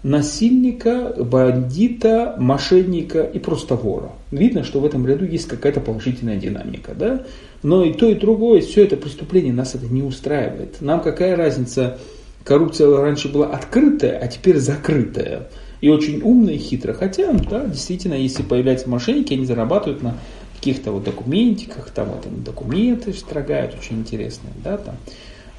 насильника, 0.04 1.16
бандита, 1.18 2.36
мошенника 2.38 3.22
и 3.22 3.40
просто 3.40 3.76
вора. 3.76 4.12
Видно, 4.32 4.64
что 4.64 4.80
в 4.80 4.86
этом 4.86 5.08
ряду 5.08 5.26
есть 5.26 5.48
какая-то 5.48 5.80
положительная 5.80 6.38
динамика. 6.38 6.94
Да? 6.94 7.24
Но 7.64 7.84
и 7.86 7.94
то, 7.94 8.08
и 8.10 8.16
другое, 8.16 8.62
все 8.62 8.84
это 8.84 8.98
преступление 8.98 9.54
нас 9.54 9.76
это 9.76 9.86
не 9.88 10.04
устраивает. 10.04 10.82
Нам 10.82 11.02
какая 11.02 11.36
разница, 11.36 11.98
коррупция 12.44 12.96
раньше 12.98 13.32
была 13.32 13.48
открытая, 13.48 14.18
а 14.20 14.28
теперь 14.28 14.60
закрытая. 14.60 15.50
И 15.82 15.90
очень 15.90 16.22
умная 16.22 16.54
и 16.54 16.58
хитрая. 16.58 16.96
Хотя, 16.96 17.34
да, 17.34 17.66
действительно, 17.66 18.14
если 18.14 18.42
появляются 18.42 18.90
мошенники, 18.90 19.34
они 19.34 19.46
зарабатывают 19.46 20.02
на 20.02 20.16
каких-то 20.56 20.92
вот 20.94 21.04
документиках, 21.04 21.90
там 21.90 22.10
вот 22.10 22.26
они 22.26 22.40
документы 22.40 23.12
строгают, 23.12 23.76
очень 23.78 24.00
интересные, 24.00 24.54
да, 24.64 24.78
там, 24.78 24.96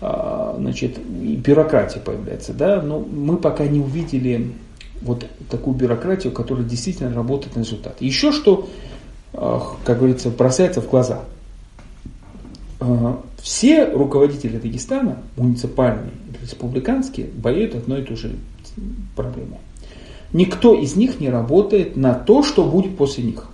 а, 0.01 0.57
значит, 0.59 0.99
и 0.99 1.37
бюрократия 1.37 2.01
появляется, 2.01 2.55
да, 2.55 2.80
но 2.80 3.01
мы 3.01 3.37
пока 3.37 3.66
не 3.66 3.80
увидели 3.80 4.53
вот 5.03 5.26
такую 5.51 5.76
бюрократию, 5.76 6.32
которая 6.32 6.64
действительно 6.64 7.14
работает 7.14 7.55
на 7.55 7.61
результат. 7.61 8.01
Еще 8.01 8.32
что, 8.32 8.66
а, 9.35 9.76
как 9.85 9.99
говорится, 9.99 10.30
бросается 10.30 10.80
в 10.80 10.89
глаза– 10.89 11.20
все 13.43 13.85
руководители 13.85 14.59
Дагестана, 14.59 15.18
муниципальные 15.37 16.12
республиканские, 16.45 17.26
болеют 17.26 17.74
одной 17.74 18.03
и 18.03 18.05
той 18.05 18.16
же 18.16 18.32
проблемой. 19.16 19.59
Никто 20.32 20.74
из 20.74 20.97
них 20.97 21.20
не 21.20 21.30
работает 21.30 21.97
на 21.97 22.14
то, 22.14 22.42
что 22.42 22.64
будет 22.64 22.97
после 22.97 23.24
них. 23.24 23.49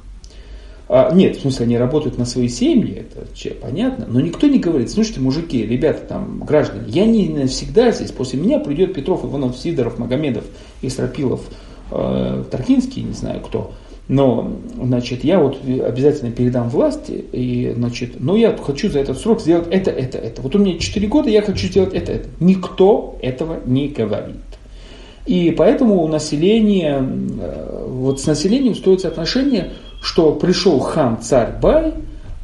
А, 0.93 1.15
нет, 1.15 1.37
в 1.37 1.43
смысле, 1.43 1.67
они 1.67 1.79
работают 1.79 2.19
на 2.19 2.25
свои 2.25 2.49
семьи, 2.49 2.95
это 2.97 3.25
понятно, 3.61 4.07
но 4.09 4.21
никто 4.21 4.49
не 4.49 4.59
говорит, 4.59 4.91
слушайте, 4.91 5.21
мужики, 5.21 5.65
ребята, 5.65 6.01
там, 6.09 6.41
граждане, 6.41 6.83
я 6.89 7.07
не 7.07 7.29
навсегда 7.29 7.93
здесь, 7.93 8.11
после 8.11 8.41
меня 8.41 8.59
придет 8.59 8.93
Петров, 8.93 9.25
Иванов, 9.25 9.57
Сидоров, 9.57 10.01
Магомедов, 10.01 10.45
Истропилов, 10.83 11.43
э, 11.93 12.45
Таркинский, 12.51 13.05
не 13.05 13.13
знаю 13.13 13.41
кто, 13.41 13.73
но, 14.11 14.51
значит, 14.75 15.23
я 15.23 15.39
вот 15.39 15.61
обязательно 15.65 16.33
передам 16.33 16.69
власти, 16.69 17.25
и, 17.31 17.73
значит, 17.77 18.19
но 18.19 18.35
я 18.35 18.57
хочу 18.57 18.91
за 18.91 18.99
этот 18.99 19.17
срок 19.21 19.41
сделать 19.41 19.69
это, 19.71 19.93
это, 19.93 20.19
это. 20.19 20.43
Вот 20.43 20.53
у 20.57 20.59
меня 20.59 20.77
4 20.81 21.07
года, 21.07 21.31
я 21.31 21.43
хочу 21.43 21.69
сделать 21.69 21.95
это, 21.95 22.11
это. 22.11 22.29
Никто 22.41 23.17
этого 23.23 23.61
не 23.65 23.87
говорит. 23.87 24.35
И 25.27 25.55
поэтому 25.57 26.03
у 26.03 26.09
населения, 26.09 26.99
э, 27.01 27.87
вот 27.89 28.21
с 28.21 28.27
населением 28.27 28.75
строится 28.75 29.07
отношение, 29.07 29.75
что 30.03 30.33
пришел 30.33 30.81
хан, 30.81 31.23
царь, 31.23 31.53
бай, 31.63 31.95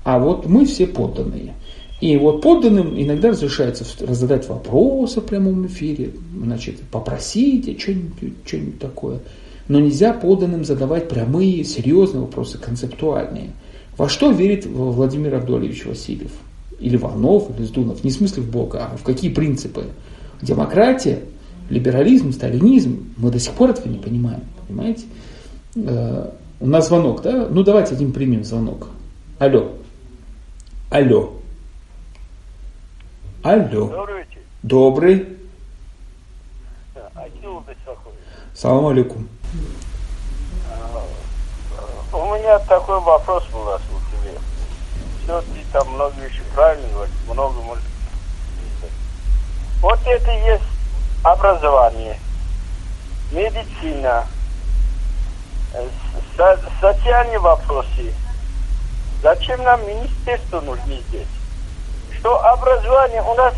а 0.04 0.20
вот 0.20 0.46
мы 0.46 0.66
все 0.66 0.86
подданные. 0.86 1.52
И 2.00 2.16
вот 2.16 2.42
подданным 2.42 2.94
иногда 2.96 3.30
разрешается 3.30 3.84
задать 4.14 4.48
вопросы 4.48 5.20
в 5.20 5.24
прямом 5.24 5.66
эфире, 5.66 6.12
значит, 6.44 6.78
попросить 6.92 7.80
что-нибудь, 7.80 8.34
что-нибудь 8.44 8.78
такое. 8.78 9.18
Но 9.68 9.80
нельзя 9.80 10.12
подданным 10.12 10.64
задавать 10.64 11.08
прямые, 11.08 11.64
серьезные 11.64 12.22
вопросы, 12.22 12.58
концептуальные. 12.58 13.50
Во 13.96 14.08
что 14.08 14.30
верит 14.30 14.66
Владимир 14.66 15.34
Абдуалевич 15.34 15.86
Васильев? 15.86 16.30
Или 16.78 16.96
Иванов, 16.96 17.50
или 17.56 17.64
Сдунов? 17.64 18.04
Не 18.04 18.10
в 18.10 18.14
смысле 18.14 18.42
в 18.42 18.50
Бога, 18.50 18.90
а 18.92 18.96
в 18.96 19.02
какие 19.02 19.32
принципы? 19.32 19.86
Демократия, 20.42 21.20
либерализм, 21.70 22.32
сталинизм. 22.32 23.12
Мы 23.16 23.30
до 23.30 23.38
сих 23.38 23.52
пор 23.54 23.70
этого 23.70 23.88
не 23.88 23.98
понимаем. 23.98 24.42
Понимаете? 24.68 25.04
Э, 25.74 26.30
У 26.60 26.66
нас 26.66 26.88
звонок, 26.88 27.22
да? 27.22 27.48
Ну 27.50 27.64
давайте 27.64 27.94
один 27.94 28.12
примем 28.12 28.44
звонок. 28.44 28.88
Алло. 29.38 29.72
Алло. 30.90 31.32
Алло. 33.42 33.88
Добрый 33.88 34.18
вечер. 34.18 34.40
Добрый. 34.62 35.26
Салам 38.56 38.86
алейкум. 38.86 39.28
У 42.26 42.34
меня 42.34 42.58
такой 42.58 43.00
вопрос 43.02 43.44
у 43.52 43.58
вас 43.62 43.80
к 43.82 44.10
тебе. 44.10 44.36
Все, 45.22 45.40
ты 45.42 45.64
там 45.72 45.88
много 45.92 46.20
вещей 46.20 46.42
правильно 46.52 46.88
говоришь, 46.88 47.14
много 47.28 47.78
Вот 49.80 50.00
это 50.04 50.30
есть 50.32 50.64
образование, 51.22 52.18
медицина, 53.30 54.26
э, 55.74 55.88
со- 56.36 56.60
социальные 56.80 57.38
вопросы. 57.38 58.12
Зачем 59.22 59.62
нам 59.62 59.86
министерство 59.86 60.60
нужно 60.62 60.94
здесь? 61.02 61.28
Что 62.18 62.44
образование 62.44 63.22
у 63.22 63.34
нас 63.34 63.54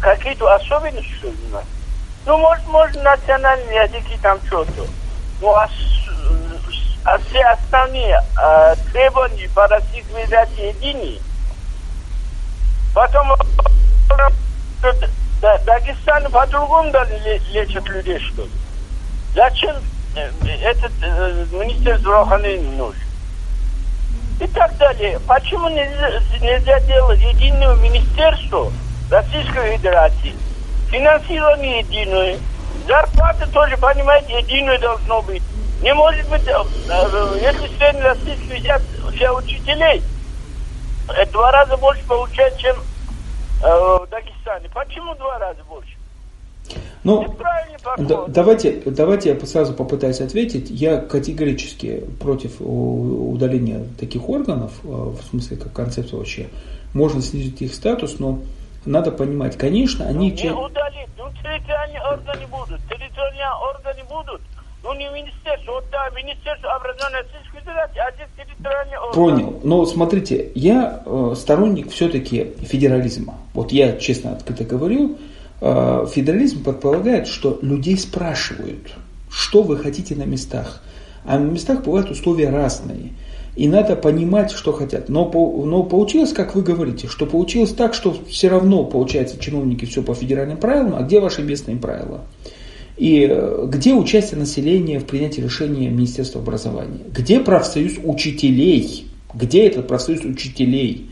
какие-то 0.00 0.54
особенности, 0.54 1.10
что 1.18 1.28
ли, 1.28 1.46
у 1.46 1.48
нас? 1.48 1.64
Ну, 2.26 2.36
может, 2.36 2.66
может, 2.66 3.02
национальные 3.02 3.84
языки 3.84 4.18
там 4.20 4.38
что-то. 4.48 4.86
Ну, 5.40 5.54
а 5.54 5.66
все 7.28 7.42
остальные 7.42 8.20
э, 8.20 8.74
требования 8.92 9.48
по 9.54 9.68
Федерации 9.68 10.74
едины. 10.74 11.18
Потом 12.94 13.32
э, 13.32 13.36
Дагестан 15.64 16.30
по-другому 16.30 16.92
лечат 17.52 17.86
людей, 17.88 18.18
что 18.18 18.42
ли? 18.42 18.50
Зачем 19.34 19.76
э, 20.16 20.30
этот 20.62 20.92
э, 21.02 21.46
министр 21.52 21.98
здравоохранения 21.98 22.76
нужен? 22.76 23.00
И 24.40 24.46
так 24.48 24.76
далее. 24.76 25.18
Почему 25.26 25.68
нельзя, 25.68 26.20
нельзя 26.40 26.80
делать 26.80 27.20
единое 27.20 27.74
министерство 27.76 28.70
Российской 29.10 29.76
Федерации? 29.76 30.34
Финансирование 30.90 31.80
единое. 31.80 32.38
Зарплата 32.86 33.46
тоже, 33.52 33.76
понимаете, 33.76 34.38
единое 34.38 34.78
должно 34.78 35.22
быть. 35.22 35.42
Не 35.82 35.92
может 35.94 36.28
быть, 36.28 36.46
э, 36.46 36.52
э, 36.88 37.38
если 37.40 37.76
член 37.76 37.96
Российской 38.02 38.58
взять 38.60 38.82
для 39.12 39.34
учителей, 39.34 40.02
э, 41.16 41.26
два 41.32 41.52
раза 41.52 41.76
больше 41.76 42.02
получает, 42.06 42.56
чем 42.58 42.76
э, 43.62 43.66
в 43.68 44.06
Дагестане. 44.10 44.68
Почему 44.72 45.14
два 45.16 45.38
раза 45.38 45.60
больше? 45.68 45.90
Ну, 47.04 47.36
да- 47.98 48.24
давайте, 48.26 48.82
давайте 48.86 49.30
я 49.32 49.46
сразу 49.46 49.72
попытаюсь 49.74 50.20
ответить. 50.20 50.70
Я 50.70 50.98
категорически 50.98 52.02
против 52.20 52.56
удаления 52.60 53.86
таких 54.00 54.28
органов, 54.28 54.72
в 54.82 55.20
смысле 55.30 55.56
как 55.58 55.72
концепция 55.72 56.18
вообще. 56.18 56.48
Можно 56.94 57.22
снизить 57.22 57.62
их 57.62 57.74
статус, 57.74 58.18
но 58.18 58.40
надо 58.84 59.12
понимать, 59.12 59.56
конечно, 59.56 60.06
они... 60.06 60.30
Не 60.32 60.36
ча- 60.36 60.54
удалить. 60.54 61.06
Ну, 61.16 61.24
территориальные 61.42 62.02
органы 62.02 62.46
будут. 62.48 62.80
Территориальные 62.88 63.50
органы 63.74 64.02
будут. 64.10 64.40
Ну, 69.00 69.08
а. 69.10 69.12
Понял. 69.12 69.60
Но 69.64 69.84
смотрите, 69.86 70.50
я 70.54 71.02
э, 71.04 71.34
сторонник 71.36 71.90
все-таки 71.90 72.54
федерализма. 72.62 73.34
Вот 73.54 73.72
я 73.72 73.96
честно 73.96 74.32
открыто 74.32 74.64
говорю, 74.64 75.18
э, 75.60 76.06
федерализм 76.12 76.64
предполагает, 76.64 77.26
что 77.26 77.58
людей 77.62 77.96
спрашивают, 77.98 78.94
что 79.30 79.62
вы 79.62 79.76
хотите 79.76 80.14
на 80.14 80.24
местах. 80.24 80.82
А 81.24 81.38
на 81.38 81.50
местах 81.50 81.82
бывают 81.82 82.10
условия 82.10 82.50
разные. 82.50 83.12
И 83.56 83.68
надо 83.68 83.96
понимать, 83.96 84.52
что 84.52 84.72
хотят. 84.72 85.08
Но, 85.08 85.30
но 85.32 85.82
получилось, 85.82 86.32
как 86.32 86.54
вы 86.54 86.62
говорите, 86.62 87.08
что 87.08 87.24
получилось 87.24 87.72
так, 87.72 87.94
что 87.94 88.14
все 88.28 88.48
равно, 88.48 88.84
получается, 88.84 89.38
чиновники 89.40 89.86
все 89.86 90.02
по 90.02 90.14
федеральным 90.14 90.58
правилам, 90.58 90.94
а 90.94 91.02
где 91.02 91.20
ваши 91.20 91.42
местные 91.42 91.78
правила? 91.78 92.20
И 92.96 93.26
э, 93.28 93.66
где 93.68 93.94
участие 93.94 94.40
населения 94.40 94.98
в 94.98 95.04
принятии 95.04 95.40
решения 95.40 95.88
Министерства 95.88 96.40
образования? 96.40 97.00
Где 97.12 97.40
профсоюз 97.40 97.94
учителей? 98.02 99.06
Где 99.34 99.66
этот 99.66 99.86
профсоюз 99.86 100.24
учителей? 100.24 101.10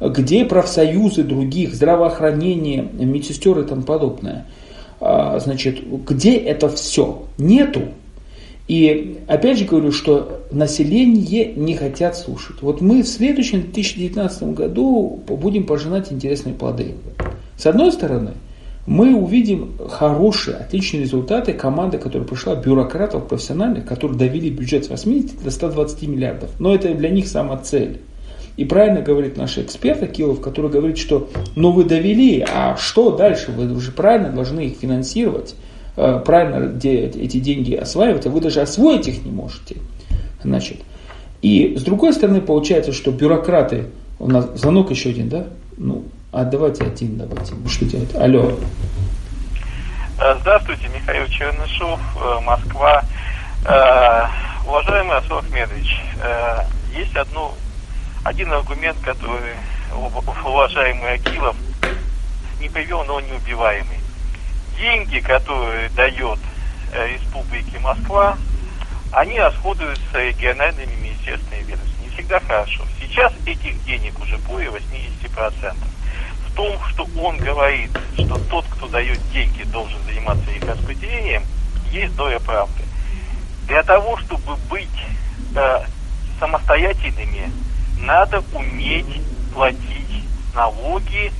Где 0.00 0.44
профсоюзы 0.44 1.22
других, 1.24 1.74
здравоохранение, 1.74 2.88
медсестер 2.92 3.58
и 3.60 3.64
тому 3.64 3.82
подобное? 3.82 4.46
А, 5.00 5.38
Значит, 5.40 5.80
где 6.06 6.36
это 6.36 6.68
все? 6.68 7.24
Нету. 7.38 7.82
И 8.66 9.20
опять 9.28 9.58
же 9.58 9.66
говорю, 9.66 9.92
что 9.92 10.42
население 10.50 11.52
не 11.54 11.76
хотят 11.76 12.16
слушать. 12.16 12.62
Вот 12.62 12.80
мы 12.80 13.02
в 13.02 13.08
следующем 13.08 13.60
2019 13.60 14.54
году 14.54 15.20
будем 15.26 15.64
пожинать 15.64 16.10
интересные 16.10 16.54
плоды. 16.54 16.94
С 17.58 17.66
одной 17.66 17.92
стороны, 17.92 18.32
мы 18.86 19.14
увидим 19.14 19.72
хорошие, 19.88 20.56
отличные 20.58 21.02
результаты 21.02 21.54
команды, 21.54 21.98
которая 21.98 22.28
пришла, 22.28 22.54
бюрократов 22.54 23.28
профессиональных, 23.28 23.86
которые 23.86 24.18
довели 24.18 24.50
бюджет 24.50 24.84
с 24.84 24.88
80 24.90 25.42
до 25.42 25.50
120 25.50 26.02
миллиардов. 26.08 26.50
Но 26.58 26.74
это 26.74 26.92
для 26.94 27.08
них 27.08 27.26
сама 27.26 27.56
цель. 27.56 28.00
И 28.56 28.64
правильно 28.64 29.00
говорит 29.00 29.36
наш 29.36 29.58
эксперт 29.58 30.02
Акилов, 30.02 30.40
который 30.40 30.70
говорит, 30.70 30.98
что 30.98 31.28
ну 31.56 31.72
вы 31.72 31.84
довели, 31.84 32.44
а 32.46 32.76
что 32.76 33.10
дальше? 33.16 33.50
Вы 33.50 33.72
уже 33.74 33.90
правильно 33.90 34.30
должны 34.30 34.66
их 34.66 34.76
финансировать, 34.76 35.56
э, 35.96 36.20
правильно 36.24 36.78
эти 36.82 37.40
деньги 37.40 37.74
осваивать, 37.74 38.26
а 38.26 38.30
вы 38.30 38.40
даже 38.40 38.60
освоить 38.60 39.08
их 39.08 39.24
не 39.24 39.32
можете. 39.32 39.76
Значит, 40.42 40.78
и 41.42 41.74
с 41.76 41.82
другой 41.82 42.12
стороны 42.12 42.40
получается, 42.40 42.92
что 42.92 43.10
бюрократы, 43.10 43.86
у 44.20 44.28
нас 44.28 44.48
звонок 44.54 44.90
еще 44.90 45.10
один, 45.10 45.28
да? 45.28 45.46
Ну, 45.76 46.04
а 46.34 46.44
давайте 46.44 46.84
один, 46.84 47.16
давайте. 47.16 47.54
Что 47.68 47.84
делать? 47.84 48.12
Алло. 48.16 48.58
Э, 50.18 50.36
Здравствуйте, 50.40 50.88
Михаил 50.88 51.28
Чернышов, 51.28 52.00
э, 52.16 52.40
Москва. 52.40 53.04
Э, 53.64 54.26
Уважаемый 54.66 55.16
Асол 55.18 55.38
Ахмедович, 55.38 56.00
есть 56.96 57.14
одно, 57.16 57.54
один 58.24 58.50
аргумент, 58.50 58.96
который 59.02 59.52
уважаемый 59.94 61.12
Акилов 61.12 61.54
не 62.60 62.70
привел, 62.70 63.04
но 63.04 63.16
он 63.16 63.24
неубиваемый. 63.26 63.98
Деньги, 64.78 65.18
которые 65.18 65.90
дает 65.90 66.38
Республике 66.94 67.78
Москва, 67.80 68.38
они 69.12 69.38
расходуются 69.38 70.02
региональными 70.14 70.94
министерствами 70.94 71.60
и 71.60 71.64
ведомствами. 71.64 72.04
Не 72.04 72.08
всегда 72.14 72.40
хорошо. 72.40 72.84
Сейчас 72.98 73.34
этих 73.44 73.84
денег 73.84 74.18
уже 74.18 74.38
более 74.38 74.70
80%. 74.70 75.74
Том, 76.54 76.78
что 76.90 77.06
он 77.18 77.38
говорит, 77.38 77.90
что 78.14 78.38
тот, 78.48 78.64
кто 78.70 78.86
дает 78.88 79.18
деньги, 79.32 79.64
должен 79.64 79.98
заниматься 80.06 80.50
их 80.50 80.62
распределением, 80.62 81.42
есть 81.90 82.14
доля 82.16 82.38
правды. 82.38 82.82
Для 83.66 83.82
того, 83.82 84.16
чтобы 84.18 84.56
быть 84.68 84.88
э, 85.56 85.80
самостоятельными, 86.38 87.50
надо 87.98 88.42
уметь 88.52 89.22
платить 89.52 90.24
налоги 90.54 91.32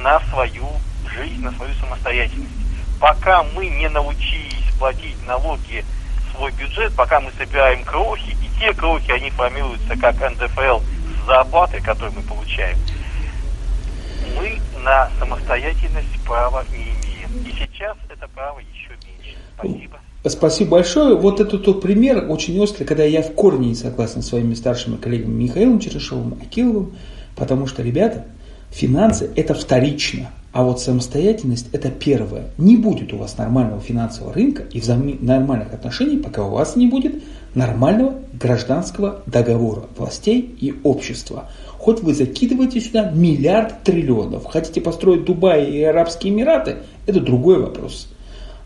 на 0.00 0.20
свою 0.30 0.68
жизнь, 1.14 1.42
на 1.42 1.52
свою 1.52 1.74
самостоятельность. 1.74 2.52
Пока 3.00 3.42
мы 3.42 3.66
не 3.66 3.88
научились 3.88 4.72
платить 4.78 5.16
налоги 5.26 5.84
свой 6.34 6.52
бюджет, 6.52 6.94
пока 6.94 7.20
мы 7.20 7.30
собираем 7.38 7.82
крохи, 7.84 8.36
и 8.42 8.60
те 8.60 8.72
крохи, 8.72 9.10
они 9.10 9.30
формируются 9.30 9.96
как 9.98 10.16
НДФЛ 10.20 10.80
с 10.80 11.26
зарплаты, 11.26 11.80
которую 11.80 12.12
мы 12.12 12.22
получаем, 12.22 12.78
мы 14.36 14.58
на 14.82 15.10
самостоятельность 15.18 16.20
права 16.26 16.64
не 16.72 16.82
имеем. 16.82 17.46
И 17.46 17.52
сейчас 17.52 17.96
это 18.08 18.28
право 18.34 18.58
еще 18.58 18.90
меньше. 19.06 19.36
Спасибо. 19.58 19.98
Спасибо 20.28 20.70
большое. 20.70 21.16
Вот 21.16 21.40
это 21.40 21.58
тот 21.58 21.82
пример 21.82 22.26
очень 22.28 22.58
острый, 22.60 22.84
когда 22.84 23.04
я 23.04 23.22
в 23.22 23.32
корне 23.34 23.68
не 23.68 23.74
согласен 23.74 24.22
с 24.22 24.28
своими 24.28 24.54
старшими 24.54 24.96
коллегами 24.96 25.44
Михаилом 25.44 25.78
Черешовым, 25.78 26.38
Акиловым, 26.42 26.96
потому 27.36 27.66
что, 27.66 27.82
ребята, 27.82 28.26
финансы– 28.70 29.30
это 29.36 29.54
вторично, 29.54 30.30
а 30.52 30.64
вот 30.64 30.80
самостоятельность– 30.80 31.68
это 31.72 31.90
первое. 31.90 32.46
Не 32.58 32.76
будет 32.76 33.12
у 33.12 33.18
вас 33.18 33.38
нормального 33.38 33.80
финансового 33.80 34.32
рынка 34.32 34.62
и 34.62 34.80
взаим- 34.80 35.18
нормальных 35.20 35.72
отношений, 35.72 36.16
пока 36.16 36.42
у 36.44 36.50
вас 36.50 36.74
не 36.76 36.88
будет 36.88 37.22
нормального 37.54 38.14
гражданского 38.32 39.22
договора 39.26 39.84
властей 39.96 40.40
и 40.40 40.74
общества. 40.82 41.50
Хоть 41.86 42.00
вы 42.00 42.14
закидываете 42.14 42.80
сюда 42.80 43.12
миллиард 43.14 43.84
триллионов. 43.84 44.46
Хотите 44.46 44.80
построить 44.80 45.24
Дубай 45.24 45.70
и 45.70 45.84
Арабские 45.84 46.32
Эмираты– 46.32 46.78
это 47.06 47.20
другой 47.20 47.60
вопрос. 47.60 48.08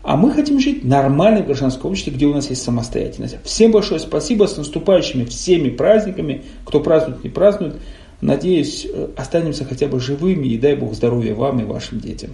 А 0.01 0.17
мы 0.17 0.31
хотим 0.31 0.59
жить 0.59 0.83
нормально 0.83 1.43
в 1.43 1.45
гражданском 1.45 1.91
обществе, 1.91 2.13
где 2.13 2.25
у 2.25 2.33
нас 2.33 2.49
есть 2.49 2.63
самостоятельность. 2.63 3.37
Всем 3.43 3.73
большое 3.73 3.99
спасибо, 3.99 4.47
с 4.47 4.57
наступающими 4.57 5.25
всеми 5.25 5.69
праздниками, 5.69 6.41
кто 6.65 6.79
празднует, 6.79 7.23
не 7.23 7.29
празднует. 7.29 7.75
Надеюсь, 8.21 8.87
э, 8.91 9.09
останемся 9.15 9.65
хотя 9.65 9.85
бы 9.85 9.99
живыми 9.99 10.47
и 10.47 10.57
дай 10.57 10.75
Бог 10.75 10.95
здоровья 10.95 11.35
вам 11.35 11.59
и 11.59 11.63
вашим 11.63 11.99
детям. 11.99 12.31